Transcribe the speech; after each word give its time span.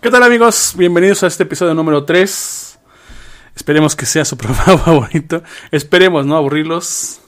¿Qué 0.00 0.12
tal 0.12 0.22
amigos? 0.22 0.74
Bienvenidos 0.76 1.24
a 1.24 1.26
este 1.26 1.42
episodio 1.42 1.74
número 1.74 2.04
3. 2.04 2.78
Esperemos 3.56 3.96
que 3.96 4.06
sea 4.06 4.24
su 4.24 4.36
programa 4.36 4.78
favorito. 4.84 5.42
Esperemos 5.72 6.24
no 6.24 6.36
aburrirlos. 6.36 7.20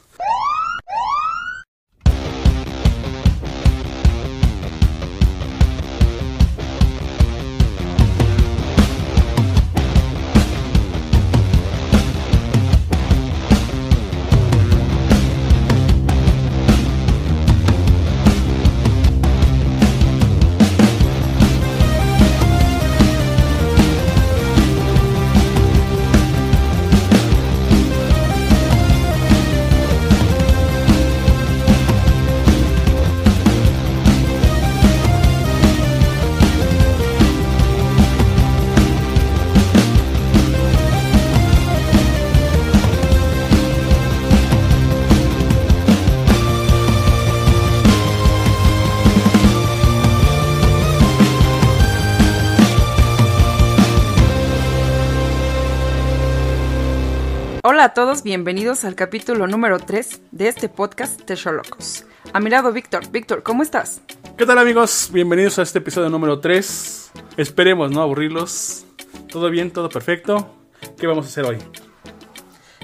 Bienvenidos 58.31 58.85
al 58.85 58.95
capítulo 58.95 59.49
número 59.49 59.81
3 59.81 60.21
de 60.31 60.47
este 60.47 60.69
podcast 60.69 61.21
de 61.23 61.35
Sholocos. 61.35 62.05
A 62.33 62.39
mi 62.39 62.49
lado, 62.49 62.73
Víctor. 62.73 63.11
Víctor, 63.11 63.43
¿cómo 63.43 63.65
estás? 63.65 64.03
¿Qué 64.39 64.47
tal 64.47 64.57
amigos? 64.57 65.11
Bienvenidos 65.13 65.59
a 65.59 65.63
este 65.63 65.79
episodio 65.81 66.11
número 66.11 66.39
3. 66.39 67.11
Esperemos 67.37 67.91
no 67.91 68.01
aburrirlos. 68.01 68.87
¿Todo 69.33 69.51
bien? 69.51 69.73
¿Todo 69.73 69.89
perfecto? 69.89 70.49
¿Qué 70.97 71.09
vamos 71.09 71.27
a 71.27 71.29
hacer 71.29 71.45
hoy? 71.45 71.59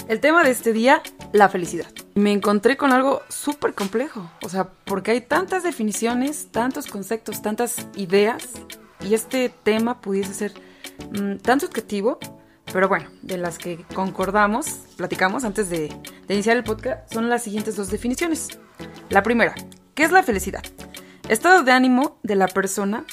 El 0.08 0.19
tema 0.19 0.42
de 0.42 0.50
este 0.50 0.72
día, 0.72 1.00
la 1.30 1.48
felicidad. 1.48 1.92
Me 2.16 2.33
encontré 2.33 2.77
con 2.77 2.91
algo 2.91 3.22
súper 3.28 3.72
complejo, 3.72 4.28
o 4.42 4.48
sea, 4.48 4.70
porque 4.84 5.12
hay 5.12 5.20
tantas 5.20 5.62
definiciones, 5.62 6.48
tantos 6.50 6.88
conceptos, 6.88 7.41
tantas 7.41 7.86
ideas, 7.94 8.50
y 8.98 9.14
este 9.14 9.55
tema 9.62 10.00
pudiese 10.00 10.34
ser 10.34 10.55
mm, 11.12 11.36
tan 11.36 11.60
subjetivo, 11.60 12.19
pero 12.72 12.89
bueno, 12.89 13.09
de 13.22 13.39
las 13.39 13.59
que 13.59 13.84
concordamos, 13.95 14.67
platicamos 14.97 15.45
antes 15.45 15.70
de, 15.70 15.89
de 16.27 16.34
iniciar 16.34 16.56
el 16.56 16.64
podcast, 16.64 17.12
son 17.12 17.28
las 17.28 17.42
siguientes 17.42 17.77
dos 17.77 17.91
definiciones. 17.91 18.48
La 19.09 19.22
primera, 19.22 19.55
¿qué 19.95 20.05
es 20.05 20.12
la 20.12 20.22
felicidad? 20.22 20.62
Estado 21.28 21.62
de 21.62 21.72
ánimo 21.72 22.19
de 22.22 22.37
la 22.37 22.48
persona 22.48 23.05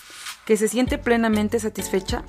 que 0.45 0.57
se 0.57 0.67
siente 0.67 0.97
plenamente 0.97 1.59
satisfecha 1.59 2.23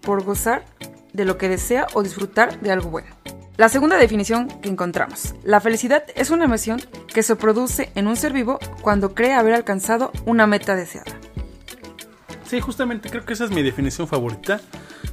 por 0.00 0.22
gozar 0.24 0.64
de 1.12 1.24
lo 1.24 1.38
que 1.38 1.48
desea 1.48 1.86
o 1.94 2.02
disfrutar 2.02 2.60
de 2.60 2.70
algo 2.70 2.90
bueno. 2.90 3.08
La 3.56 3.70
segunda 3.70 3.96
definición 3.96 4.48
que 4.60 4.68
encontramos. 4.68 5.34
La 5.42 5.60
felicidad 5.60 6.04
es 6.14 6.30
una 6.30 6.44
emoción 6.44 6.80
que 7.12 7.22
se 7.22 7.36
produce 7.36 7.90
en 7.94 8.06
un 8.06 8.16
ser 8.16 8.34
vivo 8.34 8.58
cuando 8.82 9.14
cree 9.14 9.32
haber 9.32 9.54
alcanzado 9.54 10.12
una 10.26 10.46
meta 10.46 10.76
deseada. 10.76 11.10
Sí, 12.48 12.60
justamente 12.60 13.10
creo 13.10 13.24
que 13.24 13.32
esa 13.32 13.44
es 13.44 13.50
mi 13.50 13.62
definición 13.62 14.06
favorita. 14.06 14.60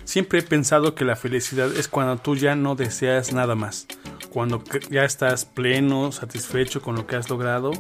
Siempre 0.06 0.40
he 0.40 0.44
pensado 0.44 0.94
que 0.94 1.04
la 1.06 1.16
felicidad 1.16 1.72
es 1.76 1.88
cuando 1.88 2.18
tú 2.18 2.36
ya 2.36 2.56
no 2.56 2.76
deseas 2.76 3.34
nada 3.34 3.56
más. 3.56 3.88
Cuando 4.30 4.64
ya 4.90 5.04
estás 5.04 5.46
pleno, 5.46 6.12
satisfecho 6.12 6.82
con 6.82 6.96
lo 6.96 7.08
que 7.08 7.16
has 7.16 7.30
logrado. 7.30 7.72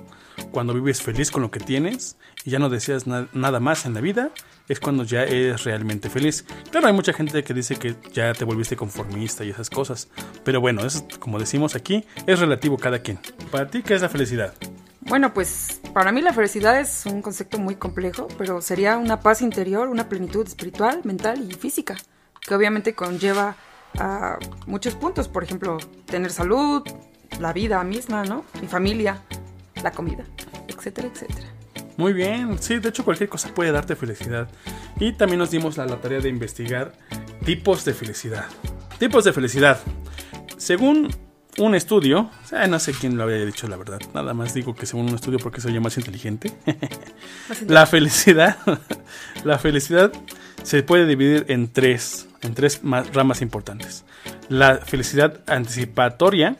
Cuando 0.51 0.73
vives 0.73 1.01
feliz 1.01 1.29
con 1.29 1.43
lo 1.43 1.51
que 1.51 1.59
tienes 1.59 2.17
y 2.43 2.49
ya 2.51 2.59
no 2.59 2.69
deseas 2.69 3.05
na- 3.05 3.27
nada 3.33 3.59
más 3.59 3.85
en 3.85 3.93
la 3.93 4.01
vida. 4.01 4.31
Es 4.69 4.79
cuando 4.79 5.03
ya 5.03 5.23
eres 5.23 5.65
realmente 5.65 6.09
feliz. 6.09 6.45
Claro, 6.71 6.87
hay 6.87 6.93
mucha 6.93 7.13
gente 7.13 7.43
que 7.43 7.53
dice 7.53 7.75
que 7.75 7.95
ya 8.13 8.33
te 8.33 8.45
volviste 8.45 8.75
conformista 8.75 9.43
y 9.43 9.49
esas 9.49 9.69
cosas. 9.69 10.07
Pero 10.43 10.61
bueno, 10.61 10.85
eso, 10.85 11.05
como 11.19 11.37
decimos 11.37 11.75
aquí, 11.75 12.05
es 12.25 12.39
relativo 12.39 12.77
cada 12.77 12.99
quien. 12.99 13.19
Para 13.51 13.67
ti, 13.67 13.83
¿qué 13.83 13.93
es 13.93 14.01
la 14.01 14.09
felicidad? 14.09 14.53
Bueno, 15.01 15.33
pues 15.33 15.81
para 15.93 16.11
mí 16.11 16.21
la 16.21 16.33
felicidad 16.33 16.79
es 16.79 17.05
un 17.05 17.21
concepto 17.21 17.59
muy 17.59 17.75
complejo, 17.75 18.27
pero 18.37 18.61
sería 18.61 18.97
una 18.97 19.19
paz 19.19 19.41
interior, 19.41 19.87
una 19.87 20.09
plenitud 20.09 20.45
espiritual, 20.47 21.01
mental 21.03 21.47
y 21.49 21.53
física, 21.53 21.95
que 22.41 22.55
obviamente 22.55 22.95
conlleva 22.95 23.55
a 23.99 24.39
muchos 24.65 24.95
puntos, 24.95 25.27
por 25.27 25.43
ejemplo, 25.43 25.77
tener 26.05 26.31
salud, 26.31 26.83
la 27.39 27.53
vida 27.53 27.83
misma, 27.83 28.23
¿no? 28.23 28.43
Mi 28.59 28.67
familia, 28.67 29.21
la 29.83 29.91
comida, 29.91 30.25
etcétera, 30.67 31.09
etcétera. 31.13 31.47
Muy 31.95 32.13
bien, 32.13 32.57
sí, 32.59 32.79
de 32.79 32.89
hecho 32.89 33.05
cualquier 33.05 33.29
cosa 33.29 33.53
puede 33.53 33.71
darte 33.71 33.95
felicidad. 33.95 34.49
Y 34.99 35.13
también 35.13 35.39
nos 35.39 35.51
dimos 35.51 35.77
la, 35.77 35.85
la 35.85 36.01
tarea 36.01 36.19
de 36.19 36.29
investigar 36.29 36.93
tipos 37.45 37.85
de 37.85 37.93
felicidad. 37.93 38.45
Tipos 38.97 39.23
de 39.25 39.33
felicidad. 39.33 39.79
Según 40.57 41.09
un 41.59 41.75
estudio, 41.75 42.29
eh, 42.51 42.67
no 42.67 42.79
sé 42.79 42.93
quién 42.93 43.15
lo 43.17 43.23
había 43.23 43.45
dicho 43.45 43.67
la 43.67 43.77
verdad, 43.77 43.99
nada 44.13 44.33
más 44.33 44.53
digo 44.53 44.73
que 44.75 44.85
según 44.85 45.09
un 45.09 45.15
estudio 45.15 45.39
porque 45.39 45.61
soy 45.61 45.79
más 45.79 45.97
inteligente. 45.97 46.51
la 47.67 47.85
felicidad, 47.85 48.57
la 49.43 49.59
felicidad 49.59 50.11
se 50.63 50.81
puede 50.83 51.05
dividir 51.05 51.45
en 51.49 51.71
tres, 51.71 52.27
en 52.41 52.55
tres 52.55 52.83
ma- 52.83 53.03
ramas 53.03 53.41
importantes. 53.41 54.03
La 54.49 54.77
felicidad 54.77 55.41
anticipatoria, 55.47 56.55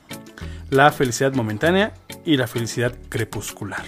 la 0.70 0.92
felicidad 0.92 1.34
momentánea 1.34 1.94
y 2.26 2.38
la 2.38 2.48
felicidad 2.48 2.94
crepuscular. 3.10 3.84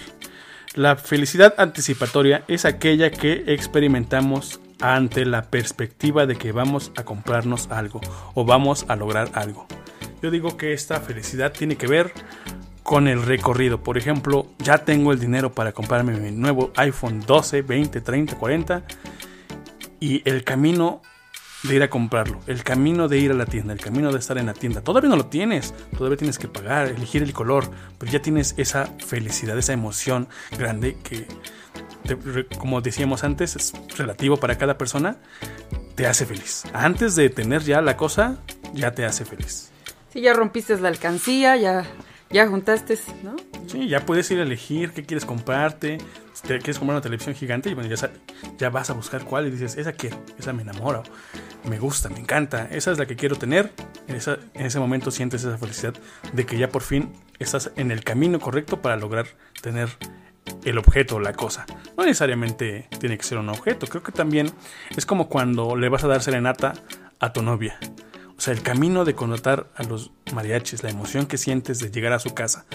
La 0.74 0.96
felicidad 0.96 1.54
anticipatoria 1.56 2.44
es 2.48 2.64
aquella 2.64 3.10
que 3.10 3.44
experimentamos 3.46 4.60
ante 4.80 5.24
la 5.24 5.42
perspectiva 5.42 6.26
de 6.26 6.36
que 6.36 6.52
vamos 6.52 6.92
a 6.96 7.04
comprarnos 7.04 7.68
algo 7.70 8.00
o 8.34 8.44
vamos 8.44 8.84
a 8.88 8.96
lograr 8.96 9.30
algo. 9.34 9.66
Yo 10.22 10.30
digo 10.30 10.56
que 10.56 10.72
esta 10.72 11.00
felicidad 11.00 11.52
tiene 11.52 11.76
que 11.76 11.86
ver 11.86 12.12
con 12.82 13.08
el 13.08 13.22
recorrido. 13.22 13.82
Por 13.82 13.98
ejemplo, 13.98 14.46
ya 14.58 14.78
tengo 14.78 15.12
el 15.12 15.18
dinero 15.18 15.52
para 15.52 15.72
comprarme 15.72 16.18
mi 16.18 16.30
nuevo 16.30 16.72
iPhone 16.76 17.20
12, 17.26 17.62
20, 17.62 18.00
30, 18.00 18.38
40 18.38 18.82
y 20.00 20.22
el 20.28 20.44
camino 20.44 21.02
de 21.62 21.74
ir 21.74 21.82
a 21.82 21.90
comprarlo, 21.90 22.40
el 22.46 22.62
camino 22.62 23.08
de 23.08 23.18
ir 23.18 23.32
a 23.32 23.34
la 23.34 23.46
tienda, 23.46 23.72
el 23.72 23.80
camino 23.80 24.12
de 24.12 24.18
estar 24.18 24.38
en 24.38 24.46
la 24.46 24.54
tienda. 24.54 24.82
Todavía 24.82 25.10
no 25.10 25.16
lo 25.16 25.26
tienes, 25.26 25.74
todavía 25.96 26.16
tienes 26.16 26.38
que 26.38 26.48
pagar, 26.48 26.86
elegir 26.88 27.22
el 27.22 27.32
color, 27.32 27.68
pero 27.98 28.12
ya 28.12 28.22
tienes 28.22 28.54
esa 28.56 28.86
felicidad, 29.04 29.58
esa 29.58 29.72
emoción 29.72 30.28
grande 30.56 30.96
que, 31.02 31.26
como 32.58 32.80
decíamos 32.82 33.24
antes, 33.24 33.56
es 33.56 33.72
relativo 33.96 34.36
para 34.36 34.58
cada 34.58 34.78
persona, 34.78 35.16
te 35.96 36.06
hace 36.06 36.24
feliz. 36.26 36.64
Antes 36.72 37.16
de 37.16 37.30
tener 37.30 37.62
ya 37.62 37.80
la 37.80 37.96
cosa, 37.96 38.38
ya 38.74 38.92
te 38.92 39.04
hace 39.04 39.24
feliz. 39.24 39.72
Ya 40.20 40.32
rompiste 40.32 40.78
la 40.80 40.88
alcancía, 40.88 41.56
ya, 41.56 41.84
ya 42.30 42.46
juntaste, 42.48 42.98
¿no? 43.22 43.36
Sí, 43.66 43.88
ya 43.88 44.04
puedes 44.06 44.30
ir 44.30 44.38
a 44.40 44.42
elegir 44.42 44.92
qué 44.92 45.04
quieres 45.04 45.24
comprarte. 45.24 45.98
Si 46.32 46.42
te 46.42 46.58
quieres 46.58 46.78
comprar 46.78 46.96
una 46.96 47.02
televisión 47.02 47.34
gigante, 47.34 47.70
y 47.70 47.74
bueno, 47.74 47.94
ya, 47.94 48.10
ya 48.58 48.70
vas 48.70 48.90
a 48.90 48.92
buscar 48.92 49.24
cuál 49.24 49.46
y 49.46 49.50
dices, 49.50 49.76
esa 49.76 49.92
quiero, 49.92 50.18
esa 50.38 50.52
me 50.52 50.62
enamora, 50.62 51.02
me 51.68 51.78
gusta, 51.78 52.08
me 52.10 52.18
encanta, 52.18 52.68
esa 52.70 52.92
es 52.92 52.98
la 52.98 53.06
que 53.06 53.16
quiero 53.16 53.36
tener. 53.36 53.72
En, 54.08 54.16
esa- 54.16 54.38
en 54.54 54.66
ese 54.66 54.78
momento 54.78 55.10
sientes 55.10 55.42
esa 55.44 55.58
felicidad 55.58 55.94
de 56.32 56.46
que 56.46 56.58
ya 56.58 56.68
por 56.68 56.82
fin 56.82 57.12
estás 57.38 57.70
en 57.76 57.90
el 57.90 58.04
camino 58.04 58.38
correcto 58.38 58.80
para 58.82 58.96
lograr 58.96 59.26
tener 59.62 59.88
el 60.64 60.78
objeto 60.78 61.18
la 61.20 61.32
cosa. 61.32 61.66
No 61.96 62.04
necesariamente 62.04 62.88
tiene 63.00 63.16
que 63.18 63.24
ser 63.24 63.38
un 63.38 63.48
objeto, 63.48 63.86
creo 63.86 64.02
que 64.02 64.12
también 64.12 64.50
es 64.96 65.06
como 65.06 65.28
cuando 65.28 65.74
le 65.76 65.88
vas 65.88 66.04
a 66.04 66.08
dar 66.08 66.22
serenata 66.22 66.74
a 67.18 67.32
tu 67.32 67.42
novia. 67.42 67.78
O 68.36 68.40
sea, 68.40 68.52
el 68.52 68.62
camino 68.62 69.04
de 69.04 69.14
connotar 69.14 69.68
a 69.76 69.82
los 69.84 70.10
mariachis, 70.34 70.82
la 70.82 70.90
emoción 70.90 71.26
que 71.26 71.38
sientes 71.38 71.78
de 71.78 71.90
llegar 71.90 72.12
a 72.12 72.18
su 72.18 72.34
casa, 72.34 72.66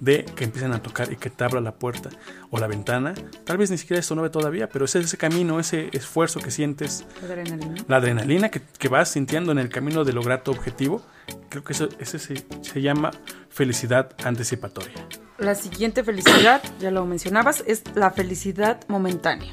de 0.00 0.24
que 0.24 0.42
empiecen 0.44 0.72
a 0.72 0.82
tocar 0.82 1.12
y 1.12 1.16
que 1.16 1.30
te 1.30 1.44
abra 1.44 1.60
la 1.60 1.76
puerta 1.76 2.10
o 2.50 2.58
la 2.58 2.66
ventana, 2.66 3.14
tal 3.44 3.56
vez 3.58 3.70
ni 3.70 3.78
siquiera 3.78 4.00
es 4.00 4.10
novia 4.10 4.30
todavía, 4.32 4.68
pero 4.68 4.84
es 4.86 4.94
ese 4.96 5.16
camino, 5.16 5.60
ese 5.60 5.88
esfuerzo 5.92 6.40
que 6.40 6.50
sientes, 6.50 7.04
Adrenalina. 7.22 7.84
la 7.86 7.96
adrenalina 7.98 8.48
que, 8.50 8.60
que 8.78 8.88
vas 8.88 9.08
sintiendo 9.10 9.52
en 9.52 9.58
el 9.60 9.68
camino 9.68 10.02
de 10.04 10.12
lograr 10.12 10.42
tu 10.42 10.50
objetivo, 10.50 11.00
creo 11.48 11.62
que 11.62 11.74
eso, 11.74 11.88
ese 12.00 12.18
se, 12.18 12.44
se 12.62 12.82
llama 12.82 13.12
felicidad 13.50 14.10
anticipatoria. 14.24 14.94
La 15.38 15.54
siguiente 15.54 16.02
felicidad, 16.02 16.60
ya 16.80 16.90
lo 16.90 17.06
mencionabas, 17.06 17.62
es 17.68 17.82
la 17.94 18.10
felicidad 18.10 18.80
momentánea. 18.88 19.52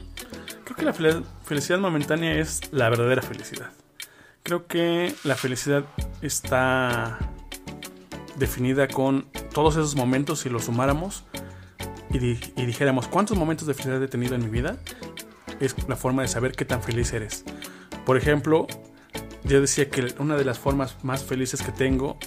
Creo 0.64 0.76
que 0.76 0.86
la 0.86 0.94
fel- 0.94 1.24
felicidad 1.44 1.78
momentánea 1.80 2.34
es 2.40 2.62
la 2.72 2.90
verdadera 2.90 3.22
felicidad. 3.22 3.70
Creo 4.44 4.68
que 4.68 5.14
la 5.24 5.36
felicidad 5.36 5.86
está 6.22 7.20
definida 8.38 8.88
con 8.88 9.28
todos 9.54 9.76
esos 9.76 9.96
momentos 9.96 10.40
si 10.40 10.50
los 10.50 10.66
sumáramos 10.66 11.24
y, 12.10 12.20
di- 12.20 12.40
y 12.58 12.66
dijéramos 12.66 13.08
cuántos 13.08 13.38
momentos 13.38 13.68
de 13.68 13.74
felicidad 13.74 14.02
he 14.04 14.08
tenido 14.08 14.36
en 14.36 14.44
mi 14.44 14.50
vida 14.50 14.78
es 15.60 15.76
la 15.88 15.96
forma 15.96 16.24
de 16.24 16.28
saber 16.28 16.54
qué 16.54 16.66
tan 16.66 16.82
feliz 16.82 17.14
eres. 17.14 17.46
Por 18.06 18.18
ejemplo, 18.18 18.66
yo 19.44 19.62
decía 19.62 19.90
que 19.90 20.14
una 20.18 20.36
de 20.36 20.44
las 20.44 20.58
formas 20.58 20.96
más 21.04 21.24
felices 21.24 21.62
que 21.62 21.72
tengo 21.72 22.18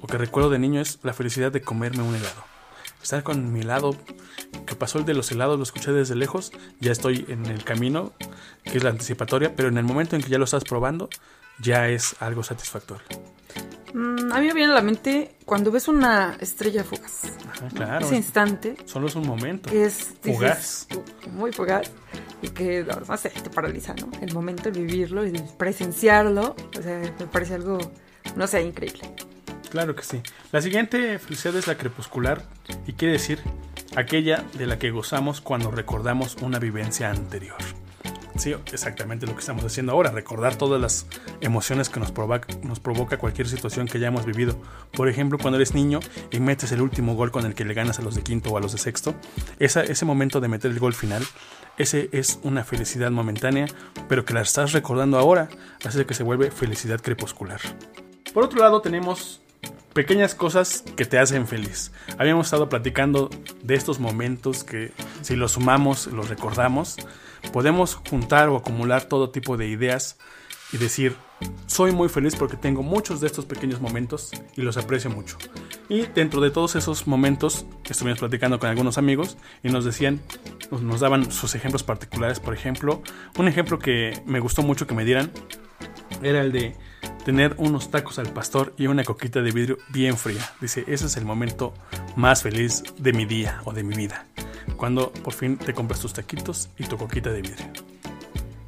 o 0.00 0.06
que 0.06 0.16
recuerdo 0.16 0.48
de 0.48 0.58
niño 0.58 0.80
es 0.80 0.98
la 1.02 1.12
felicidad 1.12 1.52
de 1.52 1.60
comerme 1.60 2.02
un 2.02 2.14
helado. 2.14 2.44
Estar 3.02 3.22
con 3.22 3.52
mi 3.52 3.60
helado, 3.60 3.94
que 4.66 4.74
pasó 4.74 4.98
el 4.98 5.04
de 5.04 5.14
los 5.14 5.30
helados, 5.30 5.58
lo 5.58 5.62
escuché 5.62 5.92
desde 5.92 6.14
lejos, 6.16 6.50
ya 6.80 6.90
estoy 6.92 7.26
en 7.28 7.46
el 7.46 7.62
camino, 7.62 8.12
que 8.64 8.78
es 8.78 8.84
la 8.84 8.90
anticipatoria, 8.90 9.54
pero 9.54 9.68
en 9.68 9.76
el 9.76 9.84
momento 9.84 10.16
en 10.16 10.22
que 10.22 10.30
ya 10.30 10.38
lo 10.38 10.44
estás 10.44 10.64
probando, 10.64 11.08
ya 11.60 11.88
es 11.88 12.16
algo 12.20 12.42
satisfactorio. 12.42 13.06
Mm, 13.94 14.32
a 14.32 14.40
mí 14.40 14.46
me 14.48 14.54
viene 14.54 14.72
a 14.72 14.74
la 14.74 14.82
mente 14.82 15.36
cuando 15.44 15.70
ves 15.70 15.88
una 15.88 16.36
estrella 16.40 16.84
fugaz. 16.84 17.24
Ajá, 17.48 17.68
claro. 17.74 18.06
Ese 18.06 18.16
instante. 18.16 18.76
Solo 18.84 19.06
es 19.06 19.16
un 19.16 19.26
momento. 19.26 19.70
Que 19.70 19.84
es 19.84 20.14
fugaz. 20.20 20.86
Dices, 20.88 21.32
muy 21.32 21.52
fugaz. 21.52 21.90
Y 22.42 22.48
que, 22.50 22.84
no 22.84 23.16
sé, 23.16 23.30
te 23.30 23.50
paraliza, 23.50 23.94
¿no? 23.94 24.10
El 24.20 24.32
momento 24.34 24.70
de 24.70 24.80
vivirlo 24.82 25.24
y 25.26 25.30
de 25.30 25.40
presenciarlo. 25.56 26.54
O 26.78 26.82
sea, 26.82 27.00
me 27.18 27.26
parece 27.26 27.54
algo, 27.54 27.78
no 28.36 28.46
sé, 28.46 28.62
increíble. 28.62 29.10
Claro 29.70 29.94
que 29.94 30.02
sí. 30.02 30.22
La 30.52 30.62
siguiente 30.62 31.18
felicidad 31.18 31.56
es 31.56 31.66
la 31.66 31.76
crepuscular 31.76 32.42
y 32.86 32.92
quiere 32.92 33.12
decir 33.12 33.40
aquella 33.96 34.44
de 34.54 34.66
la 34.66 34.78
que 34.78 34.90
gozamos 34.90 35.40
cuando 35.40 35.70
recordamos 35.70 36.36
una 36.40 36.58
vivencia 36.58 37.10
anterior. 37.10 37.58
Sí, 38.38 38.54
exactamente 38.72 39.26
lo 39.26 39.34
que 39.34 39.40
estamos 39.40 39.64
haciendo 39.64 39.90
ahora, 39.90 40.12
recordar 40.12 40.54
todas 40.54 40.80
las 40.80 41.06
emociones 41.40 41.88
que 41.88 41.98
nos 41.98 42.12
provoca, 42.12 42.46
nos 42.62 42.78
provoca 42.78 43.18
cualquier 43.18 43.48
situación 43.48 43.88
que 43.88 43.98
hayamos 43.98 44.24
vivido. 44.24 44.56
Por 44.92 45.08
ejemplo, 45.08 45.38
cuando 45.38 45.56
eres 45.56 45.74
niño 45.74 45.98
y 46.30 46.38
metes 46.38 46.70
el 46.70 46.80
último 46.80 47.16
gol 47.16 47.32
con 47.32 47.44
el 47.46 47.56
que 47.56 47.64
le 47.64 47.74
ganas 47.74 47.98
a 47.98 48.02
los 48.02 48.14
de 48.14 48.22
quinto 48.22 48.50
o 48.50 48.56
a 48.56 48.60
los 48.60 48.70
de 48.70 48.78
sexto, 48.78 49.16
esa, 49.58 49.82
ese 49.82 50.04
momento 50.04 50.40
de 50.40 50.46
meter 50.46 50.70
el 50.70 50.78
gol 50.78 50.94
final, 50.94 51.24
ese 51.78 52.10
es 52.12 52.38
una 52.44 52.62
felicidad 52.62 53.10
momentánea, 53.10 53.66
pero 54.08 54.24
que 54.24 54.34
la 54.34 54.42
estás 54.42 54.70
recordando 54.70 55.18
ahora, 55.18 55.48
hace 55.84 56.06
que 56.06 56.14
se 56.14 56.22
vuelve 56.22 56.52
felicidad 56.52 57.00
crepuscular. 57.00 57.60
Por 58.32 58.44
otro 58.44 58.60
lado, 58.60 58.80
tenemos 58.80 59.40
pequeñas 59.94 60.36
cosas 60.36 60.84
que 60.94 61.04
te 61.04 61.18
hacen 61.18 61.48
feliz. 61.48 61.90
Habíamos 62.18 62.46
estado 62.46 62.68
platicando 62.68 63.30
de 63.64 63.74
estos 63.74 63.98
momentos 63.98 64.62
que 64.62 64.92
si 65.22 65.34
los 65.34 65.52
sumamos, 65.52 66.06
los 66.06 66.28
recordamos, 66.28 66.96
podemos 67.52 67.94
juntar 67.94 68.48
o 68.48 68.56
acumular 68.56 69.04
todo 69.04 69.30
tipo 69.30 69.56
de 69.56 69.68
ideas 69.68 70.18
y 70.72 70.76
decir, 70.76 71.16
soy 71.66 71.92
muy 71.92 72.08
feliz 72.08 72.36
porque 72.36 72.56
tengo 72.56 72.82
muchos 72.82 73.20
de 73.20 73.26
estos 73.26 73.46
pequeños 73.46 73.80
momentos 73.80 74.30
y 74.56 74.62
los 74.62 74.76
aprecio 74.76 75.10
mucho. 75.10 75.38
Y 75.88 76.02
dentro 76.02 76.40
de 76.40 76.50
todos 76.50 76.76
esos 76.76 77.06
momentos 77.06 77.64
estuvimos 77.88 78.18
platicando 78.18 78.58
con 78.58 78.68
algunos 78.68 78.98
amigos 78.98 79.38
y 79.62 79.70
nos 79.70 79.84
decían, 79.84 80.20
nos, 80.70 81.00
daban 81.00 81.30
sus 81.30 81.54
ejemplos 81.54 81.82
particulares. 81.82 82.40
Por 82.40 82.54
ejemplo, 82.54 83.02
un 83.38 83.48
ejemplo 83.48 83.78
que 83.78 84.20
me 84.26 84.40
gustó 84.40 84.62
mucho 84.62 84.86
que 84.86 84.94
me 84.94 85.04
dieran 85.04 85.30
era 86.22 86.40
el 86.40 86.52
de 86.52 86.76
tener 87.24 87.54
unos 87.58 87.90
tacos 87.90 88.18
al 88.18 88.32
pastor 88.32 88.74
y 88.76 88.86
una 88.86 89.04
coquita 89.04 89.40
de 89.40 89.52
vidrio 89.52 89.78
bien 89.90 90.16
fría. 90.16 90.50
Dice, 90.60 90.84
ese 90.86 91.06
es 91.06 91.16
el 91.16 91.24
momento 91.24 91.72
más 92.16 92.42
feliz 92.42 92.82
de 92.98 93.12
mi 93.12 93.24
día 93.24 93.60
o 93.64 93.72
de 93.72 93.84
mi 93.84 93.94
vida. 93.94 94.26
Cuando 94.76 95.12
por 95.12 95.32
fin 95.32 95.56
te 95.56 95.74
compras 95.74 96.00
tus 96.00 96.12
taquitos 96.12 96.70
y 96.78 96.84
tu 96.84 96.96
coquita 96.96 97.30
de 97.30 97.42
vidrio. 97.42 97.66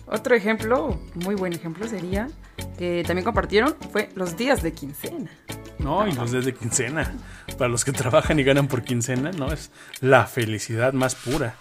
Otro 0.07 0.35
ejemplo, 0.35 1.01
muy 1.15 1.37
buen 1.37 1.53
ejemplo, 1.53 1.87
sería 1.87 2.29
que 2.77 3.05
también 3.07 3.25
compartieron 3.25 3.77
fue 3.93 4.09
los 4.17 4.37
días 4.37 4.63
de 4.63 4.73
quincena. 4.73 5.31
No, 5.79 6.07
y 6.07 6.13
los 6.13 6.33
días 6.33 6.45
de 6.45 6.53
quincena. 6.53 7.15
Para 7.57 7.69
los 7.69 7.85
que 7.85 7.93
trabajan 7.93 8.39
y 8.39 8.43
ganan 8.43 8.69
por 8.69 8.83
quincena, 8.83 9.31
no, 9.31 9.53
es 9.53 9.71
la 10.01 10.27
felicidad 10.27 10.93
más 10.93 11.15
pura. 11.15 11.55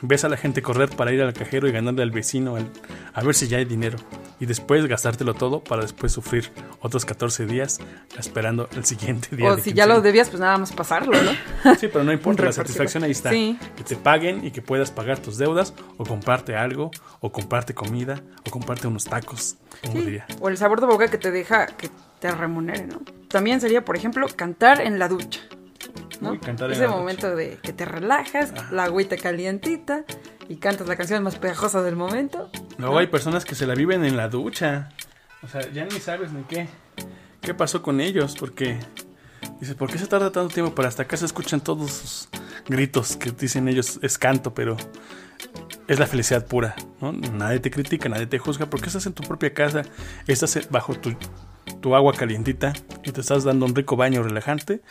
Ves 0.00 0.24
a 0.24 0.28
la 0.28 0.36
gente 0.36 0.62
correr 0.62 0.88
para 0.88 1.12
ir 1.12 1.20
al 1.20 1.32
cajero 1.34 1.68
y 1.68 1.72
ganarle 1.72 2.02
al 2.02 2.10
vecino 2.10 2.56
al- 2.56 2.70
a 3.12 3.22
ver 3.22 3.34
si 3.34 3.46
ya 3.48 3.58
hay 3.58 3.64
dinero. 3.66 3.98
Y 4.40 4.46
después 4.46 4.86
gastártelo 4.86 5.34
todo 5.34 5.62
para 5.62 5.82
después 5.82 6.12
sufrir 6.12 6.50
otros 6.80 7.04
14 7.04 7.44
días 7.46 7.78
esperando 8.18 8.68
el 8.74 8.84
siguiente 8.86 9.36
día. 9.36 9.50
O 9.52 9.56
de 9.56 9.62
si 9.62 9.72
ya 9.74 9.84
lo 9.86 10.00
debías, 10.00 10.30
pues 10.30 10.40
nada 10.40 10.56
más 10.56 10.72
pasarlo, 10.72 11.12
¿no? 11.22 11.74
Sí, 11.78 11.88
pero 11.88 12.04
no 12.04 12.12
importa, 12.12 12.44
la 12.44 12.52
satisfacción 12.52 13.04
ahí 13.04 13.10
está. 13.10 13.30
Sí. 13.30 13.58
Que 13.76 13.84
te 13.84 13.96
paguen 13.96 14.46
y 14.46 14.50
que 14.50 14.62
puedas 14.62 14.90
pagar 14.90 15.18
tus 15.18 15.36
deudas 15.36 15.74
o 15.98 16.04
comprarte 16.04 16.56
algo 16.56 16.90
o 17.20 17.30
comprarte 17.30 17.74
comida 17.74 18.20
o 18.46 18.50
comprarte 18.50 18.86
unos 18.86 19.04
tacos 19.04 19.56
un 19.86 19.92
Sí, 19.92 20.10
día. 20.10 20.26
O 20.40 20.48
el 20.48 20.56
sabor 20.56 20.80
de 20.80 20.86
boca 20.86 21.08
que 21.08 21.18
te 21.18 21.30
deja 21.30 21.66
que 21.66 21.90
te 22.18 22.30
remunere, 22.30 22.86
¿no? 22.86 23.02
También 23.28 23.60
sería, 23.60 23.84
por 23.84 23.96
ejemplo, 23.96 24.26
cantar 24.34 24.80
en 24.80 24.98
la 24.98 25.08
ducha. 25.08 25.40
¿No? 26.20 26.32
Uy, 26.32 26.40
Ese 26.70 26.88
momento 26.88 27.34
de 27.34 27.58
que 27.62 27.72
te 27.72 27.84
relajas, 27.84 28.52
la 28.70 28.84
agüita 28.84 29.16
calientita 29.16 30.04
y 30.48 30.56
cantas 30.56 30.88
la 30.88 30.96
canción 30.96 31.22
más 31.22 31.36
pegajosa 31.36 31.82
del 31.82 31.96
momento. 31.96 32.50
Luego 32.78 32.98
hay 32.98 33.06
personas 33.06 33.44
que 33.44 33.54
se 33.54 33.66
la 33.66 33.74
viven 33.74 34.04
en 34.04 34.16
la 34.16 34.28
ducha. 34.28 34.90
O 35.42 35.48
sea, 35.48 35.60
ya 35.72 35.84
ni 35.84 36.00
sabes 36.00 36.32
ni 36.32 36.42
qué. 36.44 36.68
¿Qué 37.40 37.54
pasó 37.54 37.82
con 37.82 38.00
ellos? 38.00 38.36
Porque 38.38 38.78
dices, 39.60 39.74
¿por 39.74 39.90
qué 39.90 39.98
se 39.98 40.06
tarda 40.06 40.30
tanto 40.30 40.52
tiempo? 40.52 40.74
Para 40.74 40.88
hasta 40.88 41.04
acá 41.04 41.16
se 41.16 41.24
escuchan 41.24 41.60
todos 41.60 41.90
sus 41.90 42.28
gritos 42.68 43.16
que 43.16 43.30
dicen 43.30 43.68
ellos 43.68 43.98
es 44.02 44.18
canto, 44.18 44.52
pero 44.52 44.76
es 45.88 45.98
la 45.98 46.06
felicidad 46.06 46.46
pura, 46.46 46.76
¿no? 47.00 47.12
Nadie 47.12 47.58
te 47.60 47.70
critica, 47.70 48.08
nadie 48.08 48.26
te 48.26 48.38
juzga, 48.38 48.66
porque 48.66 48.86
estás 48.86 49.06
en 49.06 49.12
tu 49.12 49.22
propia 49.22 49.52
casa, 49.52 49.82
estás 50.26 50.68
bajo 50.70 50.94
tu, 50.94 51.16
tu 51.80 51.94
agua 51.96 52.12
calientita 52.12 52.72
y 53.02 53.10
te 53.10 53.20
estás 53.20 53.44
dando 53.44 53.66
un 53.66 53.74
rico 53.74 53.96
baño 53.96 54.22
relajante, 54.22 54.82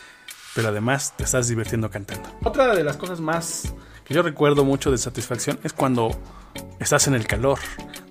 pero 0.55 0.69
además 0.69 1.13
te 1.15 1.23
estás 1.23 1.47
divirtiendo 1.47 1.89
cantando. 1.89 2.29
Otra 2.43 2.75
de 2.75 2.83
las 2.83 2.97
cosas 2.97 3.19
más 3.19 3.73
que 4.05 4.13
yo 4.13 4.21
recuerdo 4.21 4.65
mucho 4.65 4.91
de 4.91 4.97
satisfacción 4.97 5.59
es 5.63 5.73
cuando 5.73 6.11
estás 6.79 7.07
en 7.07 7.13
el 7.13 7.27
calor, 7.27 7.59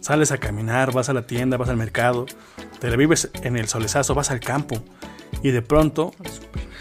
sales 0.00 0.30
a 0.30 0.38
caminar, 0.38 0.92
vas 0.92 1.08
a 1.08 1.12
la 1.12 1.26
tienda, 1.26 1.56
vas 1.56 1.68
al 1.68 1.76
mercado, 1.76 2.26
te 2.78 2.88
la 2.88 2.96
vives 2.96 3.30
en 3.42 3.56
el 3.56 3.68
solezazo, 3.68 4.14
vas 4.14 4.30
al 4.30 4.40
campo 4.40 4.76
y 5.42 5.50
de 5.50 5.62
pronto 5.62 6.12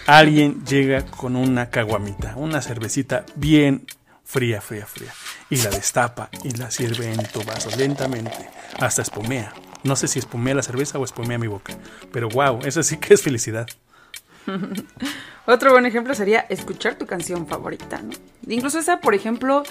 alguien 0.06 0.64
llega 0.66 1.06
con 1.06 1.36
una 1.36 1.70
caguamita, 1.70 2.34
una 2.36 2.62
cervecita 2.62 3.26
bien 3.36 3.86
fría, 4.24 4.62
fría, 4.62 4.86
fría 4.86 5.14
y 5.50 5.58
la 5.58 5.70
destapa 5.70 6.30
y 6.44 6.52
la 6.52 6.70
sirve 6.70 7.12
en 7.12 7.26
tu 7.28 7.44
vaso 7.44 7.70
lentamente 7.78 8.50
hasta 8.80 9.02
espumea. 9.02 9.54
No 9.84 9.96
sé 9.96 10.08
si 10.08 10.20
espumea 10.20 10.56
la 10.56 10.64
cerveza 10.64 11.00
o 11.00 11.06
espumea 11.06 11.38
mi 11.38 11.48
boca, 11.48 11.78
pero 12.12 12.30
wow, 12.30 12.60
eso 12.66 12.84
sí 12.84 12.98
que 12.98 13.14
es 13.14 13.22
felicidad. 13.22 13.68
Otro 15.46 15.72
buen 15.72 15.86
ejemplo 15.86 16.14
sería 16.14 16.42
escuchar 16.50 16.96
tu 16.96 17.06
canción 17.06 17.48
favorita, 17.48 18.02
¿no? 18.02 18.12
Incluso 18.48 18.80
esa, 18.80 19.00
por 19.00 19.14
ejemplo, 19.14 19.64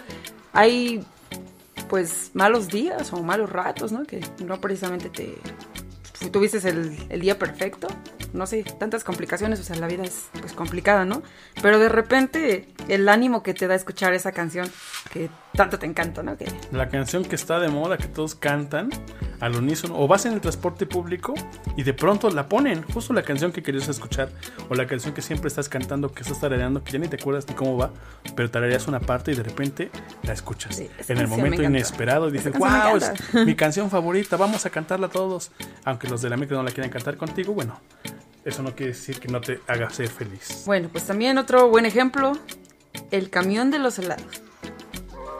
hay 0.53 1.05
pues 1.89 2.31
malos 2.35 2.69
días 2.69 3.13
o 3.13 3.23
malos 3.23 3.51
ratos, 3.51 3.93
¿no? 3.93 4.05
Que 4.05 4.21
no 4.45 4.61
precisamente 4.61 5.09
te 5.11 5.37
tuviste 6.31 6.57
el, 6.69 6.97
el 7.09 7.21
día 7.21 7.39
perfecto, 7.39 7.89
no 8.33 8.47
sé, 8.47 8.65
tantas 8.79 9.05
complicaciones, 9.05 9.61
o 9.61 9.63
sea, 9.63 9.77
la 9.77 9.87
vida 9.87 10.03
es 10.03 10.29
pues 10.41 10.53
complicada, 10.53 11.05
¿no? 11.05 11.23
Pero 11.63 11.79
de 11.79 11.89
repente 11.89 12.69
el 12.89 13.09
ánimo 13.09 13.43
que 13.43 13.55
te 13.55 13.67
da 13.67 13.75
escuchar 13.75 14.15
esa 14.15 14.33
canción 14.33 14.71
que 15.13 15.31
tanto 15.57 15.79
te 15.79 15.87
encanta, 15.87 16.23
¿no? 16.23 16.37
Que 16.37 16.47
La 16.71 16.89
canción 16.89 17.25
que 17.25 17.35
está 17.35 17.59
de 17.59 17.69
moda, 17.69 17.97
que 17.97 18.07
todos 18.07 18.35
cantan 18.35 18.91
al 19.41 19.57
unísono, 19.57 19.99
o 19.99 20.07
vas 20.07 20.25
en 20.27 20.33
el 20.33 20.41
transporte 20.41 20.87
público 20.87 21.35
y 21.77 21.83
de 21.83 21.93
pronto 21.93 22.31
la 22.31 22.49
ponen, 22.49 22.83
justo 22.83 23.13
la 23.13 23.23
canción 23.23 23.53
que 23.53 23.63
querías 23.63 23.89
escuchar, 23.89 24.31
o 24.69 24.75
la 24.75 24.87
canción 24.87 25.13
que 25.15 25.23
siempre 25.23 25.49
estás 25.49 25.69
cantando, 25.69 26.13
que 26.13 26.23
estás 26.23 26.41
tarareando, 26.41 26.85
que 26.85 26.93
ya 26.93 26.99
ni 26.99 27.09
te 27.09 27.17
acuerdas 27.17 27.47
ni 27.49 27.55
cómo 27.55 27.77
va, 27.77 27.91
pero 28.35 28.51
tarareas 28.51 28.87
una 28.87 29.01
parte 29.01 29.33
y 29.33 29.35
de 29.35 29.43
repente 29.43 29.91
la 30.23 30.33
escuchas. 30.33 30.77
Sí, 30.77 30.89
en 31.09 31.19
el 31.19 31.29
momento 31.29 31.63
inesperado 31.63 32.29
y 32.29 32.33
dices, 32.33 32.57
wow, 32.57 32.97
es 32.97 33.05
encanta". 33.05 33.45
mi 33.45 33.55
canción 33.55 33.91
favorita, 33.91 34.37
vamos 34.37 34.65
a 34.67 34.71
cantarla 34.71 35.09
todos. 35.09 35.51
Aunque 35.85 36.09
los 36.09 36.23
de 36.23 36.31
la 36.31 36.37
micro 36.37 36.57
no 36.57 36.63
la 36.63 36.71
quieran 36.71 36.91
cantar 36.91 37.17
contigo, 37.17 37.53
bueno, 37.53 37.81
eso 38.45 38.63
no 38.63 38.75
quiere 38.75 38.93
decir 38.93 39.19
que 39.21 39.29
no 39.29 39.41
te 39.41 39.61
haga 39.67 39.91
ser 39.91 40.09
feliz. 40.09 40.63
bueno, 40.67 40.89
pues 40.91 41.05
también 41.05 41.37
otro 41.39 41.69
buen 41.69 41.85
ejemplo, 41.87 42.33
el 43.11 43.29
camión 43.31 43.71
de 43.71 43.79
los 43.79 43.99
helados. 43.99 44.43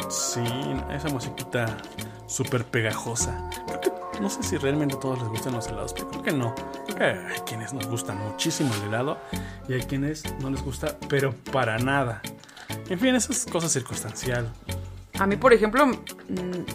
Sí, 0.09 0.45
esa 0.93 1.09
musiquita 1.09 1.77
súper 2.27 2.65
pegajosa. 2.65 3.51
Creo 3.67 3.81
que 3.81 4.21
no 4.21 4.31
sé 4.31 4.43
si 4.43 4.57
realmente 4.57 4.95
a 4.97 5.01
todos 5.01 5.19
les 5.21 5.29
gustan 5.29 5.55
los 5.55 5.67
helados, 5.67 5.93
pero 5.93 6.09
creo 6.09 6.23
que 6.23 6.33
no. 6.33 6.55
Creo 6.87 6.97
que 6.97 7.05
hay 7.05 7.41
quienes 7.47 7.73
nos 7.73 7.87
gusta 7.87 8.13
muchísimo 8.15 8.73
el 8.75 8.89
helado 8.89 9.19
y 9.69 9.75
hay 9.75 9.83
quienes 9.83 10.23
no 10.41 10.51
les 10.51 10.63
gusta, 10.63 10.97
pero 11.09 11.35
para 11.53 11.79
nada. 11.79 12.23
En 12.89 12.99
fin, 12.99 13.15
eso 13.15 13.33
es 13.33 13.47
cosa 13.47 13.69
circunstancial. 13.69 14.53
A 15.19 15.27
mí, 15.27 15.37
por 15.37 15.53
ejemplo, 15.53 15.87
mm, 15.87 15.99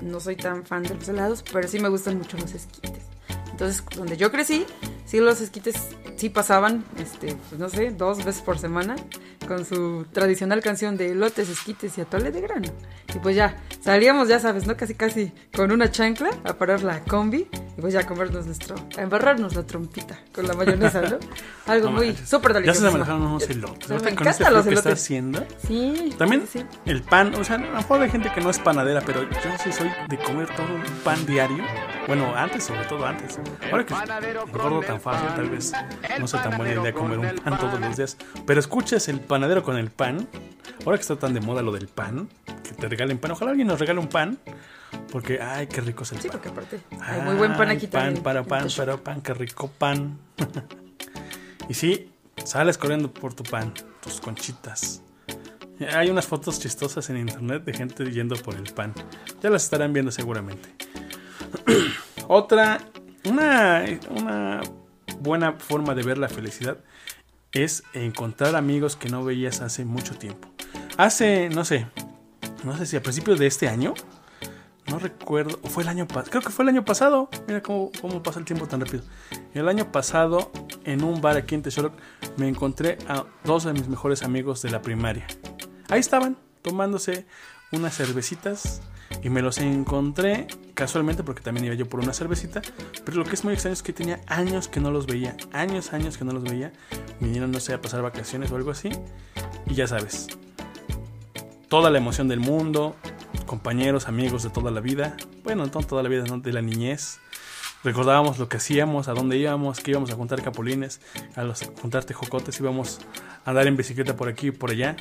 no 0.04 0.20
soy 0.20 0.36
tan 0.36 0.66
fan 0.66 0.84
de 0.84 0.96
los 0.96 1.08
helados, 1.08 1.44
pero 1.52 1.68
sí 1.68 1.80
me 1.80 1.90
gustan 1.90 2.18
mucho 2.18 2.38
los 2.38 2.54
esquites. 2.54 3.04
Entonces, 3.52 3.84
donde 3.96 4.18
yo 4.18 4.32
crecí, 4.32 4.66
sí 5.06 5.20
los 5.20 5.42
esquites 5.42 5.76
sí 6.18 6.30
pasaban, 6.30 6.84
este, 6.98 7.36
pues 7.36 7.60
no 7.60 7.70
sé, 7.70 7.92
dos 7.92 8.24
veces 8.24 8.42
por 8.42 8.58
semana. 8.58 8.96
Con 9.48 9.66
su 9.66 10.06
tradicional 10.12 10.62
canción 10.62 10.98
de 10.98 11.14
lotes, 11.16 11.50
esquites 11.50 11.98
y 11.98 12.02
atole 12.02 12.32
de 12.32 12.42
grano. 12.42 12.68
Y 13.14 13.20
pues 13.20 13.36
ya, 13.36 13.58
salíamos, 13.82 14.28
ya 14.30 14.40
sabes, 14.40 14.66
¿no? 14.68 14.78
Casi 14.78 14.96
casi 14.96 15.32
con 15.56 15.72
una 15.72 15.92
chancla 15.92 16.30
a 16.44 16.54
parar 16.54 16.84
la 16.84 17.02
combi 17.02 17.48
y 17.78 17.82
pues 17.82 17.94
ya 17.94 18.02
a 18.02 18.06
comernos 18.08 18.46
nuestro, 18.46 18.76
a 18.98 19.02
embarrarnos 19.02 19.56
la 19.56 19.64
trompita 19.64 20.20
con 20.34 20.48
la 20.48 20.54
mayonesa, 20.54 21.02
¿no? 21.02 21.18
Algo 21.68 21.90
No 21.90 21.98
muy 21.98 22.16
súper 22.16 22.54
Ya 22.54 22.60
delicioso. 22.62 22.88
se 22.88 22.94
me 22.94 23.00
dejaron 23.00 23.22
unos 23.24 23.50
elotes. 23.50 23.90
Me 23.90 23.96
encantan 23.96 24.28
este 24.28 24.52
los 24.52 24.66
que 24.66 24.74
está 24.74 24.90
elotes. 24.90 25.04
haciendo. 25.04 25.46
Sí. 25.68 26.16
También 26.18 26.48
sí, 26.52 26.64
el 26.86 27.02
pan, 27.02 27.34
o 27.36 27.44
sea, 27.44 27.56
a 27.56 27.60
lo 27.60 27.72
mejor 27.74 28.02
hay 28.02 28.10
gente 28.10 28.32
que 28.34 28.42
no 28.42 28.50
es 28.50 28.60
panadera, 28.60 29.02
pero 29.06 29.24
yo 29.24 29.38
sí 29.64 29.72
soy 29.72 29.90
de 30.10 30.18
comer 30.18 30.48
todo 30.56 30.68
un 30.74 30.84
pan 31.04 31.26
diario. 31.26 31.64
Bueno, 32.08 32.34
antes, 32.36 32.64
sobre 32.64 32.84
todo 32.86 33.06
antes. 33.06 33.40
Ahora 33.72 33.86
que 33.86 33.94
engordo 33.94 34.82
tan 34.82 35.00
fácil, 35.00 35.28
tal 35.36 35.50
vez 35.50 35.72
no 36.20 36.28
sea 36.28 36.42
tan 36.44 36.58
buena 36.58 36.82
idea 36.82 36.94
comer 36.94 37.20
un 37.20 37.36
pan 37.36 37.58
todos 37.60 37.80
los 37.80 37.96
días. 37.98 38.18
Pero 38.46 38.60
escuches 38.60 39.08
el 39.08 39.20
panadero 39.32 39.64
con 39.64 39.78
el 39.78 39.92
pan. 39.92 40.28
Ahora 40.86 40.98
que 40.98 41.04
está 41.04 41.16
tan 41.16 41.34
de 41.34 41.40
moda 41.40 41.62
lo 41.62 41.72
del 41.72 41.88
pan, 41.88 42.28
que 42.66 42.74
te 42.74 42.90
regalen 42.90 43.18
pan. 43.18 43.32
Ojalá 43.32 43.52
alguien 43.52 43.66
nos 43.66 43.80
regale 43.80 43.98
un 43.98 44.10
pan. 44.10 44.38
Porque, 45.10 45.40
ay, 45.42 45.68
qué 45.68 45.80
rico 45.80 46.04
es 46.04 46.12
el 46.12 46.20
Sí, 46.20 46.28
pan. 46.28 46.32
porque 46.34 46.50
aparte 46.50 46.82
hay 47.00 47.22
muy 47.22 47.36
buen 47.36 47.56
pan 47.56 47.70
aquí 47.70 47.88
pan 47.88 48.04
también. 48.04 48.24
para 48.24 48.44
pan, 48.44 48.68
para 48.76 48.98
pan, 48.98 49.22
qué 49.22 49.34
rico 49.34 49.72
pan. 49.78 50.18
y 51.70 51.74
sí, 51.74 52.12
sales 52.44 52.78
corriendo 52.78 53.10
por 53.10 53.34
tu 53.34 53.44
pan, 53.44 53.74
tus 54.02 54.20
conchitas. 54.20 55.02
Hay 55.96 56.10
unas 56.10 56.28
fotos 56.28 56.60
chistosas 56.60 57.10
en 57.10 57.16
internet 57.18 57.64
de 57.64 57.74
gente 57.74 58.12
yendo 58.12 58.36
por 58.36 58.56
el 58.56 58.74
pan. 58.74 58.94
Ya 59.42 59.50
las 59.50 59.64
estarán 59.64 59.94
viendo 59.94 60.12
seguramente. 60.12 60.76
Otra, 62.28 62.82
una, 63.24 63.86
una 64.10 64.60
buena 65.22 65.54
forma 65.54 65.96
de 65.96 66.04
ver 66.04 66.18
la 66.18 66.28
felicidad 66.28 66.80
es 67.54 67.84
encontrar 67.94 68.56
amigos 68.56 68.96
que 68.96 69.10
no 69.10 69.24
veías 69.24 69.62
hace 69.62 69.86
mucho 69.86 70.16
tiempo. 70.16 70.48
Hace, 70.98 71.50
no 71.50 71.66
sé, 71.66 71.88
no 72.64 72.78
sé 72.78 72.86
si 72.86 72.96
a 72.98 73.04
principios 73.04 73.40
de 73.40 73.48
este 73.48 73.68
año, 73.68 73.94
no 74.88 75.00
recuerdo, 75.00 75.60
o 75.64 75.68
fue 75.70 75.84
el 75.84 75.90
año 75.90 76.08
pasado, 76.08 76.30
creo 76.30 76.42
que 76.42 76.50
fue 76.50 76.64
el 76.64 76.70
año 76.70 76.86
pasado. 76.86 77.30
Mira 77.48 77.62
cómo, 77.62 77.92
cómo 78.02 78.24
pasa 78.24 78.40
el 78.40 78.46
tiempo 78.46 78.68
tan 78.68 78.82
rápido. 78.82 79.04
El 79.54 79.68
año 79.68 79.92
pasado, 79.92 80.52
en 80.84 81.04
un 81.04 81.22
bar 81.22 81.38
aquí 81.38 81.56
en 81.56 81.62
Texoroc, 81.62 81.94
me 82.38 82.48
encontré 82.48 82.98
a 83.08 83.26
dos 83.44 83.64
de 83.64 83.74
mis 83.74 83.88
mejores 83.88 84.24
amigos 84.24 84.62
de 84.62 84.72
la 84.72 84.82
primaria. 84.82 85.28
Ahí 85.90 86.00
estaban, 86.00 86.38
tomándose 86.62 87.26
unas 87.72 87.96
cervecitas. 87.96 88.82
Y 89.24 89.30
me 89.30 89.42
los 89.42 89.58
encontré 89.58 90.48
casualmente 90.82 91.22
porque 91.22 91.44
también 91.44 91.68
iba 91.68 91.76
yo 91.76 91.88
por 91.88 92.00
una 92.00 92.12
cervecita. 92.12 92.60
Pero 93.06 93.18
lo 93.18 93.24
que 93.24 93.36
es 93.36 93.44
muy 93.44 93.54
extraño 93.54 93.74
es 93.74 93.84
que 93.84 93.94
tenía 93.94 94.20
años 94.26 94.68
que 94.68 94.80
no 94.80 94.90
los 94.90 95.06
veía. 95.06 95.38
Años, 95.54 95.94
años 95.94 96.18
que 96.18 96.26
no 96.26 96.32
los 96.32 96.42
veía. 96.42 96.74
Vinieron, 97.20 97.52
no 97.52 97.60
sé, 97.60 97.76
a 97.76 97.80
pasar 97.80 98.02
vacaciones 98.02 98.52
o 98.52 98.56
algo 98.56 98.72
así. 98.72 98.90
Y 99.68 99.76
ya 99.76 99.86
sabes, 99.86 100.26
toda 101.70 101.92
la 101.92 102.00
emoción 102.00 102.28
del 102.28 102.40
mundo, 102.40 102.96
compañeros, 103.46 104.08
amigos 104.08 104.42
de 104.42 104.50
toda 104.50 104.72
la 104.72 104.82
vida, 104.82 105.18
bueno, 105.44 105.68
no 105.68 105.70
toda 105.70 106.02
la 106.02 106.10
vida, 106.10 106.24
¿no? 106.24 106.40
de 106.40 106.52
la 106.52 106.64
niñez. 106.64 107.20
Recordábamos 107.84 108.40
lo 108.40 108.50
que 108.50 108.58
hacíamos, 108.58 109.08
a 109.08 109.14
dónde 109.14 109.38
íbamos, 109.38 109.82
que 109.82 109.92
íbamos 109.92 110.10
a 110.10 110.16
juntar 110.16 110.42
capulines, 110.42 111.00
a 111.36 111.46
juntar 111.80 112.06
tejocotes, 112.06 112.60
íbamos 112.60 113.02
a 113.46 113.52
andar 113.52 113.68
en 113.68 113.78
bicicleta 113.78 114.16
por 114.16 114.30
aquí 114.30 114.48
y 114.48 114.52
por 114.52 114.72
allá. 114.72 114.96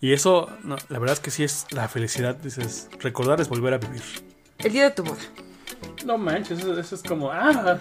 Y 0.00 0.12
eso, 0.12 0.48
la 0.88 0.98
verdad 1.00 1.14
es 1.14 1.20
que 1.20 1.32
sí 1.32 1.42
es 1.42 1.66
la 1.72 1.88
felicidad, 1.88 2.36
dices, 2.36 2.88
recordar 3.00 3.40
es 3.40 3.48
volver 3.48 3.74
a 3.74 3.78
vivir. 3.78 4.25
El 4.66 4.72
día 4.72 4.84
de 4.84 4.90
tu 4.90 5.04
boda. 5.04 5.22
No 6.04 6.18
manches, 6.18 6.58
eso, 6.58 6.78
eso 6.78 6.94
es 6.96 7.02
como, 7.02 7.30
ah, 7.30 7.78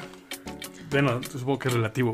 bueno, 0.91 1.19
supongo 1.23 1.57
que 1.59 1.67
es 1.69 1.73
relativo. 1.73 2.13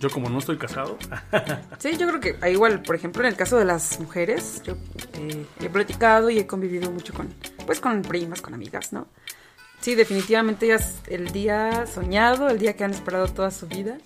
Yo 0.00 0.10
como 0.10 0.28
no 0.28 0.38
estoy 0.38 0.56
casado, 0.58 0.96
Sí, 1.78 1.96
yo 1.96 2.06
creo 2.08 2.20
que 2.20 2.36
ah, 2.40 2.48
igual, 2.48 2.82
por 2.82 2.94
ejemplo, 2.96 3.22
en 3.22 3.28
el 3.28 3.36
caso 3.36 3.56
de 3.56 3.64
las 3.64 3.98
mujeres, 4.00 4.62
yo 4.64 4.74
eh, 5.14 5.46
he 5.60 5.68
platicado 5.68 6.30
y 6.30 6.38
he 6.38 6.46
convivido 6.46 6.90
mucho 6.90 7.12
con, 7.14 7.28
pues, 7.66 7.80
con 7.80 8.02
primas, 8.02 8.40
con 8.40 8.54
amigas, 8.54 8.92
¿no? 8.92 9.06
Sí, 9.80 9.94
definitivamente 9.94 10.66
ya 10.66 10.74
es 10.76 10.96
el 11.06 11.30
día 11.30 11.86
soñado, 11.86 12.48
el 12.48 12.58
día 12.58 12.74
que 12.74 12.82
han 12.84 12.90
esperado 12.92 13.28
toda 13.28 13.50
su 13.52 13.66
vida. 13.68 13.98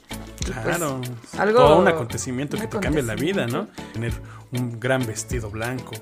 Pues, 0.45 0.51
Claro, 0.63 1.01
algo- 1.39 1.59
todo 1.59 1.79
un 1.79 1.89
acontecimiento 1.89 2.57
un 2.57 2.63
que 2.63 2.69
te 2.69 2.81
cambia 2.81 3.03
la 3.03 3.15
vida, 3.15 3.47
¿no? 3.47 3.69
Tener 3.95 4.13
un 4.53 4.79
gran 4.79 5.07
vestido 5.07 5.51
blanco 5.51 5.93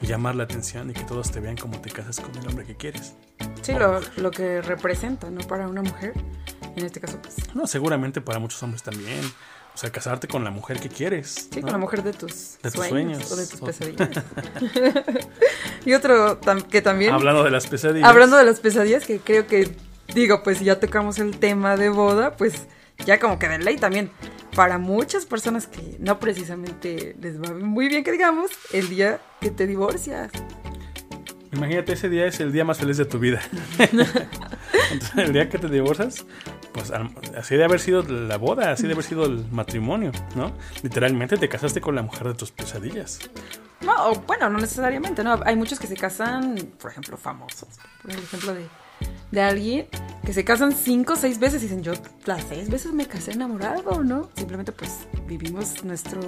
y 0.00 0.06
llamar 0.06 0.34
la 0.34 0.44
atención 0.44 0.90
y 0.90 0.94
que 0.94 1.04
todos 1.04 1.30
te 1.30 1.38
vean 1.40 1.56
como 1.56 1.80
te 1.80 1.90
casas 1.90 2.18
con 2.20 2.34
el 2.36 2.46
hombre 2.48 2.64
que 2.66 2.74
quieres. 2.76 3.14
Sí, 3.62 3.72
lo, 3.72 4.00
lo 4.16 4.30
que 4.30 4.60
representa, 4.62 5.30
¿no? 5.30 5.40
Para 5.46 5.68
una 5.68 5.82
mujer, 5.82 6.12
en 6.76 6.84
este 6.84 7.00
caso, 7.00 7.18
pues, 7.22 7.36
No, 7.54 7.66
seguramente 7.66 8.20
para 8.20 8.38
muchos 8.38 8.62
hombres 8.62 8.82
también. 8.82 9.20
O 9.74 9.78
sea, 9.78 9.90
casarte 9.90 10.28
con 10.28 10.44
la 10.44 10.50
mujer 10.50 10.78
que 10.80 10.90
quieres. 10.90 11.48
sí, 11.50 11.56
¿no? 11.56 11.62
con 11.62 11.72
la 11.72 11.78
mujer 11.78 12.02
de 12.02 12.12
tus, 12.12 12.58
De 12.62 12.70
tus 12.70 12.86
sueños, 12.86 13.26
sueños. 13.26 13.32
o 13.32 13.36
de 13.36 13.46
tus 13.46 13.60
pesadillas. 13.60 14.10
y 15.86 15.94
otro 15.94 16.38
tam- 16.40 16.62
que 16.66 16.82
también... 16.82 17.14
Hablando 17.14 17.42
de 17.42 17.50
las 17.50 17.66
pesadillas. 17.66 18.08
Hablando 18.08 18.36
de 18.36 18.44
las 18.44 18.60
pesadillas, 18.60 19.06
que 19.06 19.18
creo 19.20 19.46
que, 19.46 19.74
digo, 20.14 20.42
pues 20.42 20.60
ya 20.60 20.78
tocamos 20.78 21.18
el 21.18 21.38
tema 21.38 21.76
de 21.76 21.88
boda, 21.88 22.36
pues 22.36 22.52
ya 23.06 23.18
como 23.18 23.38
que 23.38 23.48
de 23.48 23.60
ley 23.60 23.76
también. 23.76 24.10
Para 24.54 24.76
muchas 24.76 25.24
personas 25.24 25.66
que 25.66 25.96
no 25.98 26.18
precisamente 26.20 27.16
les 27.20 27.40
va 27.40 27.54
muy 27.54 27.88
bien 27.88 28.04
que 28.04 28.12
digamos, 28.12 28.50
el 28.74 28.90
día 28.90 29.20
que 29.40 29.50
te 29.50 29.66
divorcias. 29.66 30.30
Imagínate, 31.52 31.92
ese 31.92 32.08
día 32.08 32.26
es 32.26 32.40
el 32.40 32.50
día 32.50 32.64
más 32.64 32.78
feliz 32.78 32.96
de 32.96 33.04
tu 33.04 33.18
vida. 33.18 33.40
Entonces, 33.78 35.16
el 35.16 35.32
día 35.32 35.48
que 35.48 35.58
te 35.58 35.68
divorcias, 35.68 36.24
pues 36.72 36.90
así 36.90 37.56
de 37.56 37.64
haber 37.64 37.78
sido 37.78 38.02
la 38.02 38.38
boda, 38.38 38.72
así 38.72 38.86
de 38.86 38.94
haber 38.94 39.04
sido 39.04 39.26
el 39.26 39.46
matrimonio, 39.50 40.12
¿no? 40.34 40.52
Literalmente 40.82 41.36
te 41.36 41.48
casaste 41.48 41.80
con 41.80 41.94
la 41.94 42.02
mujer 42.02 42.28
de 42.28 42.34
tus 42.34 42.50
pesadillas. 42.50 43.18
No, 43.82 44.10
o 44.10 44.14
bueno, 44.20 44.48
no 44.48 44.58
necesariamente, 44.58 45.22
¿no? 45.22 45.40
Hay 45.44 45.56
muchos 45.56 45.78
que 45.78 45.86
se 45.86 45.96
casan, 45.96 46.56
por 46.80 46.90
ejemplo, 46.90 47.16
famosos. 47.16 47.68
Por 48.00 48.12
ejemplo 48.12 48.54
de, 48.54 48.66
de 49.30 49.40
alguien 49.40 49.86
que 50.24 50.32
se 50.32 50.44
casan 50.44 50.72
cinco 50.72 51.14
o 51.14 51.16
seis 51.16 51.38
veces 51.40 51.62
y 51.62 51.66
dicen, 51.66 51.82
yo 51.82 51.92
las 52.26 52.44
seis 52.44 52.70
veces 52.70 52.92
me 52.92 53.06
casé 53.06 53.32
enamorado, 53.32 54.04
¿no? 54.04 54.30
Simplemente 54.36 54.70
pues 54.70 55.06
vivimos 55.26 55.82
nuestro, 55.84 56.20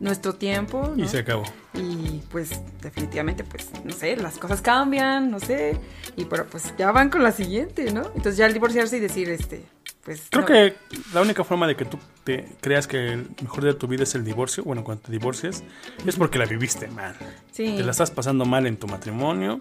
nuestro 0.00 0.34
tiempo, 0.34 0.92
¿no? 0.96 1.04
Y 1.04 1.06
se 1.06 1.18
acabó. 1.18 1.44
Y 1.74 2.22
pues 2.30 2.60
definitivamente, 2.82 3.44
pues, 3.44 3.70
no 3.84 3.92
sé, 3.92 4.16
las 4.16 4.38
cosas 4.38 4.62
cambian, 4.62 5.30
no 5.30 5.38
sé. 5.38 5.78
Y 6.16 6.24
pero 6.24 6.46
pues 6.46 6.74
ya 6.76 6.90
van 6.90 7.08
con 7.08 7.22
la 7.22 7.32
siguiente, 7.32 7.92
¿no? 7.92 8.02
Entonces 8.16 8.36
ya 8.36 8.46
al 8.46 8.52
divorciarse 8.52 8.96
y 8.96 9.00
decir, 9.00 9.30
este, 9.30 9.64
pues... 10.04 10.24
Creo 10.30 10.42
no. 10.42 10.46
que 10.46 10.74
la 11.14 11.20
única 11.20 11.44
forma 11.44 11.68
de 11.68 11.76
que 11.76 11.84
tú 11.84 11.98
te 12.24 12.48
creas 12.60 12.86
que 12.86 13.12
el 13.12 13.28
mejor 13.42 13.62
día 13.62 13.72
de 13.72 13.78
tu 13.78 13.86
vida 13.86 14.02
es 14.02 14.14
el 14.16 14.24
divorcio, 14.24 14.64
bueno, 14.64 14.82
cuando 14.82 15.04
te 15.04 15.12
divorcias, 15.12 15.62
es 16.04 16.16
porque 16.16 16.38
la 16.38 16.46
viviste 16.46 16.88
mal. 16.88 17.14
Sí. 17.52 17.74
Te 17.76 17.84
la 17.84 17.92
estás 17.92 18.10
pasando 18.10 18.44
mal 18.44 18.66
en 18.66 18.76
tu 18.76 18.88
matrimonio. 18.88 19.60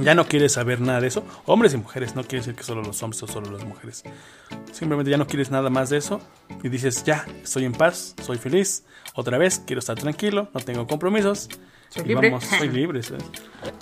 Ya 0.00 0.14
no 0.14 0.26
quieres 0.28 0.52
saber 0.52 0.80
nada 0.80 1.00
de 1.00 1.06
eso. 1.06 1.24
Hombres 1.46 1.72
y 1.72 1.78
mujeres, 1.78 2.14
no 2.14 2.22
quiere 2.22 2.38
decir 2.38 2.54
que 2.54 2.62
solo 2.62 2.82
los 2.82 3.02
hombres 3.02 3.22
o 3.22 3.26
solo 3.26 3.50
las 3.50 3.64
mujeres. 3.64 4.02
Simplemente 4.72 5.10
ya 5.10 5.16
no 5.16 5.26
quieres 5.26 5.50
nada 5.50 5.70
más 5.70 5.88
de 5.88 5.96
eso. 5.96 6.20
Y 6.62 6.68
dices, 6.68 7.02
ya, 7.04 7.24
estoy 7.42 7.64
en 7.64 7.72
paz, 7.72 8.14
soy 8.22 8.36
feliz. 8.36 8.84
Otra 9.14 9.38
vez, 9.38 9.62
quiero 9.66 9.80
estar 9.80 9.96
tranquilo, 9.96 10.50
no 10.52 10.60
tengo 10.60 10.86
compromisos. 10.86 11.48
Soy 11.88 12.04
Y 12.04 12.08
libre. 12.08 12.30
vamos, 12.30 12.44
soy 12.44 12.68
libre. 12.68 13.02
¿sabes? 13.02 13.24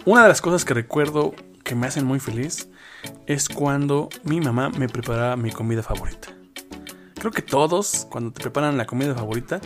Una 0.04 0.22
de 0.22 0.28
las 0.28 0.40
cosas 0.40 0.64
que 0.64 0.72
recuerdo 0.74 1.34
que 1.64 1.74
me 1.74 1.88
hacen 1.88 2.04
muy 2.04 2.20
feliz 2.20 2.68
es 3.26 3.48
cuando 3.48 4.08
mi 4.22 4.40
mamá 4.40 4.68
me 4.70 4.88
preparaba 4.88 5.34
mi 5.36 5.50
comida 5.50 5.82
favorita. 5.82 6.28
Creo 7.18 7.32
que 7.32 7.42
todos, 7.42 8.06
cuando 8.10 8.32
te 8.32 8.42
preparan 8.42 8.76
la 8.76 8.84
comida 8.84 9.14
favorita, 9.14 9.60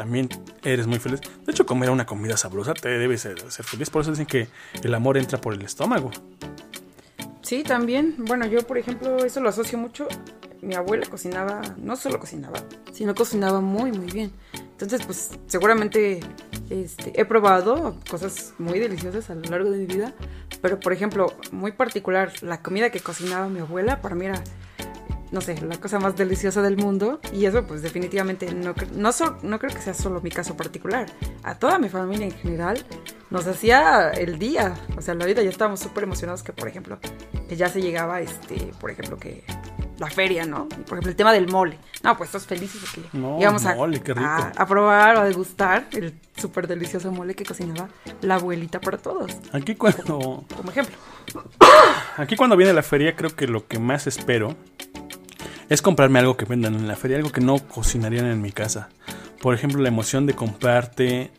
también 0.00 0.30
eres 0.64 0.86
muy 0.86 0.98
feliz. 0.98 1.20
De 1.44 1.52
hecho, 1.52 1.66
comer 1.66 1.90
una 1.90 2.06
comida 2.06 2.34
sabrosa 2.34 2.72
te 2.72 2.88
debe 2.88 3.18
ser, 3.18 3.38
ser 3.52 3.66
feliz. 3.66 3.90
Por 3.90 4.00
eso 4.00 4.10
dicen 4.12 4.24
que 4.24 4.48
el 4.82 4.94
amor 4.94 5.18
entra 5.18 5.38
por 5.38 5.52
el 5.52 5.60
estómago. 5.60 6.10
Sí, 7.42 7.64
también. 7.64 8.14
Bueno, 8.16 8.46
yo, 8.46 8.66
por 8.66 8.78
ejemplo, 8.78 9.22
eso 9.26 9.42
lo 9.42 9.50
asocio 9.50 9.76
mucho. 9.76 10.08
Mi 10.62 10.74
abuela 10.74 11.04
cocinaba, 11.04 11.60
no 11.76 11.96
solo 11.96 12.18
cocinaba, 12.18 12.62
sino 12.94 13.14
cocinaba 13.14 13.60
muy, 13.60 13.92
muy 13.92 14.10
bien. 14.10 14.32
Entonces, 14.54 15.04
pues, 15.04 15.32
seguramente 15.48 16.20
este, 16.70 17.20
he 17.20 17.26
probado 17.26 17.98
cosas 18.08 18.54
muy 18.56 18.78
deliciosas 18.78 19.28
a 19.28 19.34
lo 19.34 19.42
largo 19.50 19.70
de 19.70 19.80
mi 19.80 19.86
vida. 19.86 20.14
Pero, 20.62 20.80
por 20.80 20.94
ejemplo, 20.94 21.34
muy 21.52 21.72
particular, 21.72 22.32
la 22.40 22.62
comida 22.62 22.88
que 22.88 23.00
cocinaba 23.00 23.50
mi 23.50 23.60
abuela, 23.60 24.00
para 24.00 24.14
mí 24.14 24.24
era, 24.24 24.42
no 25.32 25.40
sé, 25.40 25.60
la 25.62 25.78
cosa 25.78 25.98
más 25.98 26.16
deliciosa 26.16 26.60
del 26.62 26.76
mundo. 26.76 27.20
Y 27.32 27.44
eso, 27.46 27.64
pues, 27.66 27.82
definitivamente 27.82 28.52
no, 28.54 28.74
no, 28.94 29.12
so- 29.12 29.36
no 29.42 29.58
creo 29.58 29.72
que 29.74 29.80
sea 29.82 29.94
solo 29.94 30.20
mi 30.20 30.30
caso 30.30 30.56
particular. 30.56 31.06
A 31.42 31.54
toda 31.56 31.78
mi 31.78 31.88
familia 31.88 32.26
en 32.26 32.32
general 32.32 32.84
nos 33.30 33.46
hacía 33.46 34.10
el 34.10 34.38
día, 34.38 34.74
o 34.96 35.02
sea, 35.02 35.14
la 35.14 35.26
vida. 35.26 35.42
Ya 35.42 35.50
estábamos 35.50 35.80
súper 35.80 36.04
emocionados 36.04 36.42
que, 36.42 36.52
por 36.52 36.68
ejemplo, 36.68 36.98
que 37.48 37.56
ya 37.56 37.68
se 37.68 37.80
llegaba, 37.80 38.20
este, 38.20 38.72
por 38.80 38.90
ejemplo, 38.90 39.16
que 39.18 39.44
la 39.98 40.08
feria, 40.08 40.46
¿no? 40.46 40.66
Por 40.68 40.94
ejemplo, 40.94 41.10
el 41.10 41.16
tema 41.16 41.32
del 41.32 41.46
mole. 41.48 41.78
No, 42.02 42.16
pues 42.16 42.28
estás 42.28 42.46
felices 42.46 42.80
porque 42.94 43.08
No, 43.12 43.38
íbamos 43.38 43.66
a, 43.66 43.74
mole, 43.74 44.00
qué 44.00 44.14
rico. 44.14 44.26
a, 44.26 44.52
a 44.56 44.66
probar 44.66 45.16
o 45.16 45.20
a 45.20 45.24
degustar 45.24 45.86
el 45.92 46.14
súper 46.36 46.66
delicioso 46.66 47.12
mole 47.12 47.34
que 47.34 47.44
cocinaba 47.44 47.88
la 48.22 48.36
abuelita 48.36 48.80
para 48.80 48.96
todos, 48.96 49.36
Aquí 49.52 49.74
cuando, 49.74 50.44
como 50.56 50.70
ejemplo. 50.70 50.96
aquí 52.16 52.36
cuando 52.36 52.56
viene 52.56 52.72
la 52.72 52.82
feria, 52.82 53.14
creo 53.14 53.34
que 53.36 53.46
lo 53.46 53.66
que 53.66 53.78
más 53.78 54.06
espero 54.06 54.56
es 55.70 55.82
comprarme 55.82 56.18
algo 56.18 56.36
que 56.36 56.44
vendan 56.44 56.74
en 56.74 56.86
la 56.88 56.96
feria, 56.96 57.16
algo 57.16 57.30
que 57.30 57.40
no 57.40 57.58
cocinarían 57.58 58.26
en 58.26 58.42
mi 58.42 58.50
casa. 58.50 58.90
Por 59.40 59.54
ejemplo, 59.54 59.80
la 59.80 59.88
emoción 59.88 60.26
de 60.26 60.34
comprarte 60.34 61.30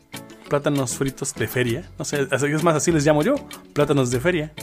plátanos 0.50 0.96
fritos 0.96 1.36
de 1.36 1.48
feria. 1.48 1.84
No 2.00 2.06
sé, 2.06 2.28
es 2.32 2.64
más, 2.64 2.76
así 2.76 2.92
les 2.92 3.06
llamo 3.06 3.24
yo, 3.24 3.36
plátanos 3.74 4.10
de 4.10 4.20
feria. 4.22 4.54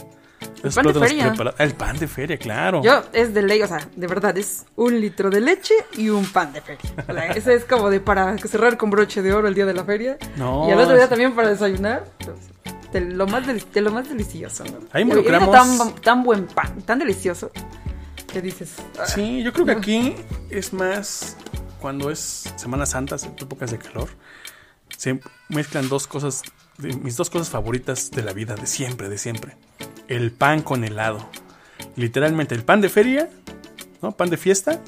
El 0.63 0.71
pan 0.71 0.85
de 0.87 0.93
feria. 0.93 1.33
El 1.59 1.73
pan 1.75 1.99
de 1.99 2.07
feria, 2.07 2.37
claro. 2.37 2.81
Yo 2.83 3.03
es 3.13 3.33
de 3.33 3.43
ley, 3.43 3.61
o 3.61 3.67
sea, 3.67 3.87
de 3.95 4.07
verdad, 4.07 4.35
es 4.39 4.65
un 4.75 4.99
litro 4.99 5.29
de 5.29 5.39
leche 5.39 5.75
y 5.95 6.09
un 6.09 6.25
pan 6.25 6.51
de 6.51 6.61
feria. 6.61 7.31
ese 7.35 7.53
es 7.53 7.65
como 7.65 7.91
de 7.91 7.99
para 7.99 8.37
cerrar 8.39 8.75
con 8.75 8.89
broche 8.89 9.21
de 9.21 9.33
oro 9.33 9.47
el 9.47 9.53
día 9.53 9.67
de 9.67 9.75
la 9.75 9.83
feria. 9.85 10.17
No. 10.35 10.67
Y 10.67 10.71
al 10.71 10.79
otro 10.79 10.95
día 10.95 11.07
también 11.07 11.33
para 11.35 11.49
desayunar. 11.49 12.05
De 12.91 13.01
lo 13.01 13.27
más, 13.27 13.45
de 13.45 13.81
lo 13.81 13.91
más 13.91 14.09
delicioso, 14.09 14.63
¿no? 14.63 14.79
Ahí 14.91 15.03
involucramos... 15.03 15.51
Tan, 15.51 15.95
tan 16.01 16.23
buen 16.23 16.47
pan, 16.47 16.81
tan 16.81 16.97
delicioso, 16.97 17.51
que 18.29 18.41
dices... 18.41 18.75
Sí, 19.05 19.43
yo 19.43 19.53
creo 19.53 19.65
que 19.65 19.71
aquí 19.71 20.15
es 20.49 20.73
más 20.73 21.37
cuando 21.79 22.09
es 22.09 22.53
Semana 22.55 22.85
Santa, 22.85 23.15
épocas 23.15 23.71
de 23.71 23.77
calor, 23.77 24.09
se 24.97 25.19
mezclan 25.47 25.87
dos 25.89 26.07
cosas, 26.07 26.43
mis 26.77 27.15
dos 27.15 27.29
cosas 27.29 27.49
favoritas 27.49 28.11
de 28.11 28.21
la 28.21 28.33
vida, 28.33 28.55
de 28.55 28.67
siempre, 28.67 29.09
de 29.09 29.17
siempre 29.17 29.55
el 30.09 30.31
pan 30.31 30.61
con 30.61 30.83
helado. 30.83 31.29
Literalmente 31.95 32.55
el 32.55 32.63
pan 32.63 32.81
de 32.81 32.89
feria, 32.89 33.29
¿no? 34.01 34.11
Pan 34.11 34.29
de 34.29 34.37
fiesta 34.37 34.81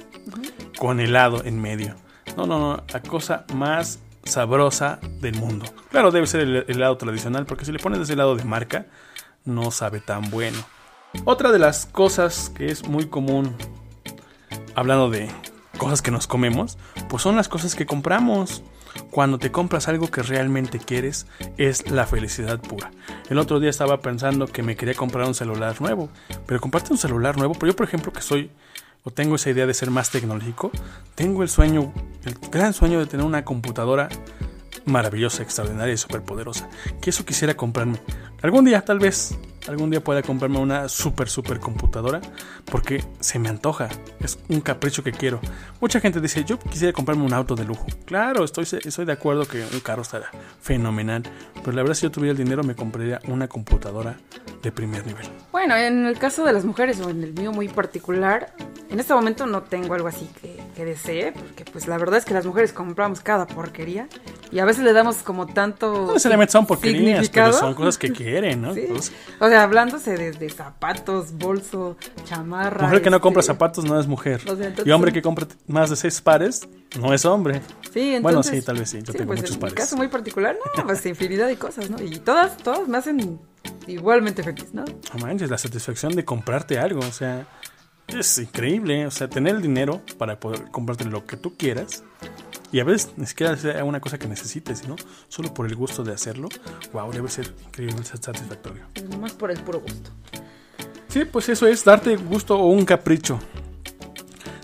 con 0.77 0.99
helado 0.99 1.45
en 1.45 1.61
medio. 1.61 1.95
No, 2.35 2.45
no, 2.45 2.59
no, 2.59 2.83
la 2.91 3.01
cosa 3.01 3.45
más 3.53 3.99
sabrosa 4.23 4.99
del 5.19 5.35
mundo. 5.35 5.65
Claro, 5.89 6.11
debe 6.11 6.27
ser 6.27 6.41
el 6.41 6.65
helado 6.67 6.97
tradicional 6.97 7.45
porque 7.45 7.65
si 7.65 7.71
le 7.71 7.79
pones 7.79 7.99
ese 7.99 8.13
helado 8.13 8.35
de 8.35 8.43
marca 8.43 8.87
no 9.45 9.71
sabe 9.71 10.01
tan 10.01 10.29
bueno. 10.29 10.57
Otra 11.25 11.51
de 11.51 11.59
las 11.59 11.85
cosas 11.85 12.49
que 12.49 12.67
es 12.67 12.87
muy 12.87 13.07
común 13.07 13.55
hablando 14.75 15.09
de 15.09 15.29
cosas 15.77 16.01
que 16.01 16.11
nos 16.11 16.27
comemos, 16.27 16.77
pues 17.09 17.23
son 17.23 17.35
las 17.35 17.49
cosas 17.49 17.75
que 17.75 17.85
compramos. 17.85 18.63
Cuando 19.09 19.39
te 19.39 19.51
compras 19.51 19.87
algo 19.87 20.11
que 20.11 20.21
realmente 20.21 20.77
quieres, 20.77 21.25
es 21.57 21.89
la 21.89 22.05
felicidad 22.05 22.59
pura. 22.59 22.91
El 23.29 23.37
otro 23.37 23.59
día 23.59 23.69
estaba 23.69 24.01
pensando 24.01 24.47
que 24.47 24.63
me 24.63 24.75
quería 24.75 24.95
comprar 24.95 25.27
un 25.27 25.33
celular 25.33 25.79
nuevo, 25.79 26.09
pero 26.45 26.59
comprarte 26.59 26.91
un 26.91 26.97
celular 26.97 27.37
nuevo, 27.37 27.53
pero 27.53 27.71
yo 27.71 27.75
por 27.75 27.87
ejemplo 27.87 28.11
que 28.11 28.21
soy 28.21 28.51
o 29.03 29.11
tengo 29.11 29.35
esa 29.35 29.49
idea 29.49 29.65
de 29.65 29.73
ser 29.73 29.91
más 29.91 30.11
tecnológico, 30.11 30.71
tengo 31.15 31.41
el 31.41 31.49
sueño, 31.49 31.93
el 32.25 32.35
gran 32.51 32.73
sueño 32.73 32.99
de 32.99 33.05
tener 33.05 33.25
una 33.25 33.43
computadora 33.43 34.09
maravillosa, 34.85 35.43
extraordinaria 35.43 35.93
y 35.93 35.97
superpoderosa. 35.97 36.69
Que 37.01 37.09
eso 37.09 37.25
quisiera 37.25 37.55
comprarme. 37.55 37.99
Algún 38.41 38.65
día, 38.65 38.83
tal 38.83 38.99
vez, 38.99 39.37
algún 39.67 39.89
día 39.89 40.03
pueda 40.03 40.21
comprarme 40.21 40.59
una 40.59 40.89
super, 40.89 41.29
super 41.29 41.59
computadora 41.59 42.21
porque 42.65 43.03
se 43.19 43.39
me 43.39 43.49
antoja. 43.49 43.89
Es 44.19 44.39
un 44.49 44.61
capricho 44.61 45.03
que 45.03 45.11
quiero. 45.11 45.39
Mucha 45.79 45.99
gente 45.99 46.21
dice, 46.21 46.43
yo 46.43 46.59
quisiera 46.59 46.93
comprarme 46.93 47.23
un 47.23 47.33
auto 47.33 47.55
de 47.55 47.65
lujo. 47.65 47.85
Claro, 48.05 48.43
estoy, 48.43 48.65
estoy 48.83 49.05
de 49.05 49.11
acuerdo 49.11 49.47
que 49.47 49.63
un 49.73 49.79
carro 49.79 50.01
estará 50.01 50.29
fenomenal. 50.61 51.23
Pero 51.63 51.71
la 51.73 51.83
verdad, 51.83 51.95
si 51.95 52.03
yo 52.03 52.11
tuviera 52.11 52.31
el 52.31 52.37
dinero, 52.37 52.63
me 52.63 52.75
compraría 52.75 53.19
una 53.27 53.47
computadora 53.47 54.17
de 54.61 54.71
primer 54.71 55.05
nivel. 55.05 55.27
Bueno, 55.51 55.75
en 55.75 56.05
el 56.05 56.17
caso 56.17 56.45
de 56.45 56.53
las 56.53 56.65
mujeres, 56.65 56.99
o 57.01 57.09
en 57.09 57.23
el 57.23 57.33
mío 57.33 57.51
muy 57.51 57.67
particular, 57.67 58.53
en 58.89 58.99
este 58.99 59.13
momento 59.13 59.45
no 59.45 59.63
tengo 59.63 59.93
algo 59.93 60.07
así 60.07 60.29
que, 60.41 60.59
que 60.75 60.85
desee, 60.85 61.31
porque 61.31 61.65
pues 61.65 61.87
la 61.87 61.97
verdad 61.97 62.17
es 62.17 62.25
que 62.25 62.33
las 62.33 62.45
mujeres 62.45 62.73
compramos 62.73 63.21
cada 63.21 63.47
porquería 63.47 64.07
y 64.51 64.59
a 64.59 64.65
veces 64.65 64.83
le 64.83 64.93
damos 64.93 65.17
como 65.17 65.47
tanto. 65.47 65.93
No 65.93 66.07
necesariamente 66.07 66.51
son 66.51 66.65
porquerías, 66.65 67.29
pero 67.29 67.53
son 67.53 67.73
cosas 67.73 67.97
que 67.97 68.11
quieren, 68.13 68.61
¿no? 68.61 68.71
O 69.39 69.47
sea, 69.47 69.63
hablándose 69.63 70.17
de, 70.17 70.49
zapatos, 70.49 71.33
bolso, 71.37 71.97
chamarra. 72.25 72.85
Mujer 72.85 73.01
que 73.01 73.09
no 73.09 73.21
compra 73.21 73.39
este, 73.39 73.53
zapatos 73.53 73.85
no 73.85 73.99
es 73.99 74.07
mujer. 74.07 74.41
y 74.83 74.91
hombre 74.91 75.13
que 75.13 75.21
compra 75.21 75.47
más 75.67 75.89
de 75.89 75.95
seis 75.95 76.19
pares 76.21 76.67
no 76.99 77.13
es 77.13 77.23
hombre. 77.25 77.61
Sí, 77.93 78.15
entonces, 78.15 78.21
bueno, 78.21 78.43
sí, 78.43 78.61
tal 78.61 78.77
vez 78.77 78.89
sí. 78.89 78.99
Yo 79.01 79.13
tengo 79.13 79.27
pues 79.27 79.41
muchos 79.41 79.55
en 79.55 79.61
pares. 79.61 79.75
mi 79.75 79.77
caso 79.77 79.95
muy 79.95 80.07
particular, 80.09 80.57
no, 80.77 80.83
pues 80.83 81.05
infinidad 81.05 81.47
de 81.47 81.55
cosas, 81.55 81.89
¿no? 81.89 82.01
Y 82.01 82.19
todas, 82.19 82.57
todas 82.57 82.87
me 82.87 82.97
hacen 82.97 83.39
igualmente 83.87 84.43
feliz, 84.43 84.73
¿no? 84.73 84.85
No 84.85 85.19
manches, 85.19 85.49
la 85.49 85.57
satisfacción 85.57 86.13
de 86.15 86.25
comprarte 86.25 86.79
algo, 86.79 86.99
o 86.99 87.11
sea, 87.11 87.47
es 88.07 88.37
increíble, 88.37 89.05
o 89.05 89.11
sea, 89.11 89.29
tener 89.29 89.55
el 89.55 89.61
dinero 89.61 90.01
para 90.17 90.39
poder 90.39 90.69
comprarte 90.71 91.05
lo 91.05 91.25
que 91.25 91.37
tú 91.37 91.55
quieras 91.57 92.03
y 92.71 92.79
a 92.79 92.83
veces 92.83 93.11
ni 93.17 93.25
siquiera 93.25 93.55
sea 93.57 93.83
una 93.83 93.99
cosa 93.99 94.17
que 94.17 94.27
necesites, 94.27 94.79
sino 94.79 94.95
solo 95.27 95.53
por 95.53 95.65
el 95.65 95.75
gusto 95.75 96.03
de 96.03 96.13
hacerlo. 96.13 96.47
Wow, 96.93 97.11
debe 97.11 97.29
ser 97.29 97.53
increíble, 97.65 98.03
satisfactorio. 98.03 98.83
Más 99.19 99.33
por 99.33 99.51
el 99.51 99.59
puro 99.59 99.81
gusto. 99.81 100.09
Sí, 101.09 101.25
pues 101.25 101.49
eso 101.49 101.67
es 101.67 101.83
darte 101.83 102.15
gusto 102.15 102.57
o 102.57 102.67
un 102.67 102.85
capricho. 102.85 103.39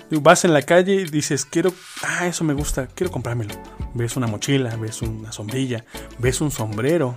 Vas 0.09 0.45
en 0.45 0.53
la 0.53 0.61
calle 0.61 0.93
y 0.93 1.03
dices, 1.03 1.43
quiero, 1.43 1.73
ah, 2.01 2.27
eso 2.27 2.45
me 2.45 2.53
gusta, 2.53 2.87
quiero 2.87 3.11
comprármelo. 3.11 3.53
Ves 3.93 4.15
una 4.15 4.27
mochila, 4.27 4.73
ves 4.77 5.01
una 5.01 5.33
sombrilla, 5.33 5.83
ves 6.17 6.39
un 6.39 6.49
sombrero, 6.49 7.13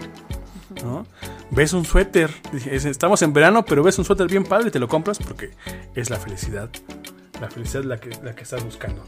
¿no? 0.83 1.07
Ves 1.51 1.73
un 1.73 1.85
suéter, 1.85 2.31
estamos 2.71 3.23
en 3.23 3.33
verano, 3.33 3.65
pero 3.65 3.83
ves 3.83 3.99
un 3.99 4.05
suéter 4.05 4.27
bien 4.29 4.45
padre 4.45 4.69
y 4.69 4.71
te 4.71 4.79
lo 4.79 4.89
compras 4.89 5.19
porque 5.19 5.51
es 5.95 6.11
la 6.11 6.19
felicidad. 6.19 6.71
La 7.41 7.51
felicidad 7.51 7.85
la 7.85 7.99
que, 7.99 8.11
la 8.23 8.35
que 8.35 8.43
estás 8.43 8.65
buscando. 8.65 9.05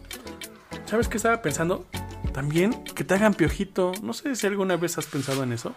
¿Sabes 0.87 1.09
qué 1.09 1.17
estaba 1.17 1.43
pensando? 1.43 1.87
También 2.33 2.85
que 2.85 3.05
te 3.05 3.15
hagan 3.15 3.35
piojito. 3.35 3.93
No 4.03 4.13
sé 4.13 4.35
si 4.37 4.47
alguna 4.47 4.77
vez 4.77 4.99
has 4.99 5.07
pensado 5.07 5.43
en 5.43 5.53
eso. 5.53 5.75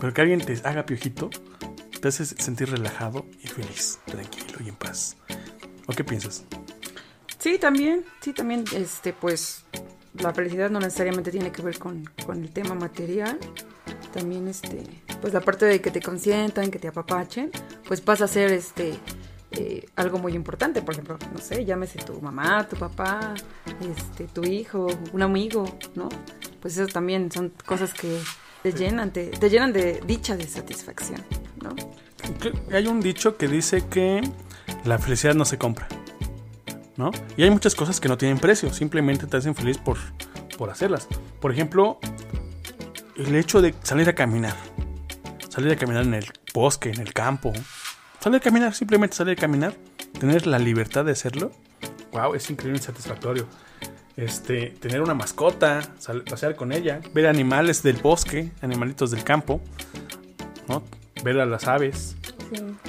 Pero 0.00 0.12
que 0.12 0.20
alguien 0.20 0.40
te 0.40 0.60
haga 0.64 0.84
piojito 0.84 1.30
te 1.98 2.08
hace 2.08 2.24
sentir 2.24 2.70
relajado 2.70 3.26
y 3.42 3.48
feliz, 3.48 3.98
tranquilo 4.06 4.58
y 4.64 4.68
en 4.68 4.76
paz. 4.76 5.16
¿O 5.86 5.92
qué 5.92 6.04
piensas? 6.04 6.44
Sí, 7.38 7.58
también, 7.58 8.04
sí, 8.20 8.32
también, 8.32 8.64
este, 8.74 9.12
pues, 9.12 9.64
la 10.20 10.32
felicidad 10.32 10.70
no 10.70 10.80
necesariamente 10.80 11.30
tiene 11.30 11.52
que 11.52 11.62
ver 11.62 11.78
con, 11.78 12.08
con 12.26 12.42
el 12.42 12.50
tema 12.50 12.74
material. 12.74 13.38
También, 14.12 14.48
este, 14.48 14.84
pues 15.20 15.32
la 15.32 15.40
parte 15.40 15.66
de 15.66 15.80
que 15.80 15.90
te 15.90 16.00
consientan, 16.00 16.70
que 16.70 16.78
te 16.78 16.88
apapachen, 16.88 17.50
pues 17.86 18.00
pasa 18.00 18.24
a 18.24 18.28
ser, 18.28 18.52
este, 18.52 18.94
eh, 19.50 19.86
algo 19.96 20.18
muy 20.18 20.34
importante, 20.34 20.82
por 20.82 20.92
ejemplo, 20.94 21.18
no 21.32 21.38
sé, 21.38 21.64
llámese 21.64 21.98
tu 22.00 22.20
mamá, 22.20 22.68
tu 22.68 22.76
papá, 22.76 23.34
este, 23.80 24.24
tu 24.24 24.44
hijo, 24.44 24.88
un 25.12 25.22
amigo, 25.22 25.64
¿no? 25.94 26.10
Pues 26.60 26.76
eso 26.76 26.86
también 26.86 27.32
son 27.32 27.52
cosas 27.64 27.94
que 27.94 28.18
te 28.62 28.72
llenan, 28.72 29.10
te, 29.10 29.30
llenan 29.48 29.72
de 29.72 30.02
dicha, 30.06 30.36
de 30.36 30.46
satisfacción, 30.46 31.24
¿no? 31.62 31.74
Hay 32.72 32.86
un 32.88 33.00
dicho 33.00 33.38
que 33.38 33.48
dice 33.48 33.86
que 33.88 34.20
la 34.84 34.98
felicidad 34.98 35.34
no 35.34 35.46
se 35.46 35.56
compra, 35.56 35.88
¿no? 36.98 37.10
Y 37.38 37.44
hay 37.44 37.50
muchas 37.50 37.74
cosas 37.74 38.00
que 38.00 38.08
no 38.08 38.18
tienen 38.18 38.38
precio, 38.38 38.70
simplemente 38.74 39.26
te 39.26 39.38
hacen 39.38 39.54
feliz 39.54 39.78
por, 39.78 39.96
por 40.58 40.68
hacerlas. 40.68 41.08
Por 41.40 41.52
ejemplo, 41.52 41.98
el 43.16 43.34
hecho 43.34 43.62
de 43.62 43.74
salir 43.82 44.08
a 44.10 44.14
caminar, 44.14 44.56
salir 45.48 45.72
a 45.72 45.76
caminar 45.76 46.02
en 46.04 46.14
el 46.14 46.26
bosque, 46.52 46.90
en 46.90 47.00
el 47.00 47.14
campo, 47.14 47.52
Salir 48.20 48.40
a 48.40 48.40
caminar, 48.40 48.74
simplemente 48.74 49.14
salir 49.14 49.38
a 49.38 49.40
caminar, 49.40 49.74
tener 50.18 50.48
la 50.48 50.58
libertad 50.58 51.04
de 51.04 51.12
hacerlo, 51.12 51.52
wow, 52.10 52.34
es 52.34 52.50
increíble 52.50 52.80
y 52.80 52.82
satisfactorio. 52.82 53.46
Este, 54.16 54.70
tener 54.70 55.00
una 55.00 55.14
mascota, 55.14 55.94
pasear 56.28 56.56
con 56.56 56.72
ella, 56.72 57.00
ver 57.14 57.28
animales 57.28 57.84
del 57.84 57.98
bosque, 57.98 58.50
animalitos 58.60 59.12
del 59.12 59.22
campo, 59.22 59.60
¿no? 60.66 60.82
ver 61.22 61.38
a 61.38 61.46
las 61.46 61.68
aves. 61.68 62.16
Sí. 62.52 62.87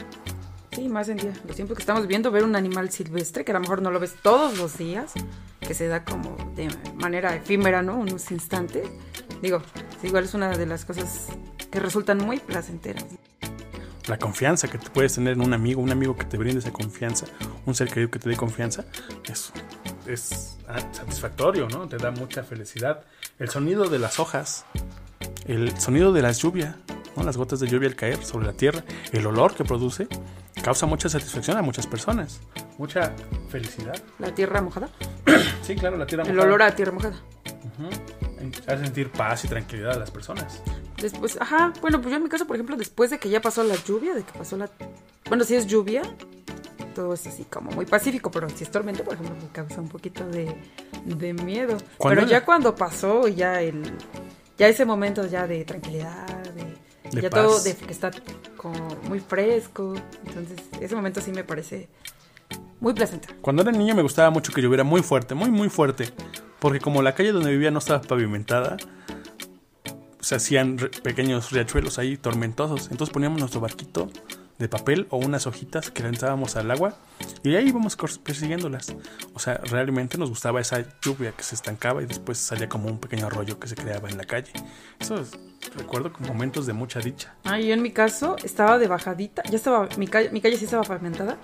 Sí, 0.80 0.88
más 0.88 1.10
en 1.10 1.18
día. 1.18 1.34
Los 1.46 1.58
tiempos 1.58 1.76
que 1.76 1.82
estamos 1.82 2.08
viendo, 2.08 2.32
ver 2.32 2.46
un 2.46 2.56
animal 2.56 2.90
silvestre, 2.90 3.44
que 3.44 3.52
a 3.52 3.56
lo 3.56 3.60
mejor 3.60 3.82
no 3.82 3.92
lo 3.92 4.00
ves 4.00 4.16
todos 4.24 4.58
los 4.58 4.78
días, 4.78 5.12
que 5.60 5.74
se 5.74 5.88
da 5.88 6.06
como 6.06 6.38
de 6.56 6.70
manera 6.96 7.36
efímera, 7.36 7.82
¿no? 7.82 7.98
Unos 7.98 8.32
instantes. 8.32 8.88
Digo, 9.42 9.62
igual 10.04 10.24
es 10.24 10.34
una 10.36 10.58
de 10.58 10.66
las 10.66 10.86
cosas 10.86 11.28
que 11.70 11.82
resultan 11.82 12.20
muy 12.20 12.40
placenteras 12.40 13.06
la 14.08 14.18
confianza 14.18 14.68
que 14.68 14.80
te 14.80 14.90
puedes 14.90 15.14
tener 15.14 15.34
en 15.34 15.42
un 15.42 15.54
amigo, 15.54 15.84
un 15.84 15.92
amigo 15.92 16.18
que 16.18 16.26
te 16.26 16.36
brinde 16.36 16.62
esa 16.62 16.74
confianza, 16.74 17.28
un 17.68 17.76
ser 17.76 17.90
querido 17.90 18.10
que 18.10 18.18
te 18.18 18.28
dé 18.28 18.36
confianza, 18.36 18.86
es, 19.30 19.54
es 20.08 20.58
satisfactorio, 20.92 21.70
¿no? 21.70 21.88
Te 21.88 21.98
da 21.98 22.10
mucha 22.10 22.42
felicidad. 22.42 23.04
El 23.38 23.50
sonido 23.50 23.88
de 23.88 24.00
las 24.00 24.20
hojas, 24.20 24.66
el 25.46 25.78
sonido 25.80 26.12
de 26.12 26.24
la 26.24 26.32
lluvia, 26.32 26.78
¿no? 27.16 27.24
las 27.24 27.38
gotas 27.38 27.60
de 27.60 27.68
lluvia 27.68 27.88
al 27.88 27.96
caer 27.96 28.26
sobre 28.26 28.48
la 28.48 28.54
tierra, 28.54 28.84
el 29.12 29.28
olor 29.28 29.54
que 29.54 29.64
produce, 29.64 30.08
causa 30.70 30.86
mucha 30.86 31.10
satisfacción 31.10 31.58
a 31.58 31.64
muchas 31.64 31.88
personas, 31.88 32.42
mucha 32.78 33.12
felicidad. 33.50 34.00
¿La 34.20 34.36
tierra 34.36 34.62
mojada? 34.62 34.88
sí, 35.64 35.74
claro, 35.74 35.98
la 35.98 36.06
tierra 36.06 36.24
mojada. 36.24 36.44
El 36.44 36.48
olor 36.48 36.62
a 36.62 36.76
tierra 36.76 36.92
mojada. 36.92 37.20
Hace 38.68 38.84
sentir 38.84 39.10
paz 39.10 39.46
y 39.46 39.48
tranquilidad 39.48 39.94
a 39.94 39.98
las 39.98 40.12
personas. 40.12 40.62
Después, 41.02 41.42
ajá, 41.42 41.74
bueno, 41.82 42.00
pues 42.00 42.12
yo 42.12 42.18
en 42.18 42.24
mi 42.24 42.30
caso, 42.30 42.46
por 42.46 42.56
ejemplo, 42.56 42.78
después 42.78 43.10
de 43.10 43.18
que 43.18 43.30
ya 43.30 43.42
pasó 43.42 43.64
la 43.64 43.78
lluvia, 43.84 44.14
de 44.14 44.22
que 44.22 44.32
pasó 44.38 44.58
la... 44.58 44.70
Bueno, 45.28 45.44
si 45.44 45.56
es 45.56 45.66
lluvia, 45.66 46.04
todo 46.94 47.16
es 47.16 47.26
así 47.26 47.46
como 47.46 47.72
muy 47.72 47.88
pacífico, 47.88 48.30
pero 48.30 48.48
si 48.52 48.64
es 48.64 48.70
tormenta, 48.70 49.04
por 49.04 49.16
ejemplo, 49.16 49.36
me 49.42 49.52
causa 49.52 49.82
un 49.82 49.90
poquito 49.90 50.24
de, 50.28 50.56
de 51.04 51.34
miedo. 51.34 51.78
Pero 52.00 52.28
ya 52.28 52.46
cuando 52.46 52.76
pasó, 52.76 53.28
ya 53.28 53.60
el... 53.60 53.92
Ya 54.56 54.68
ese 54.68 54.86
momento 54.86 55.26
ya 55.26 55.48
de 55.48 55.66
tranquilidad, 55.66 56.28
de... 56.54 57.22
ya 57.22 57.30
todo 57.32 57.60
de 57.60 57.76
que 57.76 57.92
está 57.92 58.12
como 58.60 58.76
muy 59.08 59.20
fresco. 59.22 59.96
Entonces, 60.26 60.58
ese 60.82 60.96
momento 60.96 61.22
sí 61.22 61.32
me 61.32 61.46
parece 61.46 61.88
muy 62.82 62.94
placentero. 62.94 63.36
Cuando 63.42 63.62
era 63.62 63.72
niño 63.72 63.96
me 63.96 64.02
gustaba 64.02 64.30
mucho 64.30 64.52
que 64.52 64.62
lloviera 64.62 64.84
muy 64.84 65.02
fuerte, 65.02 65.34
muy, 65.34 65.50
muy 65.50 65.70
fuerte. 65.70 66.10
Porque 66.60 66.82
como 66.82 67.02
la 67.02 67.16
calle 67.16 67.32
donde 67.32 67.52
vivía 67.52 67.72
no 67.72 67.80
estaba 67.80 68.02
pavimentada, 68.02 68.76
se 70.20 70.36
hacían 70.36 70.76
pequeños 71.04 71.52
riachuelos 71.52 72.00
ahí 72.00 72.18
tormentosos. 72.18 72.92
Entonces 72.92 73.14
poníamos 73.14 73.40
nuestro 73.40 73.62
barquito 73.62 74.10
de 74.60 74.68
papel 74.70 75.08
o 75.10 75.18
unas 75.18 75.48
hojitas 75.48 75.90
que 75.90 76.04
lanzábamos 76.04 76.56
al 76.58 76.70
agua 76.70 76.94
y 77.44 77.56
ahí 77.56 77.70
íbamos 77.70 77.96
persiguiéndolas. 78.24 78.94
O 79.34 79.40
sea, 79.40 79.56
realmente 79.64 80.18
nos 80.18 80.30
gustaba 80.30 80.60
esa 80.62 80.84
lluvia 81.02 81.32
que 81.32 81.44
se 81.44 81.56
estancaba 81.56 82.04
y 82.04 82.06
después 82.06 82.38
salía 82.38 82.68
como 82.70 82.90
un 82.90 83.00
pequeño 83.00 83.26
arroyo 83.28 83.58
que 83.60 83.68
se 83.68 83.76
creaba 83.76 84.10
en 84.10 84.18
la 84.18 84.26
calle. 84.26 84.52
Eso 85.00 85.16
es- 85.16 85.32
recuerdo 85.76 86.12
con 86.14 86.28
momentos 86.28 86.66
de 86.66 86.74
mucha 86.74 87.00
dicha. 87.00 87.34
Ah, 87.46 87.60
yo 87.60 87.74
en 87.74 87.82
mi 87.82 87.92
caso 87.92 88.36
estaba 88.44 88.78
de 88.78 88.88
bajadita, 88.88 89.44
ya 89.50 89.56
estaba, 89.56 89.88
mi 89.98 90.08
calle, 90.08 90.30
mi 90.32 90.42
calle 90.42 90.58
sí 90.58 90.66
estaba 90.66 90.84
pavimentada 90.84 91.38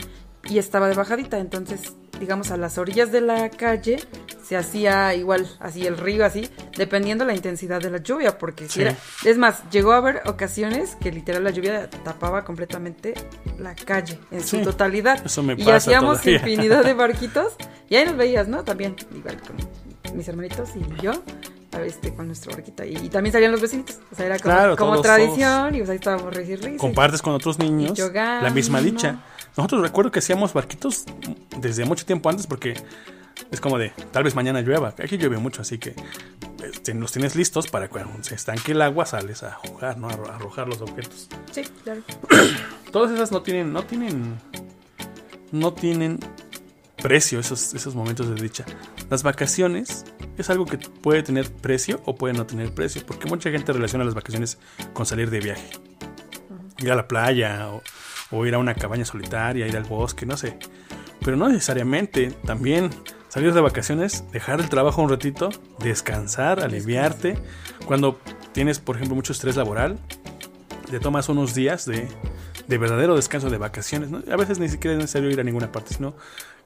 y 0.49 0.57
estaba 0.59 0.87
de 0.87 0.95
bajadita, 0.95 1.39
entonces, 1.39 1.93
digamos, 2.19 2.51
a 2.51 2.57
las 2.57 2.77
orillas 2.77 3.11
de 3.11 3.21
la 3.21 3.49
calle 3.49 3.97
se 4.43 4.55
hacía 4.55 5.13
igual, 5.15 5.47
así 5.59 5.85
el 5.87 5.97
río, 5.97 6.23
así, 6.25 6.47
dependiendo 6.77 7.25
la 7.25 7.33
intensidad 7.33 7.81
de 7.81 7.89
la 7.89 7.97
lluvia, 7.97 8.37
porque 8.37 8.65
si 8.67 8.73
Sí. 8.73 8.81
era, 8.83 8.95
es 9.23 9.37
más, 9.37 9.67
llegó 9.71 9.91
a 9.93 9.97
haber 9.97 10.21
ocasiones 10.27 10.95
que 11.01 11.11
literal 11.11 11.43
la 11.43 11.49
lluvia 11.49 11.89
tapaba 11.89 12.45
completamente 12.45 13.15
la 13.57 13.73
calle 13.73 14.19
en 14.31 14.41
su 14.41 14.57
Sí, 14.57 14.63
totalidad. 14.63 15.25
eso 15.25 15.41
me 15.41 15.53
y 15.53 15.57
pasa 15.57 15.77
hacíamos 15.77 16.19
todavía. 16.21 16.37
infinidad 16.37 16.83
de 16.85 16.93
barquitos 16.95 17.53
y 17.89 17.95
ahí 17.95 18.05
nos 18.05 18.15
veías, 18.17 18.47
¿no? 18.47 18.63
También, 18.63 18.95
igual 19.15 19.37
con 19.41 20.15
mis 20.15 20.27
hermanitos 20.27 20.69
y 20.75 21.01
yo. 21.01 21.11
Este, 21.85 22.13
con 22.15 22.27
nuestro 22.27 22.53
barquita. 22.53 22.85
Y, 22.85 22.95
y 22.95 23.09
también 23.09 23.33
salían 23.33 23.51
los 23.51 23.59
vecinitos. 23.59 23.97
O 24.09 24.15
sea, 24.15 24.25
era 24.27 24.39
como, 24.39 24.53
Claro, 24.55 24.75
como 24.77 24.91
todos, 24.93 25.01
tradición. 25.07 25.75
Y 25.75 25.79
pues 25.79 25.89
ahí 25.89 25.97
estábamos 25.97 26.33
risa 26.33 26.51
y 26.53 26.55
risa. 26.55 26.77
Compartes 26.77 27.21
con 27.21 27.33
otros 27.33 27.59
niños 27.59 27.99
Y 27.99 28.01
jugando. 28.01 28.43
la 28.47 28.49
misma 28.53 28.79
dicha. 28.79 29.19
Nosotros 29.57 29.81
recuerdo 29.81 30.11
que 30.11 30.19
hacíamos 30.19 30.53
barquitos 30.53 31.05
desde 31.59 31.85
mucho 31.85 32.05
tiempo 32.05 32.29
antes 32.29 32.45
porque 32.47 32.73
es 33.51 33.59
como 33.61 33.77
de, 33.77 33.91
tal 34.11 34.23
vez 34.23 34.35
mañana 34.35 34.61
llueva. 34.61 34.93
Aquí 35.01 35.17
llueve 35.17 35.37
mucho, 35.37 35.61
así 35.61 35.77
que 35.77 35.95
este, 36.63 36.93
los 36.93 37.11
tienes 37.11 37.35
listos 37.35 37.67
para 37.67 37.87
cuando 37.89 38.23
se 38.23 38.35
estanque 38.35 38.73
el 38.73 38.81
agua 38.81 39.05
sales 39.05 39.43
a 39.43 39.53
jugar, 39.53 39.97
¿no? 39.97 40.09
A 40.09 40.13
arro- 40.13 40.29
arrojar 40.33 40.67
los 40.67 40.81
objetos. 40.81 41.27
Sí, 41.51 41.63
claro. 41.83 42.01
Todas 42.91 43.11
esas 43.11 43.31
no 43.31 43.41
tienen, 43.41 43.71
no 43.73 43.83
tienen, 43.83 44.35
no 45.51 45.73
tienen 45.73 46.19
precio 47.01 47.39
esos, 47.39 47.73
esos 47.73 47.93
momentos 47.95 48.27
de 48.29 48.35
dicha. 48.41 48.65
Las 49.09 49.21
vacaciones 49.23 50.05
es 50.37 50.49
algo 50.49 50.65
que 50.65 50.77
puede 50.77 51.21
tener 51.23 51.51
precio 51.51 52.01
o 52.05 52.15
puede 52.15 52.33
no 52.33 52.45
tener 52.45 52.73
precio, 52.73 53.05
porque 53.05 53.27
mucha 53.27 53.51
gente 53.51 53.71
relaciona 53.73 54.03
las 54.05 54.15
vacaciones 54.15 54.57
con 54.93 55.05
salir 55.05 55.29
de 55.29 55.39
viaje. 55.39 55.69
Ir 56.79 56.91
a 56.91 56.95
la 56.95 57.07
playa 57.07 57.69
o, 57.69 57.81
o 58.35 58.45
ir 58.45 58.53
a 58.55 58.57
una 58.57 58.73
cabaña 58.75 59.05
solitaria, 59.05 59.67
ir 59.67 59.77
al 59.77 59.83
bosque, 59.83 60.25
no 60.25 60.35
sé. 60.37 60.57
Pero 61.23 61.37
no 61.37 61.47
necesariamente. 61.49 62.31
También 62.45 62.89
salir 63.29 63.53
de 63.53 63.61
vacaciones, 63.61 64.23
dejar 64.31 64.59
el 64.59 64.69
trabajo 64.69 65.01
un 65.01 65.09
ratito, 65.09 65.49
descansar, 65.79 66.59
aliviarte. 66.61 67.37
Cuando 67.85 68.19
tienes, 68.51 68.79
por 68.79 68.95
ejemplo, 68.95 69.15
mucho 69.15 69.31
estrés 69.33 69.55
laboral, 69.55 69.97
te 70.89 70.99
tomas 70.99 71.29
unos 71.29 71.55
días 71.55 71.85
de, 71.85 72.07
de 72.67 72.77
verdadero 72.77 73.15
descanso 73.15 73.49
de 73.49 73.57
vacaciones. 73.57 74.09
¿no? 74.11 74.21
A 74.31 74.35
veces 74.35 74.59
ni 74.59 74.69
siquiera 74.69 74.93
es 74.95 74.99
necesario 74.99 75.29
ir 75.31 75.39
a 75.39 75.43
ninguna 75.43 75.71
parte, 75.71 75.93
sino 75.95 76.15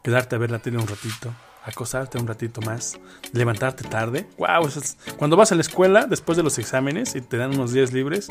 quedarte 0.04 0.36
a 0.36 0.40
ver 0.40 0.52
la 0.52 0.60
tele 0.60 0.78
un 0.78 0.88
ratito, 0.88 1.34
acostarte 1.66 2.18
un 2.18 2.28
ratito 2.28 2.62
más, 2.62 3.00
levantarte 3.34 3.84
tarde. 3.88 4.28
¡Wow! 4.38 4.68
es- 4.68 4.98
Cuando 5.18 5.36
vas 5.38 5.52
a 5.52 5.56
la 5.56 5.62
escuela, 5.62 6.06
después 6.06 6.38
de 6.38 6.44
los 6.44 6.58
exámenes 6.58 7.16
y 7.16 7.22
te 7.22 7.38
dan 7.38 7.52
unos 7.56 7.72
días 7.74 7.92
libres, 7.94 8.28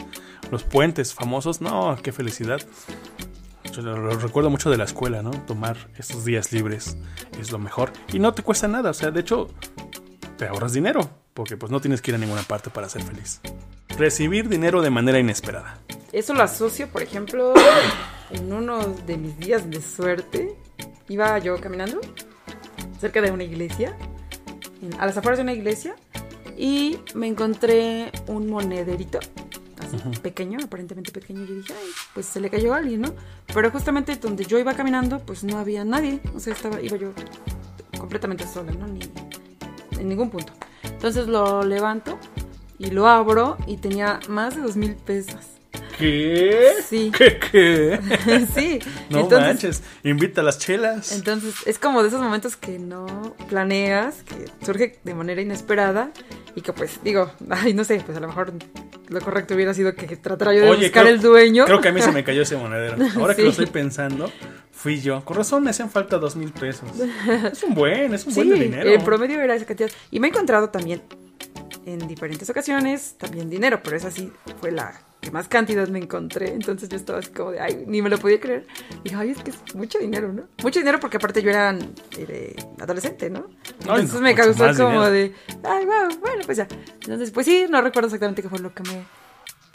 los 0.50 0.62
puentes 0.64 1.14
famosos, 1.14 1.60
no, 1.60 1.96
qué 2.02 2.12
felicidad. 2.12 2.60
Yo 3.72 3.82
lo, 3.82 4.10
recuerdo 4.10 4.50
mucho 4.50 4.70
de 4.70 4.76
la 4.76 4.84
escuela, 4.84 5.22
¿no? 5.22 5.30
Tomar 5.30 5.76
estos 5.98 6.24
días 6.24 6.52
libres 6.52 6.96
es 7.40 7.52
lo 7.52 7.58
mejor. 7.58 7.92
Y 8.12 8.18
no 8.18 8.34
te 8.34 8.42
cuesta 8.42 8.68
nada, 8.68 8.90
o 8.90 8.94
sea, 8.94 9.10
de 9.10 9.20
hecho, 9.20 9.48
te 10.36 10.46
ahorras 10.46 10.72
dinero, 10.72 11.08
porque 11.34 11.56
pues 11.56 11.70
no 11.70 11.80
tienes 11.80 12.00
que 12.00 12.10
ir 12.10 12.14
a 12.14 12.18
ninguna 12.18 12.42
parte 12.42 12.70
para 12.70 12.88
ser 12.88 13.02
feliz. 13.02 13.40
Recibir 13.96 14.48
dinero 14.48 14.82
de 14.82 14.90
manera 14.90 15.18
inesperada. 15.18 15.78
Eso 16.12 16.34
lo 16.34 16.42
asocio, 16.42 16.88
por 16.88 17.02
ejemplo, 17.02 17.54
en 18.30 18.52
uno 18.52 18.78
de 19.06 19.16
mis 19.16 19.38
días 19.38 19.68
de 19.70 19.80
suerte. 19.82 20.56
Iba 21.08 21.38
yo 21.38 21.60
caminando 21.60 22.00
cerca 23.00 23.20
de 23.20 23.30
una 23.30 23.44
iglesia, 23.44 23.96
a 24.98 25.06
las 25.06 25.16
afueras 25.16 25.38
de 25.38 25.42
una 25.42 25.52
iglesia, 25.52 25.94
y 26.56 26.98
me 27.14 27.28
encontré 27.28 28.10
un 28.26 28.50
monederito, 28.50 29.20
pequeño, 30.22 30.58
aparentemente 30.62 31.12
pequeño. 31.12 31.44
Yo 31.44 31.54
dije, 31.54 31.72
ay, 31.72 31.88
pues 32.14 32.26
se 32.26 32.40
le 32.40 32.50
cayó 32.50 32.74
a 32.74 32.78
alguien, 32.78 33.02
¿no? 33.02 33.14
Pero 33.52 33.70
justamente 33.70 34.16
donde 34.16 34.44
yo 34.44 34.58
iba 34.58 34.74
caminando, 34.74 35.20
pues 35.20 35.44
no 35.44 35.58
había 35.58 35.84
nadie. 35.84 36.20
O 36.34 36.40
sea, 36.40 36.52
estaba, 36.52 36.80
iba 36.80 36.96
yo 36.96 37.12
completamente 37.98 38.46
sola, 38.46 38.72
¿no? 38.72 38.86
Ni 38.86 39.00
en 39.98 40.08
ningún 40.08 40.30
punto. 40.30 40.52
Entonces 40.82 41.26
lo 41.26 41.62
levanto 41.64 42.18
y 42.78 42.90
lo 42.90 43.06
abro 43.06 43.56
y 43.66 43.76
tenía 43.76 44.20
más 44.28 44.56
de 44.56 44.62
dos 44.62 44.76
mil 44.76 44.94
pesos. 44.94 45.57
¿Qué? 45.98 46.72
Sí. 46.88 47.10
¿Qué? 47.16 47.38
¿Qué? 47.38 48.00
sí. 48.54 48.78
No 49.10 49.20
entonces, 49.20 49.40
manches, 49.48 49.82
invita 50.04 50.40
a 50.40 50.44
las 50.44 50.58
chelas. 50.58 51.12
entonces 51.12 51.54
es 51.66 51.78
como 51.78 52.02
de 52.02 52.08
esos 52.08 52.20
momentos 52.20 52.56
que 52.56 52.78
no 52.78 53.34
planeas, 53.48 54.22
que 54.22 54.46
surge 54.64 54.98
de 55.04 55.14
manera 55.14 55.40
inesperada 55.42 56.10
y 56.54 56.60
que 56.60 56.72
pues 56.72 57.00
digo, 57.02 57.30
ay, 57.50 57.74
no 57.74 57.84
sé, 57.84 58.00
pues 58.04 58.16
a 58.16 58.20
lo 58.20 58.28
mejor 58.28 58.52
lo 59.08 59.20
correcto 59.20 59.54
hubiera 59.54 59.72
sido 59.74 59.94
que 59.94 60.16
tratara 60.16 60.52
yo 60.54 60.62
de 60.62 60.70
Oye, 60.70 60.86
buscar 60.86 61.04
creo- 61.04 61.14
el 61.14 61.20
dueño. 61.20 61.64
Creo 61.64 61.80
que 61.80 61.88
a 61.88 61.92
mí 61.92 62.00
se 62.02 62.12
me 62.12 62.22
cayó 62.24 62.42
ese 62.42 62.56
monedero. 62.56 62.96
Ahora 63.16 63.34
que 63.34 63.42
lo 63.42 63.50
estoy 63.50 63.66
pensando, 63.66 64.30
fui 64.70 65.00
yo. 65.00 65.24
Con 65.24 65.36
razón 65.36 65.62
me 65.64 65.70
hacían 65.70 65.90
falta 65.90 66.18
dos 66.18 66.36
mil 66.36 66.52
pesos. 66.52 66.88
Es 67.52 67.62
un 67.64 67.74
buen, 67.74 68.14
es 68.14 68.26
un 68.26 68.32
Sí, 68.32 68.40
buen 68.44 68.50
de 68.50 68.64
dinero. 68.66 68.90
el 68.90 69.02
promedio 69.02 69.40
era 69.40 69.54
esa 69.54 69.64
cantidad. 69.66 69.90
Y 70.10 70.20
me 70.20 70.28
he 70.28 70.30
encontrado 70.30 70.68
también 70.70 71.02
en 71.86 72.06
diferentes 72.06 72.48
ocasiones 72.50 73.14
también 73.18 73.48
dinero, 73.48 73.80
pero 73.82 73.96
esa 73.96 74.10
sí 74.10 74.30
fue 74.60 74.70
la 74.72 75.00
que 75.20 75.30
más 75.30 75.48
cantidad 75.48 75.88
me 75.88 75.98
encontré. 75.98 76.52
Entonces 76.52 76.88
yo 76.88 76.96
estaba 76.96 77.18
así 77.18 77.30
como 77.30 77.52
de, 77.52 77.60
ay, 77.60 77.84
ni 77.86 78.02
me 78.02 78.08
lo 78.08 78.18
podía 78.18 78.40
creer. 78.40 78.66
Y 79.00 79.10
dije, 79.10 79.16
ay, 79.16 79.30
es 79.30 79.38
que 79.38 79.50
es 79.50 79.74
mucho 79.74 79.98
dinero, 79.98 80.32
¿no? 80.32 80.44
Mucho 80.62 80.78
dinero 80.78 81.00
porque 81.00 81.16
aparte 81.16 81.42
yo 81.42 81.50
era 81.50 81.76
eh, 82.16 82.56
adolescente, 82.80 83.30
¿no? 83.30 83.48
Entonces 83.80 84.14
no, 84.14 84.20
me 84.20 84.34
causó 84.34 84.64
como 84.76 85.08
dinero. 85.08 85.10
de, 85.10 85.34
ay, 85.64 85.84
wow, 85.84 86.18
bueno, 86.20 86.42
pues 86.46 86.58
ya. 86.58 86.68
Entonces, 87.02 87.30
pues 87.30 87.46
sí, 87.46 87.66
no 87.68 87.80
recuerdo 87.82 88.06
exactamente 88.06 88.42
qué 88.42 88.48
fue 88.48 88.58
lo 88.60 88.72
que 88.72 88.82
me, 88.84 89.04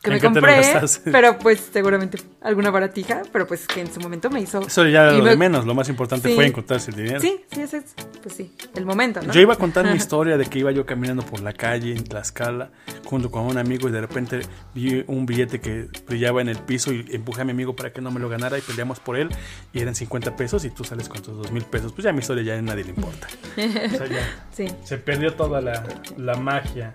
que 0.04 0.10
¿En 0.10 0.16
me 0.18 0.22
compré, 0.22 0.62
pero 1.12 1.40
pues 1.40 1.70
seguramente 1.72 2.18
alguna 2.42 2.70
baratija, 2.72 3.22
pero 3.32 3.48
pues 3.48 3.66
que 3.66 3.80
en 3.82 3.92
su 3.94 4.02
momento 4.02 4.30
me 4.30 4.42
hizo... 4.42 4.60
Eso 4.60 4.86
ya 4.86 5.04
era 5.04 5.14
lo 5.14 5.24
me- 5.24 5.30
de 5.30 5.38
menos. 5.38 5.66
Lo 5.66 5.74
más 5.74 5.88
importante 5.88 6.28
Sí. 6.30 6.36
fue 6.36 6.46
encontrarse 6.46 6.92
el 6.92 6.98
dinero. 6.98 7.20
Sí, 7.22 7.40
sí, 7.52 7.62
ese 7.62 7.78
es, 7.78 7.86
pues 8.22 8.36
sí, 8.36 8.54
el 8.76 8.86
momento, 8.86 9.22
¿no? 9.22 9.32
Yo 9.32 9.40
iba 9.40 9.54
a 9.54 9.58
contar 9.58 9.86
mi 9.90 9.96
historia 9.96 10.38
de 10.38 10.46
que 10.46 10.60
iba 10.60 10.72
yo 10.72 10.86
caminando 10.86 11.24
por 11.26 11.40
la 11.42 11.54
calle 11.54 11.94
en 11.94 12.04
Tlaxcala 12.04 12.70
junto 13.06 13.32
con 13.32 13.44
un 13.44 13.58
amigo 13.58 13.88
y 13.88 13.92
de 13.92 14.02
repente 14.02 14.42
vi 14.76 15.04
un 15.08 15.26
billete 15.26 15.62
que 15.62 15.88
brillaba 16.08 16.42
en 16.42 16.50
el 16.50 16.58
piso 16.60 16.92
y 16.92 17.06
empujé 17.12 17.42
a 17.42 17.46
mi 17.46 17.52
amigo 17.52 17.74
para 17.76 17.94
que 17.94 18.02
no 18.02 18.12
me 18.12 18.20
lo 18.20 18.28
ganara 18.28 18.58
y 18.58 18.62
peleamos 18.62 19.00
por 19.00 19.16
él 19.18 19.30
y 19.72 19.80
eran 19.80 19.96
50 19.96 20.36
pesos 20.36 20.66
y 20.66 20.70
tú 20.70 20.84
sales 20.84 21.08
con 21.08 21.22
tus 21.22 21.38
2 21.38 21.52
mil 21.54 21.64
pesos. 21.64 21.94
Pues 21.94 22.04
ya 22.04 22.12
mi 22.12 22.20
historia 22.20 22.44
ya 22.44 22.58
a 22.60 22.62
nadie 22.62 22.84
le 22.84 22.90
importa. 22.90 23.28
O 23.58 23.98
sea, 23.98 24.08
ya 24.08 24.46
Sí. 24.54 24.68
se 24.84 24.98
perdió 24.98 25.34
toda 25.34 25.62
la, 25.62 25.82
la 26.18 26.36
magia, 26.36 26.94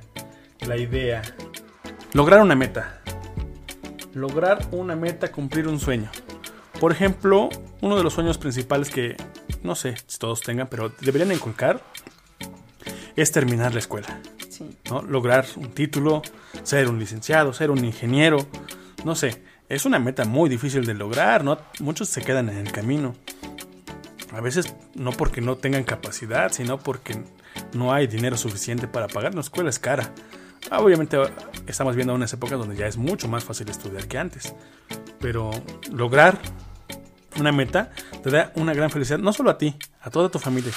la 0.67 0.77
idea. 0.77 1.23
Lograr 2.13 2.41
una 2.41 2.55
meta. 2.55 3.01
Lograr 4.15 4.67
una 4.73 4.97
meta, 4.97 5.31
cumplir 5.31 5.69
un 5.69 5.79
sueño. 5.79 6.11
Por 6.81 6.93
ejemplo, 6.93 7.49
uno 7.81 7.97
de 7.97 8.03
los 8.03 8.15
sueños 8.15 8.39
principales 8.39 8.91
que 8.91 9.17
no 9.63 9.75
sé 9.75 9.95
si 10.07 10.19
todos 10.19 10.41
tengan, 10.41 10.69
pero 10.69 10.91
deberían 11.01 11.33
inculcar 11.33 11.83
es 13.17 13.33
terminar 13.33 13.73
la 13.73 13.81
escuela. 13.81 14.21
Sí. 14.49 14.77
¿no? 14.91 15.03
Lograr 15.03 15.47
un 15.57 15.71
título, 15.73 16.23
ser 16.63 16.89
un 16.89 16.99
licenciado, 16.99 17.53
ser 17.53 17.71
un 17.71 17.85
ingeniero, 17.85 18.39
no 19.05 19.15
sé, 19.15 19.43
es 19.69 19.85
una 19.85 19.99
meta 19.99 20.25
muy 20.25 20.49
difícil 20.49 20.87
de 20.87 20.95
lograr, 20.95 21.45
¿no? 21.45 21.59
Muchos 21.81 22.09
se 22.09 22.23
quedan 22.23 22.49
en 22.49 22.59
el 22.59 22.73
camino. 22.73 23.15
A 24.33 24.41
veces 24.41 24.75
no 24.95 25.13
porque 25.13 25.41
no 25.41 25.57
tengan 25.57 25.85
capacidad, 25.85 26.53
sino 26.53 26.79
porque 26.79 27.23
no 27.75 27.93
hay 27.93 28.07
dinero 28.07 28.37
suficiente 28.37 28.89
para 28.89 29.09
pagar. 29.09 29.35
La 29.35 29.41
escuela 29.41 29.69
es 29.69 29.79
cara. 29.79 30.13
Ah, 30.71 30.81
Obviamente 30.81 31.19
estamos 31.67 31.97
viendo 31.97 32.15
unas 32.15 32.33
épocas 32.33 32.59
donde 32.59 32.77
ya 32.77 32.87
es 32.87 32.97
mucho 32.97 33.29
más 33.29 33.45
fácil 33.45 33.69
estudiar 33.69 34.07
que 34.07 34.19
antes. 34.19 34.55
Pero 35.21 35.51
lograr 35.93 36.39
una 37.39 37.53
meta 37.53 37.91
te 38.23 38.31
da 38.31 38.53
una 38.57 38.75
gran 38.75 38.91
felicidad, 38.91 39.19
no 39.19 39.33
solo 39.33 39.51
a 39.51 39.59
ti, 39.59 39.77
a 40.01 40.11
toda 40.11 40.29
tu 40.29 40.39
familia. 40.39 40.73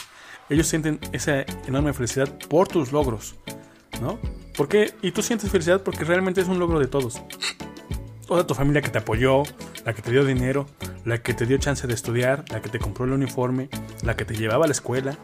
Ellos 0.49 0.67
sienten 0.67 0.99
esa 1.11 1.41
enorme 1.67 1.93
felicidad 1.93 2.29
por 2.49 2.67
tus 2.67 2.91
logros, 2.91 3.35
¿no? 4.01 4.19
¿Por 4.55 4.67
qué? 4.67 4.93
Y 5.01 5.11
tú 5.11 5.21
sientes 5.21 5.49
felicidad 5.49 5.81
porque 5.81 6.03
realmente 6.03 6.41
es 6.41 6.47
un 6.47 6.59
logro 6.59 6.79
de 6.79 6.87
todos. 6.87 7.21
Toda 8.27 8.45
tu 8.45 8.53
familia 8.53 8.81
que 8.81 8.89
te 8.89 8.97
apoyó, 8.97 9.43
la 9.85 9.93
que 9.93 10.01
te 10.01 10.11
dio 10.11 10.25
dinero, 10.25 10.67
la 11.05 11.21
que 11.21 11.33
te 11.33 11.45
dio 11.45 11.57
chance 11.57 11.87
de 11.87 11.93
estudiar, 11.93 12.45
la 12.49 12.61
que 12.61 12.69
te 12.69 12.79
compró 12.79 13.05
el 13.05 13.11
uniforme, 13.11 13.69
la 14.03 14.15
que 14.15 14.25
te 14.25 14.35
llevaba 14.35 14.65
a 14.65 14.67
la 14.67 14.73
escuela. 14.73 15.17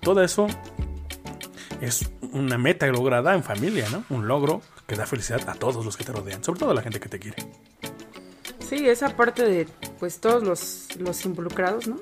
Todo 0.00 0.22
eso 0.22 0.46
es 1.80 2.10
una 2.32 2.58
meta 2.58 2.86
lograda 2.86 3.34
en 3.34 3.42
familia, 3.42 3.88
¿no? 3.90 4.04
Un 4.10 4.26
logro 4.26 4.62
que 4.86 4.96
da 4.96 5.06
felicidad 5.06 5.48
a 5.48 5.54
todos 5.54 5.84
los 5.84 5.96
que 5.96 6.04
te 6.04 6.12
rodean, 6.12 6.42
sobre 6.42 6.60
todo 6.60 6.70
a 6.70 6.74
la 6.74 6.82
gente 6.82 7.00
que 7.00 7.08
te 7.08 7.18
quiere. 7.18 7.36
Sí, 8.58 8.88
esa 8.88 9.16
parte 9.16 9.44
de 9.44 9.68
pues 9.98 10.20
todos 10.20 10.42
los, 10.42 10.88
los 10.98 11.24
involucrados, 11.24 11.86
¿no? 11.86 12.00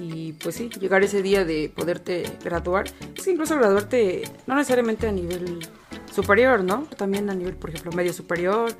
y 0.00 0.32
pues 0.34 0.56
sí, 0.56 0.70
llegar 0.80 1.02
ese 1.02 1.22
día 1.22 1.44
de 1.44 1.70
poderte 1.74 2.24
graduar. 2.44 2.86
Es 3.16 3.24
que 3.24 3.30
incluso 3.32 3.56
graduarte 3.56 4.22
no 4.46 4.54
necesariamente 4.54 5.08
a 5.08 5.12
nivel 5.12 5.66
superior, 6.12 6.62
¿no? 6.62 6.84
También 6.96 7.28
a 7.30 7.34
nivel, 7.34 7.54
por 7.54 7.70
ejemplo, 7.70 7.92
medio 7.92 8.12
superior. 8.12 8.72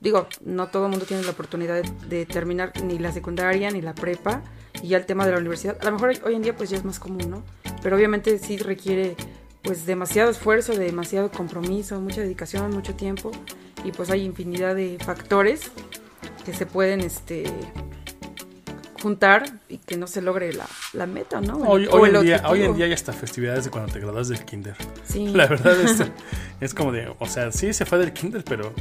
Digo, 0.00 0.28
no 0.44 0.68
todo 0.68 0.86
el 0.86 0.90
mundo 0.90 1.06
tiene 1.06 1.22
la 1.24 1.30
oportunidad 1.30 1.82
de, 1.82 2.16
de 2.16 2.26
terminar 2.26 2.72
ni 2.82 2.98
la 2.98 3.12
secundaria 3.12 3.70
ni 3.70 3.80
la 3.80 3.94
prepa 3.94 4.42
y 4.82 4.88
ya 4.88 4.98
el 4.98 5.06
tema 5.06 5.26
de 5.26 5.32
la 5.32 5.38
universidad. 5.38 5.76
A 5.80 5.84
lo 5.86 5.92
mejor 5.92 6.12
hoy 6.24 6.34
en 6.34 6.42
día 6.42 6.56
pues 6.56 6.70
ya 6.70 6.76
es 6.76 6.84
más 6.84 6.98
común, 6.98 7.30
¿no? 7.30 7.42
Pero 7.82 7.96
obviamente 7.96 8.38
sí 8.38 8.56
requiere 8.58 9.16
pues 9.62 9.86
demasiado 9.86 10.30
esfuerzo, 10.30 10.74
demasiado 10.74 11.30
compromiso, 11.30 12.00
mucha 12.00 12.22
dedicación, 12.22 12.70
mucho 12.70 12.94
tiempo 12.94 13.30
y 13.84 13.92
pues 13.92 14.10
hay 14.10 14.24
infinidad 14.24 14.74
de 14.74 14.98
factores 15.04 15.70
que 16.44 16.54
se 16.54 16.66
pueden 16.66 17.00
este 17.00 17.44
juntar 19.02 19.44
y 19.68 19.78
que 19.78 19.96
no 19.96 20.06
se 20.06 20.20
logre 20.20 20.52
la, 20.52 20.66
la 20.92 21.06
meta, 21.06 21.40
¿no? 21.40 21.56
Hoy, 21.58 21.86
O 21.86 22.00
hoy 22.00 22.10
en 22.10 22.22
día, 22.22 22.42
hoy 22.46 22.62
en 22.62 22.74
día 22.74 22.86
hay 22.86 22.92
hasta 22.92 23.12
festividades 23.12 23.64
de 23.64 23.70
cuando 23.70 23.92
te 23.92 23.98
graduas 23.98 24.28
del 24.28 24.44
kinder. 24.44 24.76
Sí. 25.04 25.28
La 25.34 25.46
verdad 25.46 25.80
es, 25.80 26.02
es 26.60 26.74
como 26.74 26.92
de, 26.92 27.12
o 27.18 27.26
sea, 27.26 27.50
sí 27.50 27.72
se 27.72 27.86
fue 27.86 27.98
del 27.98 28.12
kinder, 28.12 28.44
pero 28.44 28.72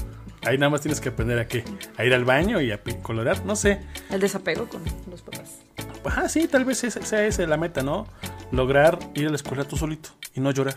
ahí 0.46 0.58
nada 0.58 0.70
más 0.70 0.82
tienes 0.82 1.00
que 1.00 1.10
aprender 1.10 1.40
a 1.40 1.48
qué, 1.48 1.64
a 1.98 2.04
ir 2.04 2.14
al 2.14 2.26
baño 2.26 2.60
y 2.62 2.72
a 2.72 2.82
colorar, 3.02 3.46
no 3.46 3.56
sé. 3.56 3.82
El 4.10 4.20
desapego 4.20 4.68
con 4.68 4.82
los 5.10 5.22
papás. 5.22 5.60
Ajá, 6.04 6.30
sí, 6.30 6.48
tal 6.48 6.66
vez 6.66 6.84
esa 6.84 7.06
sea 7.06 7.26
esa 7.26 7.46
la 7.46 7.58
meta, 7.58 7.82
¿no? 7.82 8.08
Lograr 8.52 8.98
ir 9.14 9.28
a 9.28 9.30
la 9.30 9.36
escuela 9.36 9.64
tú 9.64 9.78
solito 9.78 10.10
y 10.34 10.40
no 10.42 10.52
llorar. 10.52 10.76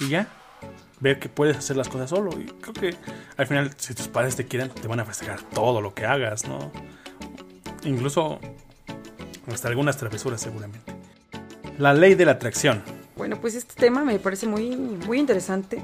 Y 0.00 0.08
ya, 0.08 0.28
ver 0.98 1.18
que 1.18 1.28
puedes 1.28 1.56
hacer 1.56 1.76
las 1.76 1.88
cosas 1.88 2.10
solo. 2.10 2.30
Y 2.40 2.46
creo 2.60 2.72
que 2.74 2.96
al 3.36 3.46
final, 3.46 3.72
si 3.76 3.94
tus 3.94 4.08
padres 4.08 4.36
te 4.36 4.46
quieren, 4.46 4.70
te 4.70 4.88
van 4.88 5.00
a 5.00 5.04
festejar 5.04 5.40
todo 5.42 5.80
lo 5.80 5.94
que 5.94 6.04
hagas, 6.06 6.46
¿no? 6.48 6.70
Incluso 7.84 8.40
hasta 9.52 9.68
algunas 9.68 9.96
travesuras 9.96 10.40
seguramente. 10.40 10.92
La 11.78 11.94
ley 11.94 12.14
de 12.14 12.24
la 12.26 12.32
atracción. 12.32 12.82
Bueno, 13.16 13.40
pues 13.40 13.54
este 13.54 13.74
tema 13.74 14.04
me 14.04 14.18
parece 14.18 14.46
muy, 14.46 14.70
muy 14.76 15.18
interesante 15.18 15.82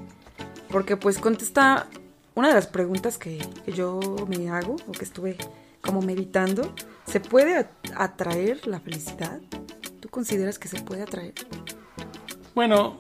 porque 0.71 0.97
pues 0.97 1.19
contesta 1.19 1.87
una 2.35 2.49
de 2.49 2.55
las 2.55 2.67
preguntas 2.67 3.17
que, 3.19 3.39
que 3.65 3.73
yo 3.73 4.01
me 4.29 4.51
hago 4.51 4.77
o 4.87 4.93
que 4.93 5.05
estuve 5.05 5.37
como 5.81 6.03
meditando. 6.03 6.75
¿Se 7.07 7.21
puede 7.21 7.57
at- 7.57 7.69
atraer 7.97 8.67
la 8.67 8.81
felicidad? 8.81 9.41
¿Tú 10.07 10.11
consideras 10.11 10.57
que 10.61 10.69
se 10.69 10.81
puede 10.83 11.03
atraer? 11.03 11.35
Bueno, 12.55 12.97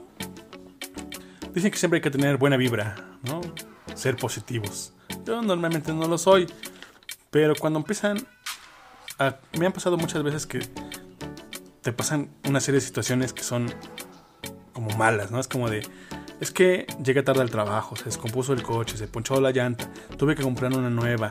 dicen 1.55 1.71
que 1.71 1.79
siempre 1.79 1.99
hay 1.99 2.01
que 2.01 2.11
tener 2.11 2.37
buena 2.37 2.57
vibra, 2.57 2.97
¿no? 3.23 3.40
Ser 3.95 4.16
positivos. 4.16 4.92
Yo 5.25 5.40
normalmente 5.40 5.92
no 5.92 6.09
lo 6.09 6.19
soy, 6.19 6.49
pero 7.31 7.55
cuando 7.55 7.79
empiezan 7.79 8.27
me 9.57 9.66
han 9.66 9.73
pasado 9.73 9.97
muchas 9.97 10.25
veces 10.25 10.47
que 10.47 10.69
te 11.81 11.92
pasan 11.92 12.29
una 12.49 12.59
serie 12.59 12.81
de 12.81 12.87
situaciones 12.87 13.33
que 13.33 13.45
son 13.45 13.73
como 14.73 14.90
malas, 14.97 15.31
¿no? 15.31 15.38
Es 15.38 15.47
como 15.47 15.71
de 15.71 15.88
es 16.40 16.51
que 16.51 16.87
llegué 17.05 17.23
tarde 17.23 17.40
al 17.40 17.51
trabajo, 17.51 17.95
se 17.95 18.07
descompuso 18.07 18.53
el 18.53 18.64
coche, 18.64 18.97
se 18.97 19.07
ponchó 19.07 19.40
la 19.40 19.53
llanta, 19.53 19.88
tuve 20.19 20.35
que 20.35 20.42
comprar 20.42 20.77
una 20.77 20.90
nueva. 20.90 21.31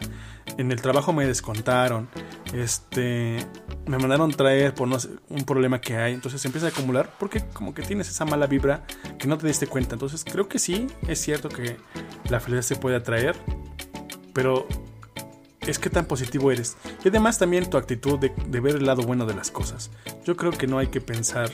En 0.57 0.71
el 0.71 0.81
trabajo 0.81 1.11
me 1.11 1.27
descontaron, 1.27 2.07
este, 2.53 3.45
me 3.87 3.97
mandaron 3.97 4.31
traer 4.31 4.73
por 4.73 4.87
no 4.87 4.97
un 5.29 5.43
problema 5.43 5.79
que 5.79 5.95
hay, 5.97 6.13
entonces 6.13 6.41
se 6.41 6.47
empieza 6.47 6.67
a 6.67 6.69
acumular 6.69 7.13
porque 7.19 7.43
como 7.53 7.73
que 7.73 7.83
tienes 7.83 8.09
esa 8.09 8.25
mala 8.25 8.47
vibra 8.47 8.85
que 9.19 9.27
no 9.27 9.37
te 9.37 9.47
diste 9.47 9.67
cuenta. 9.67 9.95
Entonces 9.95 10.23
creo 10.23 10.47
que 10.47 10.59
sí, 10.59 10.87
es 11.07 11.21
cierto 11.21 11.49
que 11.49 11.77
la 12.29 12.39
felicidad 12.39 12.61
se 12.63 12.75
puede 12.75 12.95
atraer, 12.95 13.35
pero 14.33 14.67
es 15.61 15.79
que 15.79 15.89
tan 15.89 16.05
positivo 16.05 16.51
eres. 16.51 16.77
Y 17.03 17.09
además 17.09 17.37
también 17.37 17.69
tu 17.69 17.77
actitud 17.77 18.19
de 18.19 18.59
ver 18.59 18.75
el 18.75 18.85
lado 18.85 19.03
bueno 19.03 19.25
de 19.25 19.33
las 19.33 19.51
cosas. 19.51 19.91
Yo 20.25 20.35
creo 20.35 20.51
que 20.51 20.67
no 20.67 20.77
hay 20.77 20.87
que 20.87 21.01
pensar 21.01 21.51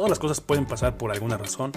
todas 0.00 0.08
las 0.08 0.18
cosas 0.18 0.40
pueden 0.40 0.64
pasar 0.64 0.96
por 0.96 1.10
alguna 1.10 1.36
razón, 1.36 1.72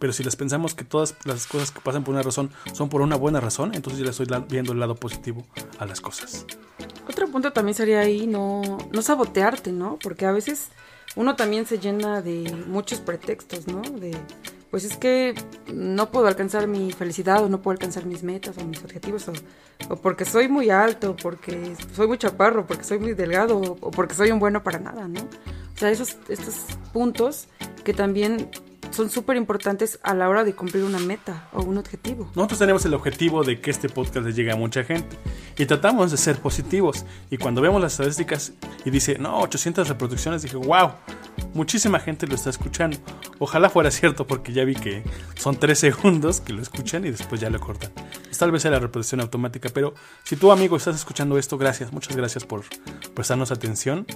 pero 0.00 0.12
si 0.12 0.24
las 0.24 0.34
pensamos 0.34 0.74
que 0.74 0.82
todas 0.82 1.14
las 1.24 1.46
cosas 1.46 1.70
que 1.70 1.80
pasan 1.80 2.02
por 2.02 2.14
una 2.14 2.22
razón 2.22 2.50
son 2.72 2.88
por 2.88 3.02
una 3.02 3.14
buena 3.14 3.38
razón, 3.38 3.72
entonces 3.74 4.00
yo 4.00 4.04
le 4.04 4.10
estoy 4.10 4.26
viendo 4.48 4.72
el 4.72 4.80
lado 4.80 4.96
positivo 4.96 5.44
a 5.78 5.86
las 5.86 6.00
cosas. 6.00 6.46
Otro 7.08 7.28
punto 7.28 7.52
también 7.52 7.74
sería 7.74 8.00
ahí 8.00 8.26
no, 8.26 8.78
no 8.90 9.02
sabotearte, 9.02 9.70
¿no? 9.72 9.98
Porque 10.02 10.26
a 10.26 10.32
veces 10.32 10.68
uno 11.16 11.36
también 11.36 11.66
se 11.66 11.78
llena 11.78 12.22
de 12.22 12.52
muchos 12.66 13.00
pretextos, 13.00 13.66
¿no? 13.68 13.82
De, 13.82 14.16
pues 14.70 14.84
es 14.84 14.96
que 14.96 15.34
no 15.72 16.10
puedo 16.10 16.28
alcanzar 16.28 16.66
mi 16.66 16.92
felicidad 16.92 17.44
o 17.44 17.48
no 17.48 17.60
puedo 17.60 17.72
alcanzar 17.72 18.06
mis 18.06 18.22
metas 18.22 18.56
o 18.56 18.64
mis 18.64 18.82
objetivos 18.82 19.28
o, 19.28 19.32
o 19.90 19.96
porque 19.96 20.24
soy 20.24 20.48
muy 20.48 20.70
alto, 20.70 21.14
porque 21.20 21.76
soy 21.94 22.06
muy 22.06 22.16
chaparro, 22.16 22.66
porque 22.66 22.84
soy 22.84 22.98
muy 22.98 23.12
delgado 23.12 23.58
o, 23.58 23.72
o 23.80 23.90
porque 23.90 24.14
soy 24.14 24.30
un 24.30 24.38
bueno 24.38 24.62
para 24.62 24.78
nada, 24.78 25.08
¿no? 25.08 25.20
O 25.20 25.78
sea, 25.78 25.90
esos, 25.90 26.16
estos 26.28 26.54
puntos 26.92 27.48
que 27.84 27.92
también 27.92 28.50
son 28.90 29.10
súper 29.10 29.36
importantes 29.36 29.98
a 30.02 30.14
la 30.14 30.28
hora 30.28 30.44
de 30.44 30.54
cumplir 30.54 30.84
una 30.84 30.98
meta 30.98 31.48
o 31.52 31.62
un 31.62 31.78
objetivo. 31.78 32.30
Nosotros 32.34 32.58
tenemos 32.58 32.84
el 32.84 32.94
objetivo 32.94 33.44
de 33.44 33.60
que 33.60 33.70
este 33.70 33.88
podcast 33.88 34.26
le 34.26 34.32
llegue 34.32 34.52
a 34.52 34.56
mucha 34.56 34.84
gente 34.84 35.16
y 35.56 35.66
tratamos 35.66 36.10
de 36.10 36.16
ser 36.16 36.38
positivos. 36.40 37.04
Y 37.30 37.38
cuando 37.38 37.60
vemos 37.60 37.80
las 37.80 37.92
estadísticas 37.92 38.52
y 38.84 38.90
dice, 38.90 39.18
no, 39.18 39.40
800 39.40 39.88
reproducciones, 39.88 40.42
dije, 40.42 40.56
wow, 40.56 40.92
muchísima 41.54 42.00
gente 42.00 42.26
lo 42.26 42.34
está 42.34 42.50
escuchando. 42.50 42.98
Ojalá 43.38 43.70
fuera 43.70 43.90
cierto 43.90 44.26
porque 44.26 44.52
ya 44.52 44.64
vi 44.64 44.74
que 44.74 45.02
son 45.36 45.56
3 45.56 45.78
segundos 45.78 46.40
que 46.40 46.52
lo 46.52 46.62
escuchan 46.62 47.04
y 47.04 47.10
después 47.10 47.40
ya 47.40 47.50
lo 47.50 47.60
cortan. 47.60 47.92
Pues 48.24 48.38
tal 48.38 48.50
vez 48.52 48.62
sea 48.62 48.70
la 48.70 48.78
reproducción 48.78 49.20
automática, 49.20 49.68
pero 49.72 49.94
si 50.24 50.36
tú 50.36 50.52
amigo 50.52 50.76
estás 50.76 50.96
escuchando 50.96 51.38
esto, 51.38 51.58
gracias, 51.58 51.92
muchas 51.92 52.16
gracias 52.16 52.44
por 52.44 52.64
prestarnos 53.14 53.50
atención. 53.50 54.06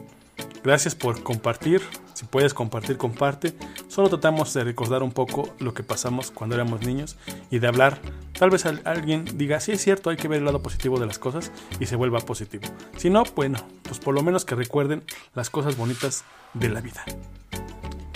Gracias 0.64 0.94
por 0.94 1.22
compartir. 1.22 1.83
Si 2.14 2.24
puedes 2.24 2.55
compartir, 2.55 2.96
comparte. 2.96 3.53
Solo 3.88 4.09
tratamos 4.09 4.55
de 4.55 4.64
recordar 4.64 5.03
un 5.03 5.12
poco 5.12 5.55
lo 5.59 5.74
que 5.74 5.83
pasamos 5.83 6.31
cuando 6.31 6.55
éramos 6.55 6.81
niños 6.87 7.16
y 7.50 7.59
de 7.59 7.66
hablar. 7.68 8.00
Tal 8.38 8.48
vez 8.50 8.64
al- 8.64 8.81
alguien 8.85 9.27
diga, 9.37 9.61
sí 9.61 9.72
es 9.72 9.83
cierto, 9.83 10.09
hay 10.11 10.16
que 10.16 10.27
ver 10.27 10.38
el 10.38 10.44
lado 10.46 10.62
positivo 10.62 10.98
de 10.98 11.07
las 11.07 11.18
cosas 11.18 11.53
y 11.81 11.87
se 11.87 11.96
vuelva 11.96 12.20
positivo. 12.20 12.64
Si 12.96 13.11
no, 13.11 13.24
bueno, 13.37 13.59
pues 13.83 13.98
por 13.98 14.14
lo 14.14 14.22
menos 14.22 14.44
que 14.46 14.55
recuerden 14.55 15.03
las 15.35 15.50
cosas 15.50 15.77
bonitas 15.77 16.24
de 16.55 16.68
la 16.70 16.81
vida. 16.81 17.05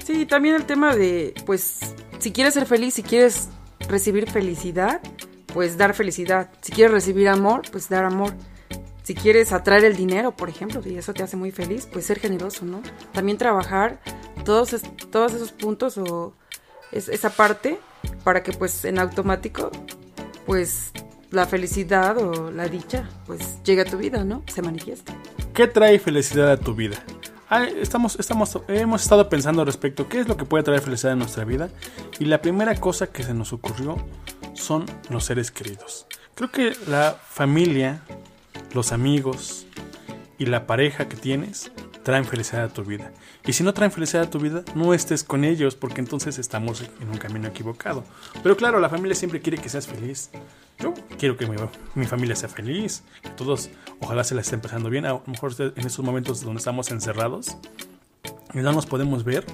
Sí, 0.05 0.25
también 0.25 0.55
el 0.55 0.65
tema 0.65 0.97
de, 0.97 1.35
pues, 1.45 1.95
si 2.19 2.33
quieres 2.33 2.55
ser 2.55 2.65
feliz, 2.67 2.95
si 2.95 3.03
quieres 3.03 3.51
recibir 3.89 4.31
felicidad, 4.31 5.01
pues 5.53 5.77
dar 5.77 5.93
felicidad. 5.93 6.51
Si 6.63 6.73
quieres 6.73 6.93
recibir 6.93 7.29
amor, 7.29 7.63
pues 7.71 7.89
dar 7.91 8.05
amor. 8.05 8.33
Si 9.09 9.15
quieres 9.15 9.53
atraer 9.55 9.87
el 9.87 9.97
dinero, 9.97 10.33
por 10.37 10.51
ejemplo, 10.51 10.83
y 10.85 10.99
eso 10.99 11.15
te 11.15 11.23
hace 11.23 11.35
muy 11.35 11.51
feliz, 11.51 11.89
pues 11.91 12.05
ser 12.05 12.21
generoso, 12.21 12.67
¿no? 12.67 12.83
También 13.15 13.39
trabajar 13.39 14.01
todos, 14.45 14.75
es- 14.75 14.83
todos 15.11 15.33
esos 15.33 15.51
puntos 15.51 15.97
o 15.97 16.35
es- 16.93 17.09
esa 17.09 17.31
parte 17.31 17.79
para 18.23 18.43
que 18.43 18.53
pues 18.53 18.85
en 18.85 18.99
automático, 18.99 19.71
pues 20.45 20.93
la 21.31 21.47
felicidad 21.47 22.19
o 22.19 22.51
la 22.51 22.69
dicha, 22.69 23.09
pues 23.27 23.63
llegue 23.65 23.81
a 23.81 23.85
tu 23.87 23.97
vida, 23.97 24.25
¿no? 24.25 24.43
Se 24.53 24.61
manifieste. 24.61 25.11
¿Qué 25.55 25.67
trae 25.67 25.99
felicidad 25.99 26.51
a 26.53 26.59
tu 26.59 26.75
vida? 26.75 27.03
Ah, 27.49 27.65
estamos, 27.65 28.15
estamos, 28.21 28.59
hemos 28.69 29.01
estado 29.01 29.27
pensando 29.31 29.65
respecto 29.65 30.07
qué 30.07 30.21
es 30.21 30.29
lo 30.29 30.37
que 30.37 30.45
puede 30.45 30.65
traer 30.65 30.83
felicidad 30.83 31.15
en 31.15 31.21
nuestra 31.21 31.47
vida 31.47 31.71
y 32.19 32.27
la 32.27 32.43
primera 32.43 32.75
cosa 32.79 33.07
que 33.07 33.23
se 33.23 33.33
nos 33.33 33.55
ocurrió 33.55 33.97
son 34.53 34.85
los 35.09 35.25
seres 35.25 35.51
queridos. 35.51 36.07
Creo 36.35 36.53
que 36.53 36.77
la 36.87 37.17
familia, 37.27 38.03
los 38.75 38.93
amigos 38.93 39.67
y 40.39 40.47
la 40.47 40.67
pareja 40.67 41.09
que 41.09 41.17
tienes 41.17 41.73
traen 42.03 42.25
felicidad 42.25 42.65
a 42.65 42.69
tu 42.69 42.85
vida. 42.85 43.13
Y 43.45 43.53
si 43.53 43.63
no 43.63 43.75
traen 43.75 43.93
felicidad 43.93 44.25
a 44.25 44.31
tu 44.31 44.39
vida, 44.39 44.65
no 44.75 44.95
estés 44.95 45.25
con 45.25 45.45
ellos 45.45 45.75
porque 45.75 46.01
entonces 46.01 46.39
estamos 46.39 46.83
en 47.01 47.11
un 47.11 47.19
camino 47.19 47.49
equivocado. 47.49 48.05
Pero 48.43 48.57
claro, 48.57 48.81
la 48.81 48.89
familia 48.89 49.15
siempre 49.15 49.41
quiere 49.41 49.59
que 49.59 49.69
seas 49.69 49.87
feliz. 49.87 50.31
Yo 50.79 50.95
quiero 51.19 51.37
que 51.37 51.47
mi, 51.47 51.57
mi 51.95 52.07
familia 52.07 52.37
sea 52.37 52.49
feliz, 52.49 53.03
que 53.23 53.31
todos 53.31 53.69
ojalá 54.01 54.25
se 54.25 54.35
la 54.35 54.41
estén 54.41 54.61
pasando 54.61 54.89
bien. 54.89 55.05
A 55.05 55.11
lo 55.11 55.23
mejor 55.27 55.55
en 55.59 55.87
estos 55.87 56.05
momentos 56.05 56.41
donde 56.41 56.59
estamos 56.59 56.91
encerrados 56.91 57.57
y 58.55 58.59
no 58.59 58.73
nos 58.73 58.87
podemos 58.87 59.25
ver, 59.25 59.45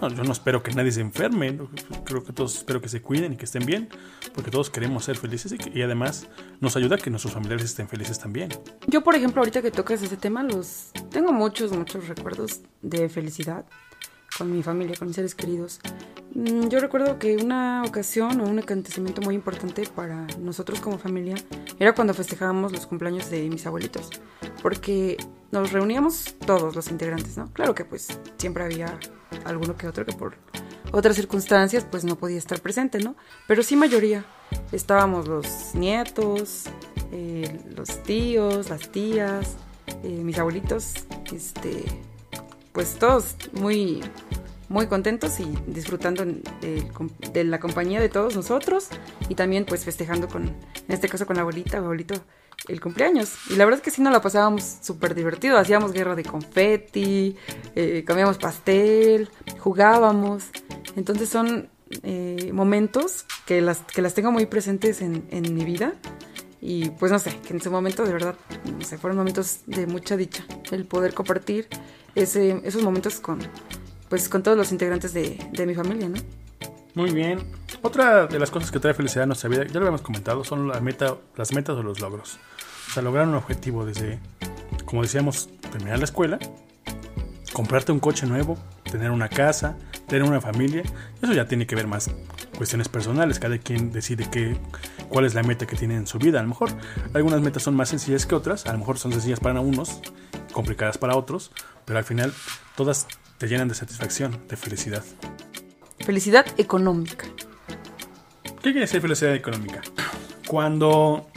bueno, 0.00 0.14
yo 0.16 0.24
no 0.24 0.32
espero 0.32 0.62
que 0.62 0.72
nadie 0.72 0.92
se 0.92 1.00
enferme, 1.00 1.52
¿no? 1.52 1.68
creo 2.04 2.22
que 2.24 2.32
todos 2.32 2.56
espero 2.56 2.80
que 2.80 2.88
se 2.88 3.00
cuiden 3.02 3.32
y 3.32 3.36
que 3.36 3.44
estén 3.46 3.64
bien, 3.66 3.88
porque 4.34 4.50
todos 4.50 4.70
queremos 4.70 5.04
ser 5.04 5.16
felices 5.16 5.52
y, 5.52 5.58
que- 5.58 5.76
y 5.78 5.82
además 5.82 6.28
nos 6.60 6.76
ayuda 6.76 6.96
a 6.96 6.98
que 6.98 7.10
nuestros 7.10 7.34
familiares 7.34 7.64
estén 7.64 7.88
felices 7.88 8.18
también. 8.18 8.50
Yo, 8.86 9.02
por 9.02 9.14
ejemplo, 9.14 9.40
ahorita 9.40 9.62
que 9.62 9.70
tocas 9.70 10.02
ese 10.02 10.16
tema, 10.16 10.42
los 10.42 10.90
tengo 11.10 11.32
muchos, 11.32 11.72
muchos 11.72 12.06
recuerdos 12.08 12.60
de 12.82 13.08
felicidad 13.08 13.64
con 14.36 14.52
mi 14.52 14.62
familia, 14.62 14.94
con 14.96 15.08
mis 15.08 15.16
seres 15.16 15.34
queridos. 15.34 15.80
Mm, 16.34 16.68
Yo 16.68 16.78
recuerdo 16.80 17.18
que 17.18 17.36
una 17.36 17.82
ocasión 17.86 18.40
o 18.40 18.44
un 18.44 18.58
acontecimiento 18.58 19.22
muy 19.22 19.34
importante 19.34 19.84
para 19.92 20.26
nosotros 20.38 20.80
como 20.80 20.98
familia 20.98 21.34
era 21.80 21.94
cuando 21.94 22.12
festejábamos 22.14 22.70
los 22.72 22.86
cumpleaños 22.86 23.30
de 23.30 23.48
mis 23.48 23.66
abuelitos, 23.66 24.10
porque 24.62 25.16
nos 25.50 25.72
reuníamos 25.72 26.34
todos 26.44 26.74
los 26.74 26.90
integrantes, 26.90 27.36
¿no? 27.36 27.52
Claro 27.52 27.74
que 27.74 27.84
pues 27.84 28.18
siempre 28.38 28.64
había 28.64 28.98
alguno 29.44 29.76
que 29.76 29.86
otro 29.86 30.04
que 30.04 30.12
por 30.12 30.36
otras 30.92 31.16
circunstancias 31.16 31.86
pues 31.90 32.04
no 32.04 32.16
podía 32.16 32.38
estar 32.38 32.60
presente, 32.60 32.98
¿no? 32.98 33.16
Pero 33.46 33.62
sí 33.62 33.76
mayoría. 33.76 34.24
Estábamos 34.72 35.28
los 35.28 35.74
nietos, 35.74 36.64
eh, 37.12 37.60
los 37.76 38.02
tíos, 38.02 38.70
las 38.70 38.90
tías, 38.90 39.56
eh, 40.02 40.08
mis 40.08 40.38
abuelitos, 40.38 40.94
este, 41.32 41.84
pues 42.72 42.94
todos 42.94 43.36
muy 43.52 44.02
muy 44.68 44.86
contentos 44.86 45.40
y 45.40 45.46
disfrutando 45.66 46.24
de, 46.60 47.44
la 47.44 47.58
compañía 47.58 48.00
de 48.00 48.08
todos 48.08 48.36
nosotros 48.36 48.88
y 49.28 49.34
también 49.34 49.64
pues 49.64 49.84
festejando 49.84 50.28
con, 50.28 50.42
en 50.44 50.54
este 50.88 51.08
caso 51.08 51.26
con 51.26 51.36
la 51.36 51.42
abuelita 51.42 51.80
o 51.80 51.84
abuelito, 51.84 52.14
el 52.68 52.80
cumpleaños. 52.80 53.34
Y 53.50 53.56
la 53.56 53.64
verdad 53.64 53.80
es 53.80 53.84
que 53.84 53.90
sí 53.90 54.02
nos 54.02 54.12
la 54.12 54.20
pasábamos 54.20 54.78
súper 54.82 55.14
divertido, 55.14 55.58
hacíamos 55.58 55.92
guerra 55.92 56.14
de 56.14 56.24
confeti, 56.24 57.36
eh, 57.74 58.04
comíamos 58.06 58.38
pastel, 58.38 59.30
jugábamos. 59.58 60.44
Entonces 60.96 61.28
son 61.28 61.68
eh, 62.02 62.50
momentos 62.52 63.24
que 63.46 63.60
las, 63.60 63.78
que 63.78 64.02
las 64.02 64.14
tengo 64.14 64.30
muy 64.30 64.46
presentes 64.46 65.00
en, 65.02 65.26
en 65.30 65.54
mi 65.54 65.64
vida 65.64 65.94
y 66.60 66.90
pues 66.90 67.12
no 67.12 67.18
sé, 67.18 67.38
que 67.40 67.50
en 67.50 67.56
ese 67.56 67.70
momento 67.70 68.04
de 68.04 68.12
verdad, 68.12 68.34
no 68.64 68.98
fueron 68.98 69.16
momentos 69.16 69.60
de 69.66 69.86
mucha 69.86 70.16
dicha, 70.16 70.44
el 70.72 70.86
poder 70.86 71.14
compartir 71.14 71.68
ese, 72.14 72.60
esos 72.64 72.82
momentos 72.82 73.20
con, 73.20 73.38
pues 74.08 74.28
con 74.28 74.42
todos 74.42 74.56
los 74.56 74.72
integrantes 74.72 75.12
de, 75.14 75.38
mi 75.66 75.74
familia, 75.74 76.08
¿no? 76.08 76.16
Muy 76.94 77.12
bien. 77.12 77.38
Otra 77.82 78.26
de 78.26 78.40
las 78.40 78.50
cosas 78.50 78.72
que 78.72 78.80
trae 78.80 78.92
felicidad 78.92 79.24
a 79.24 79.26
nuestra 79.26 79.48
vida, 79.48 79.64
ya 79.64 79.74
lo 79.74 79.80
habíamos 79.80 80.02
comentado, 80.02 80.42
son 80.42 80.66
la 80.66 80.80
meta, 80.80 81.16
las 81.36 81.52
metas 81.52 81.76
o 81.76 81.82
los 81.82 82.00
logros. 82.00 82.38
O 82.88 82.90
sea, 82.90 83.02
lograr 83.02 83.28
un 83.28 83.34
objetivo 83.34 83.84
desde, 83.84 84.18
como 84.86 85.02
decíamos, 85.02 85.50
terminar 85.70 85.98
la 85.98 86.06
escuela, 86.06 86.38
comprarte 87.52 87.92
un 87.92 88.00
coche 88.00 88.26
nuevo, 88.26 88.56
tener 88.90 89.10
una 89.10 89.28
casa, 89.28 89.76
tener 90.06 90.22
una 90.22 90.40
familia. 90.40 90.82
Eso 91.20 91.34
ya 91.34 91.46
tiene 91.46 91.66
que 91.66 91.74
ver 91.74 91.86
más 91.86 92.10
cuestiones 92.56 92.88
personales. 92.88 93.38
Cada 93.38 93.58
quien 93.58 93.92
decide 93.92 94.28
qué, 94.30 94.56
cuál 95.08 95.26
es 95.26 95.34
la 95.34 95.42
meta 95.42 95.66
que 95.66 95.76
tiene 95.76 95.96
en 95.96 96.06
su 96.06 96.18
vida. 96.18 96.40
A 96.40 96.42
lo 96.42 96.48
mejor 96.48 96.70
algunas 97.12 97.42
metas 97.42 97.62
son 97.62 97.76
más 97.76 97.90
sencillas 97.90 98.24
que 98.24 98.34
otras. 98.34 98.64
A 98.66 98.72
lo 98.72 98.78
mejor 98.78 98.98
son 98.98 99.12
sencillas 99.12 99.40
para 99.40 99.60
unos, 99.60 100.00
complicadas 100.52 100.96
para 100.96 101.14
otros. 101.14 101.52
Pero 101.84 101.98
al 101.98 102.04
final 102.04 102.32
todas 102.74 103.06
te 103.36 103.48
llenan 103.48 103.68
de 103.68 103.74
satisfacción, 103.74 104.38
de 104.48 104.56
felicidad. 104.56 105.04
Felicidad 106.00 106.46
económica. 106.56 107.26
¿Qué 108.62 108.72
quiere 108.72 108.80
decir 108.80 109.00
felicidad 109.00 109.34
económica? 109.34 109.82
Cuando 110.46 111.28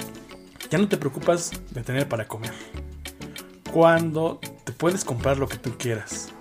ya 0.72 0.78
no 0.78 0.88
te 0.88 0.98
preocupas 0.98 1.52
de 1.72 1.84
tener 1.84 2.08
para 2.08 2.28
comer. 2.28 2.54
Cuando 3.72 4.40
te 4.64 4.72
puedes 4.72 5.04
comprar 5.04 5.38
lo 5.38 5.48
que 5.48 5.58
tú 5.58 5.78
quieras. 5.78 6.34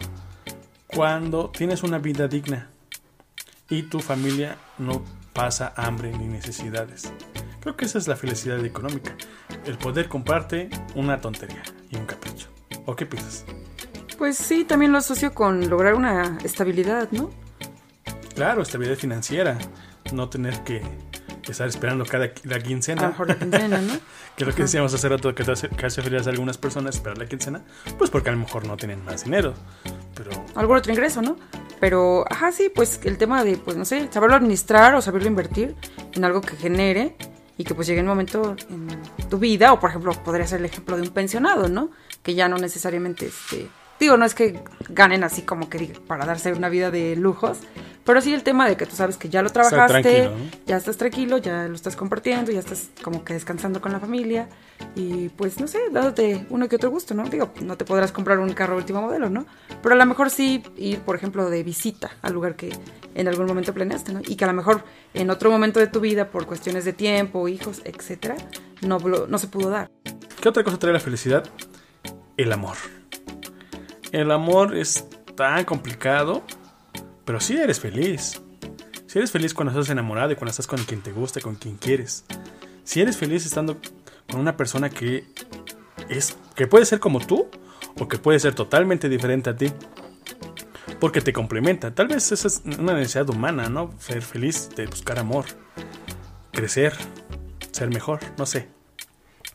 Cuando 0.86 1.50
tienes 1.50 1.82
una 1.82 1.98
vida 1.98 2.28
digna 2.28 2.70
y 3.68 3.82
tu 3.82 3.98
familia 3.98 4.56
no 4.78 5.04
pasa 5.32 5.74
hambre 5.76 6.16
ni 6.16 6.26
necesidades. 6.26 7.12
Creo 7.60 7.76
que 7.76 7.84
esa 7.84 7.98
es 7.98 8.06
la 8.06 8.16
felicidad 8.16 8.64
económica. 8.64 9.16
El 9.66 9.76
poder 9.78 10.08
comprarte 10.08 10.70
una 10.94 11.20
tontería 11.20 11.62
y 11.90 11.96
un 11.96 12.06
capricho. 12.06 12.48
¿O 12.86 12.94
qué 12.94 13.06
piensas? 13.06 13.44
Pues 14.16 14.36
sí, 14.36 14.64
también 14.64 14.92
lo 14.92 14.98
asocio 14.98 15.34
con 15.34 15.68
lograr 15.68 15.94
una 15.94 16.38
estabilidad, 16.44 17.10
¿no? 17.10 17.30
Claro, 18.34 18.62
estabilidad 18.62 18.96
financiera. 18.96 19.58
No 20.12 20.28
tener 20.28 20.62
que 20.62 20.82
estar 21.50 21.68
esperando 21.68 22.04
cada 22.04 22.30
la 22.44 22.58
quincena. 22.60 23.08
mejor 23.08 23.28
la 23.28 23.38
quincena, 23.38 23.80
¿no? 23.80 23.92
que 24.36 24.44
es 24.44 24.46
lo 24.46 24.54
que 24.54 24.62
decíamos 24.62 24.92
hace 24.94 25.08
rato, 25.08 25.34
que 25.34 25.44
que 25.44 25.86
hace 25.86 26.02
feliz 26.02 26.26
a 26.26 26.30
algunas 26.30 26.58
personas 26.58 26.96
esperar 26.96 27.18
la 27.18 27.26
quincena, 27.26 27.62
pues 27.98 28.10
porque 28.10 28.30
a 28.30 28.32
lo 28.32 28.38
mejor 28.38 28.66
no 28.66 28.76
tienen 28.76 29.04
más 29.04 29.24
dinero. 29.24 29.54
Pero... 30.14 30.30
Algún 30.54 30.76
otro 30.76 30.92
ingreso, 30.92 31.22
¿no? 31.22 31.36
Pero, 31.80 32.24
ajá, 32.30 32.52
sí, 32.52 32.70
pues 32.74 33.00
el 33.04 33.18
tema 33.18 33.42
de, 33.44 33.56
pues 33.56 33.76
no 33.76 33.84
sé, 33.84 34.08
saberlo 34.10 34.36
administrar 34.36 34.94
o 34.94 35.00
saberlo 35.00 35.28
invertir 35.28 35.74
en 36.12 36.24
algo 36.24 36.40
que 36.40 36.56
genere 36.56 37.16
y 37.56 37.64
que 37.64 37.74
pues 37.74 37.86
llegue 37.86 38.00
un 38.00 38.06
momento 38.06 38.56
en 38.68 39.28
tu 39.28 39.38
vida, 39.38 39.72
o 39.72 39.80
por 39.80 39.90
ejemplo, 39.90 40.12
podría 40.24 40.46
ser 40.46 40.60
el 40.60 40.66
ejemplo 40.66 40.96
de 40.96 41.02
un 41.02 41.10
pensionado, 41.10 41.68
¿no? 41.68 41.90
Que 42.22 42.34
ya 42.34 42.48
no 42.48 42.56
necesariamente 42.58 43.26
este, 43.26 43.68
Digo, 44.00 44.16
no 44.16 44.24
es 44.24 44.34
que 44.34 44.58
ganen 44.88 45.24
así 45.24 45.42
como 45.42 45.68
que 45.68 45.92
para 46.06 46.24
darse 46.24 46.54
una 46.54 46.70
vida 46.70 46.90
de 46.90 47.16
lujos, 47.16 47.58
pero 48.04 48.20
sí 48.20 48.32
el 48.32 48.42
tema 48.42 48.68
de 48.68 48.76
que 48.76 48.86
tú 48.86 48.96
sabes 48.96 49.16
que 49.16 49.28
ya 49.28 49.42
lo 49.42 49.50
trabajaste, 49.50 50.30
ya 50.66 50.76
estás 50.76 50.96
tranquilo, 50.96 51.38
ya 51.38 51.68
lo 51.68 51.74
estás 51.74 51.96
compartiendo, 51.96 52.50
ya 52.50 52.60
estás 52.60 52.88
como 53.02 53.24
que 53.24 53.34
descansando 53.34 53.80
con 53.80 53.92
la 53.92 54.00
familia 54.00 54.48
y 54.94 55.28
pues 55.30 55.60
no 55.60 55.66
sé, 55.66 55.78
dándote 55.92 56.46
uno 56.50 56.68
que 56.68 56.76
otro 56.76 56.90
gusto, 56.90 57.14
¿no? 57.14 57.24
Digo, 57.24 57.52
no 57.60 57.76
te 57.76 57.84
podrás 57.84 58.12
comprar 58.12 58.38
un 58.38 58.52
carro 58.52 58.76
último 58.76 59.02
modelo, 59.02 59.28
¿no? 59.28 59.46
Pero 59.82 59.94
a 59.94 59.98
lo 59.98 60.06
mejor 60.06 60.30
sí 60.30 60.62
ir, 60.76 61.00
por 61.00 61.16
ejemplo, 61.16 61.50
de 61.50 61.62
visita 61.62 62.10
al 62.22 62.32
lugar 62.32 62.56
que 62.56 62.72
en 63.14 63.28
algún 63.28 63.46
momento 63.46 63.74
planeaste, 63.74 64.12
¿no? 64.12 64.20
Y 64.26 64.36
que 64.36 64.44
a 64.44 64.48
lo 64.48 64.54
mejor 64.54 64.82
en 65.14 65.30
otro 65.30 65.50
momento 65.50 65.80
de 65.80 65.86
tu 65.86 66.00
vida, 66.00 66.30
por 66.30 66.46
cuestiones 66.46 66.84
de 66.84 66.92
tiempo, 66.92 67.48
hijos, 67.48 67.82
etcétera, 67.84 68.36
no, 68.80 68.98
no 68.98 69.38
se 69.38 69.48
pudo 69.48 69.70
dar. 69.70 69.90
¿Qué 70.40 70.48
otra 70.48 70.64
cosa 70.64 70.78
trae 70.78 70.92
la 70.92 71.00
felicidad? 71.00 71.44
El 72.36 72.52
amor. 72.52 72.76
El 74.12 74.30
amor 74.30 74.76
es 74.76 75.06
tan 75.36 75.64
complicado, 75.64 76.42
pero 77.30 77.38
sí 77.38 77.56
eres 77.56 77.78
feliz. 77.78 78.42
Si 79.06 79.16
eres 79.16 79.30
feliz 79.30 79.54
cuando 79.54 79.70
estás 79.70 79.88
enamorado 79.88 80.32
y 80.32 80.34
cuando 80.34 80.50
estás 80.50 80.66
con 80.66 80.82
quien 80.82 81.00
te 81.00 81.12
gusta, 81.12 81.40
con 81.40 81.54
quien 81.54 81.76
quieres. 81.76 82.24
Si 82.82 83.00
eres 83.00 83.16
feliz 83.16 83.46
estando 83.46 83.76
con 84.28 84.40
una 84.40 84.56
persona 84.56 84.90
que 84.90 85.26
es 86.08 86.36
que 86.56 86.66
puede 86.66 86.84
ser 86.86 86.98
como 86.98 87.24
tú 87.24 87.48
o 88.00 88.08
que 88.08 88.18
puede 88.18 88.40
ser 88.40 88.56
totalmente 88.56 89.08
diferente 89.08 89.48
a 89.48 89.54
ti. 89.54 89.72
Porque 90.98 91.20
te 91.20 91.32
complementa. 91.32 91.94
Tal 91.94 92.08
vez 92.08 92.32
esa 92.32 92.48
es 92.48 92.62
una 92.64 92.94
necesidad 92.94 93.30
humana, 93.30 93.68
¿no? 93.68 93.94
Ser 94.00 94.22
feliz, 94.22 94.68
de 94.74 94.86
buscar 94.86 95.20
amor, 95.20 95.44
crecer, 96.50 96.94
ser 97.70 97.90
mejor, 97.90 98.18
no 98.38 98.44
sé. 98.44 98.66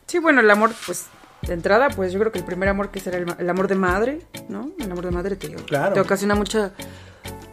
Sí, 0.06 0.18
bueno, 0.18 0.40
el 0.40 0.50
amor 0.50 0.72
pues 0.86 1.08
de 1.42 1.52
entrada, 1.52 1.90
pues 1.90 2.10
yo 2.10 2.18
creo 2.20 2.32
que 2.32 2.38
el 2.38 2.44
primer 2.46 2.70
amor 2.70 2.90
que 2.90 3.00
será 3.00 3.18
el, 3.18 3.50
amor 3.50 3.68
de 3.68 3.74
madre, 3.74 4.20
¿no? 4.48 4.70
El 4.78 4.90
amor 4.90 5.04
de 5.04 5.10
madre 5.10 5.36
te, 5.36 5.48
te 5.48 6.00
ocasiona 6.00 6.34
mucha, 6.34 6.72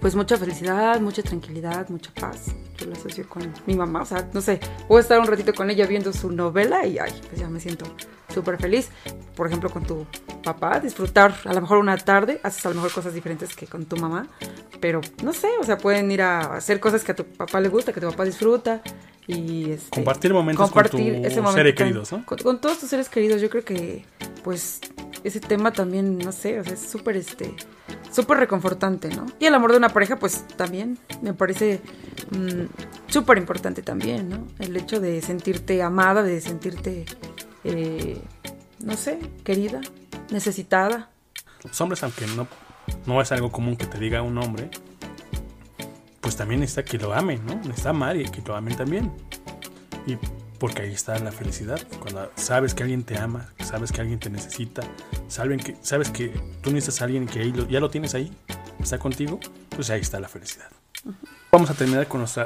pues 0.03 0.15
mucha 0.15 0.37
felicidad, 0.37 0.99
mucha 0.99 1.23
tranquilidad, 1.23 1.87
mucha 1.87 2.11
paz. 2.13 2.47
Yo 2.77 2.87
lo 2.87 2.91
asocio 2.91 3.27
con 3.29 3.53
mi 3.65 3.73
mamá, 3.73 4.01
o 4.01 4.05
sea, 4.05 4.29
no 4.33 4.41
sé, 4.41 4.59
puedo 4.85 4.99
estar 4.99 5.17
un 5.17 5.27
ratito 5.27 5.53
con 5.53 5.69
ella 5.69 5.87
viendo 5.87 6.11
su 6.11 6.29
novela 6.29 6.85
y, 6.85 6.99
ay, 6.99 7.13
pues 7.29 7.39
ya 7.39 7.47
me 7.47 7.61
siento 7.61 7.85
súper 8.27 8.59
feliz. 8.59 8.89
Por 9.33 9.47
ejemplo, 9.47 9.69
con 9.69 9.85
tu 9.85 10.05
papá, 10.43 10.81
disfrutar 10.81 11.33
a 11.45 11.53
lo 11.53 11.61
mejor 11.61 11.77
una 11.77 11.95
tarde, 11.95 12.41
haces 12.43 12.65
a 12.65 12.69
lo 12.69 12.75
mejor 12.75 12.91
cosas 12.91 13.13
diferentes 13.13 13.55
que 13.55 13.65
con 13.65 13.85
tu 13.85 13.95
mamá, 13.95 14.27
pero 14.81 14.99
no 15.23 15.31
sé, 15.31 15.47
o 15.57 15.63
sea, 15.63 15.77
pueden 15.77 16.11
ir 16.11 16.21
a 16.21 16.53
hacer 16.53 16.81
cosas 16.81 17.05
que 17.05 17.13
a 17.13 17.15
tu 17.15 17.23
papá 17.23 17.61
le 17.61 17.69
gusta, 17.69 17.93
que 17.93 18.01
tu 18.01 18.09
papá 18.09 18.25
disfruta 18.25 18.81
y 19.27 19.71
este, 19.71 19.89
compartir 19.89 20.33
momentos 20.33 20.69
con 20.69 20.83
tus 20.83 20.99
seres 21.53 21.75
queridos, 21.75 22.11
¿no? 22.11 22.25
Con, 22.25 22.59
todos 22.59 22.79
tus 22.79 22.89
seres 22.89 23.09
queridos, 23.09 23.41
yo 23.41 23.49
creo 23.49 23.63
que 23.63 24.05
pues 24.43 24.81
ese 25.23 25.39
tema 25.39 25.71
también, 25.71 26.17
no 26.17 26.31
sé, 26.31 26.59
o 26.59 26.63
sea, 26.63 26.73
es 26.73 26.81
súper 26.81 27.17
este 27.17 27.55
súper 28.11 28.37
reconfortante, 28.37 29.09
¿no? 29.09 29.25
Y 29.39 29.45
el 29.45 29.55
amor 29.55 29.71
de 29.71 29.77
una 29.77 29.89
pareja, 29.89 30.17
pues 30.17 30.45
también 30.55 30.99
me 31.21 31.33
parece 31.33 31.81
mm, 32.31 32.65
súper 33.07 33.37
importante 33.37 33.81
también, 33.81 34.29
¿no? 34.29 34.47
El 34.59 34.75
hecho 34.75 34.99
de 34.99 35.21
sentirte 35.21 35.81
amada, 35.81 36.21
de 36.21 36.41
sentirte, 36.41 37.05
eh, 37.63 38.21
no 38.79 38.95
sé, 38.97 39.19
querida, 39.43 39.81
necesitada. 40.31 41.09
Los 41.63 41.79
hombres, 41.81 42.03
aunque 42.03 42.27
no, 42.27 42.47
no 43.05 43.21
es 43.21 43.31
algo 43.31 43.51
común 43.51 43.77
que 43.77 43.85
te 43.85 43.97
diga 43.97 44.21
un 44.21 44.37
hombre, 44.37 44.69
pues 46.23 46.37
también 46.37 46.61
necesita 46.61 46.85
que 46.85 46.97
lo 46.97 47.13
amen, 47.13 47.45
¿no? 47.45 47.55
Necesita 47.55 47.89
amar 47.89 48.15
y 48.15 48.23
que 48.23 48.41
lo 48.41 48.55
amen 48.55 48.75
también. 48.77 49.11
Y 50.07 50.17
porque 50.57 50.83
ahí 50.83 50.93
está 50.93 51.19
la 51.19 51.33
felicidad. 51.33 51.85
Cuando 51.99 52.31
sabes 52.35 52.73
que 52.73 52.83
alguien 52.83 53.03
te 53.03 53.17
ama, 53.17 53.49
sabes 53.59 53.91
que 53.91 53.99
alguien 53.99 54.19
te 54.19 54.29
necesita, 54.29 54.81
saben 55.27 55.59
que, 55.59 55.75
sabes 55.81 56.09
que 56.09 56.29
tú 56.61 56.71
necesitas 56.71 57.01
a 57.01 57.05
alguien 57.05 57.27
que 57.27 57.51
ya 57.69 57.81
lo 57.81 57.89
tienes 57.89 58.15
ahí, 58.15 58.31
está 58.79 58.97
contigo, 58.97 59.41
pues 59.69 59.89
ahí 59.89 59.99
está 59.99 60.21
la 60.21 60.29
felicidad. 60.29 60.69
Vamos 61.51 61.69
a 61.69 61.73
terminar 61.73 62.07
con 62.07 62.21
nuestra 62.21 62.45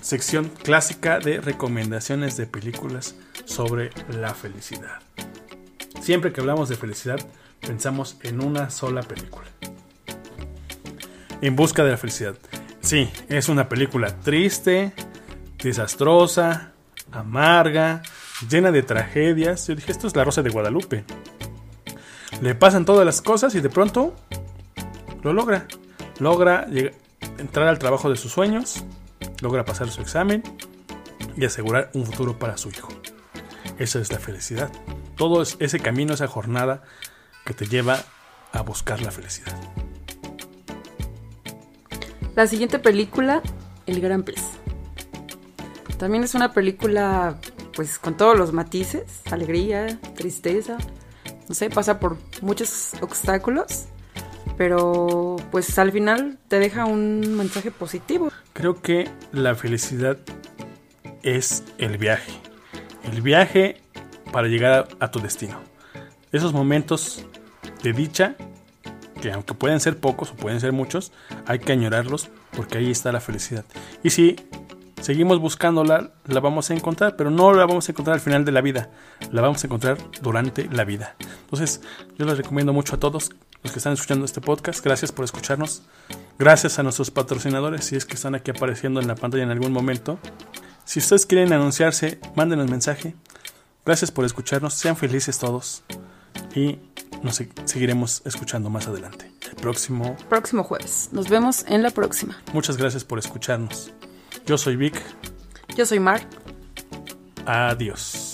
sección 0.00 0.50
clásica 0.62 1.18
de 1.18 1.42
recomendaciones 1.42 2.38
de 2.38 2.46
películas 2.46 3.14
sobre 3.44 3.90
la 4.08 4.32
felicidad. 4.32 5.02
Siempre 6.00 6.32
que 6.32 6.40
hablamos 6.40 6.70
de 6.70 6.76
felicidad, 6.76 7.20
pensamos 7.60 8.16
en 8.22 8.42
una 8.42 8.70
sola 8.70 9.02
película. 9.02 9.48
En 11.42 11.54
busca 11.54 11.84
de 11.84 11.90
la 11.90 11.98
felicidad. 11.98 12.36
Sí, 12.82 13.08
es 13.28 13.48
una 13.48 13.68
película 13.68 14.18
triste, 14.20 14.92
desastrosa, 15.56 16.72
amarga, 17.12 18.02
llena 18.50 18.72
de 18.72 18.82
tragedias. 18.82 19.68
Yo 19.68 19.76
dije, 19.76 19.92
esto 19.92 20.08
es 20.08 20.16
la 20.16 20.24
Rosa 20.24 20.42
de 20.42 20.50
Guadalupe. 20.50 21.04
Le 22.40 22.54
pasan 22.56 22.84
todas 22.84 23.06
las 23.06 23.22
cosas 23.22 23.54
y 23.54 23.60
de 23.60 23.70
pronto 23.70 24.16
lo 25.22 25.32
logra. 25.32 25.68
Logra 26.18 26.66
entrar 27.38 27.68
al 27.68 27.78
trabajo 27.78 28.10
de 28.10 28.16
sus 28.16 28.32
sueños, 28.32 28.84
logra 29.40 29.64
pasar 29.64 29.88
su 29.90 30.00
examen 30.02 30.42
y 31.36 31.44
asegurar 31.44 31.90
un 31.94 32.04
futuro 32.04 32.38
para 32.38 32.56
su 32.56 32.68
hijo. 32.68 32.88
Esa 33.78 34.00
es 34.00 34.12
la 34.12 34.18
felicidad. 34.18 34.70
Todo 35.16 35.40
es 35.40 35.56
ese 35.60 35.78
camino, 35.78 36.14
esa 36.14 36.26
jornada 36.26 36.82
que 37.44 37.54
te 37.54 37.66
lleva 37.66 38.00
a 38.52 38.62
buscar 38.62 39.00
la 39.00 39.12
felicidad. 39.12 39.56
La 42.34 42.46
siguiente 42.46 42.78
película, 42.78 43.42
El 43.86 44.00
Gran 44.00 44.22
Pez. 44.22 44.42
También 45.98 46.24
es 46.24 46.34
una 46.34 46.52
película, 46.52 47.38
pues, 47.74 47.98
con 47.98 48.16
todos 48.16 48.36
los 48.36 48.52
matices, 48.52 49.04
alegría, 49.30 50.00
tristeza, 50.14 50.78
no 51.48 51.54
sé, 51.54 51.70
pasa 51.70 52.00
por 52.00 52.16
muchos 52.40 52.92
obstáculos, 53.00 53.84
pero 54.56 55.36
pues 55.50 55.78
al 55.78 55.92
final 55.92 56.38
te 56.48 56.58
deja 56.58 56.86
un 56.86 57.36
mensaje 57.36 57.70
positivo. 57.70 58.30
Creo 58.52 58.80
que 58.80 59.10
la 59.32 59.54
felicidad 59.54 60.18
es 61.22 61.64
el 61.78 61.98
viaje. 61.98 62.32
El 63.04 63.22
viaje 63.22 63.82
para 64.32 64.48
llegar 64.48 64.88
a, 64.98 65.10
tu 65.10 65.20
destino. 65.20 65.60
Esos 66.30 66.52
momentos 66.52 67.26
de 67.82 67.92
dicha, 67.92 68.36
que 69.22 69.30
aunque 69.30 69.54
pueden 69.54 69.78
ser 69.78 69.98
pocos 69.98 70.32
o 70.32 70.34
pueden 70.34 70.60
ser 70.60 70.72
muchos, 70.72 71.12
hay 71.46 71.60
que 71.60 71.72
añorarlos 71.72 72.28
porque 72.56 72.78
ahí 72.78 72.90
está 72.90 73.12
la 73.12 73.20
felicidad. 73.20 73.64
Y 74.02 74.10
si 74.10 74.34
seguimos 75.00 75.38
buscándola, 75.38 76.10
la 76.26 76.40
vamos 76.40 76.70
a 76.70 76.74
encontrar, 76.74 77.14
pero 77.14 77.30
no 77.30 77.52
la 77.52 77.64
vamos 77.64 77.88
a 77.88 77.92
encontrar 77.92 78.14
al 78.14 78.20
final 78.20 78.44
de 78.44 78.50
la 78.50 78.60
vida, 78.60 78.90
la 79.30 79.40
vamos 79.40 79.62
a 79.62 79.68
encontrar 79.68 79.96
durante 80.22 80.68
la 80.68 80.84
vida. 80.84 81.14
Entonces, 81.44 81.82
yo 82.18 82.26
les 82.26 82.36
recomiendo 82.36 82.72
mucho 82.72 82.96
a 82.96 82.98
todos 82.98 83.30
los 83.62 83.72
que 83.72 83.78
están 83.78 83.92
escuchando 83.92 84.24
este 84.24 84.40
podcast. 84.40 84.84
Gracias 84.84 85.12
por 85.12 85.24
escucharnos. 85.24 85.82
Gracias 86.36 86.80
a 86.80 86.82
nuestros 86.82 87.12
patrocinadores, 87.12 87.84
si 87.84 87.94
es 87.94 88.04
que 88.04 88.14
están 88.14 88.34
aquí 88.34 88.50
apareciendo 88.50 89.00
en 89.00 89.06
la 89.06 89.14
pantalla 89.14 89.44
en 89.44 89.52
algún 89.52 89.72
momento. 89.72 90.18
Si 90.84 90.98
ustedes 90.98 91.26
quieren 91.26 91.52
anunciarse, 91.52 92.18
mándenos 92.34 92.68
mensaje. 92.68 93.14
Gracias 93.86 94.10
por 94.10 94.24
escucharnos. 94.24 94.74
Sean 94.74 94.96
felices 94.96 95.38
todos. 95.38 95.84
Y 96.56 96.80
nos 97.22 97.42
seguiremos 97.64 98.22
escuchando 98.24 98.70
más 98.70 98.86
adelante. 98.86 99.30
El 99.48 99.56
próximo... 99.56 100.16
Próximo 100.28 100.64
jueves. 100.64 101.08
Nos 101.12 101.28
vemos 101.28 101.64
en 101.68 101.82
la 101.82 101.90
próxima. 101.90 102.40
Muchas 102.52 102.76
gracias 102.76 103.04
por 103.04 103.18
escucharnos. 103.18 103.92
Yo 104.46 104.58
soy 104.58 104.76
Vic. 104.76 105.00
Yo 105.76 105.86
soy 105.86 106.00
Mark. 106.00 106.26
Adiós. 107.46 108.31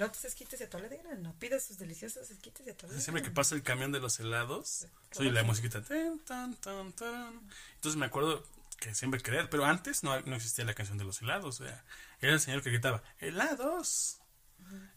De 0.00 0.06
Lotus 0.06 0.24
esquites 0.24 0.60
y 0.60 0.64
atoladera, 0.64 1.14
no 1.16 1.34
pidas 1.34 1.64
sus 1.64 1.78
deliciosos 1.78 2.30
esquites 2.30 2.66
y 2.66 2.70
atoladera. 2.70 3.02
Siempre 3.02 3.22
que 3.22 3.30
pasa 3.30 3.54
el 3.54 3.62
camión 3.62 3.92
de 3.92 4.00
los 4.00 4.18
helados, 4.18 4.86
soy 5.10 5.30
la 5.30 5.42
musiquita. 5.42 5.78
Entonces 5.78 7.96
me 7.96 8.06
acuerdo 8.06 8.44
que 8.78 8.94
siempre 8.94 9.20
querer, 9.20 9.50
pero 9.50 9.66
antes 9.66 10.02
no, 10.02 10.18
no 10.22 10.36
existía 10.36 10.64
la 10.64 10.74
canción 10.74 10.96
de 10.96 11.04
los 11.04 11.20
helados. 11.20 11.60
O 11.60 11.64
sea, 11.64 11.84
era 12.20 12.32
el 12.32 12.40
señor 12.40 12.62
que 12.62 12.70
gritaba, 12.70 13.02
helados. 13.18 14.16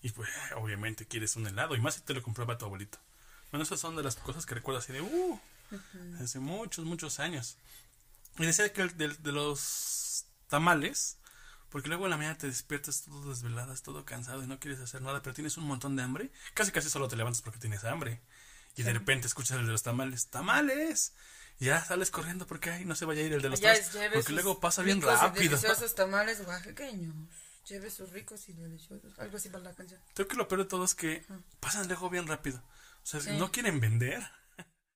Y 0.02 0.12
pues 0.12 0.30
obviamente 0.56 1.06
quieres 1.06 1.36
un 1.36 1.48
helado, 1.48 1.76
y 1.76 1.82
más 1.82 1.96
si 1.96 2.02
te 2.02 2.14
lo 2.14 2.24
compraba 2.24 2.58
tu 2.58 2.66
abuelito. 2.66 2.98
Bueno, 3.52 3.64
esas 3.64 3.80
son 3.80 3.96
de 3.96 4.04
las 4.04 4.16
cosas 4.16 4.46
que 4.46 4.56
recuerdo 4.56 4.80
así 4.80 4.94
de, 4.94 5.02
uh, 5.02 5.40
hace 6.22 6.40
muchos, 6.40 6.86
muchos 6.86 7.20
años. 7.20 7.58
Y 8.38 8.46
decía 8.46 8.72
que 8.72 8.88
de, 8.88 9.10
de 9.10 9.32
los 9.32 10.26
tamales, 10.48 11.18
porque 11.74 11.90
luego 11.90 12.04
en 12.04 12.12
la 12.12 12.18
mañana 12.18 12.38
te 12.38 12.46
despiertas 12.46 13.02
todo 13.02 13.32
desveladas, 13.32 13.82
todo 13.82 14.06
cansado 14.06 14.44
y 14.44 14.48
no 14.48 14.60
quieres 14.60 14.80
hacer 14.80 15.02
nada, 15.02 15.24
pero 15.24 15.34
tienes 15.34 15.58
un 15.58 15.64
montón 15.64 15.96
de 15.96 16.04
hambre. 16.04 16.30
Casi 16.54 16.72
casi 16.72 16.88
solo 16.88 17.08
te 17.08 17.16
levantas 17.16 17.42
porque 17.42 17.58
tienes 17.58 17.84
hambre. 17.84 18.22
Y 18.76 18.84
de 18.84 18.94
repente 18.94 19.26
escuchas 19.26 19.58
el 19.58 19.66
de 19.66 19.72
los 19.72 19.82
tamales. 19.82 20.28
¡Tamales! 20.28 21.14
Y 21.60 21.66
ya 21.66 21.84
sales 21.84 22.12
corriendo 22.12 22.46
porque 22.46 22.70
ay, 22.70 22.86
no 22.86 22.94
se 22.94 23.06
vaya 23.06 23.24
a 23.24 23.26
ir 23.26 23.34
el 23.34 23.42
de 23.42 23.50
los 23.50 23.60
tamales. 23.60 23.90
Porque 24.14 24.34
luego 24.34 24.60
pasa 24.60 24.84
bien 24.84 25.02
rápido. 25.02 25.50
deliciosos 25.50 25.96
tamales 25.96 26.42
oaxaqueños. 26.46 27.16
Lleve 27.68 27.90
sus 27.90 28.12
ricos 28.12 28.48
y 28.50 28.54
deliciosos. 28.54 29.18
Algo 29.18 29.38
así 29.38 29.50
para 29.50 29.64
la 29.64 29.74
canción. 29.74 30.00
Creo 30.14 30.28
que 30.28 30.36
lo 30.36 30.48
peor 30.48 30.62
de 30.62 30.70
todo 30.70 30.86
es 30.86 30.94
que 30.94 31.26
pasan 31.60 31.88
luego 31.88 32.08
bien 32.08 32.28
rápido. 32.28 32.60
O 33.02 33.08
sea, 33.08 33.20
no 33.34 33.52
quieren 33.52 33.80
vender 33.80 34.22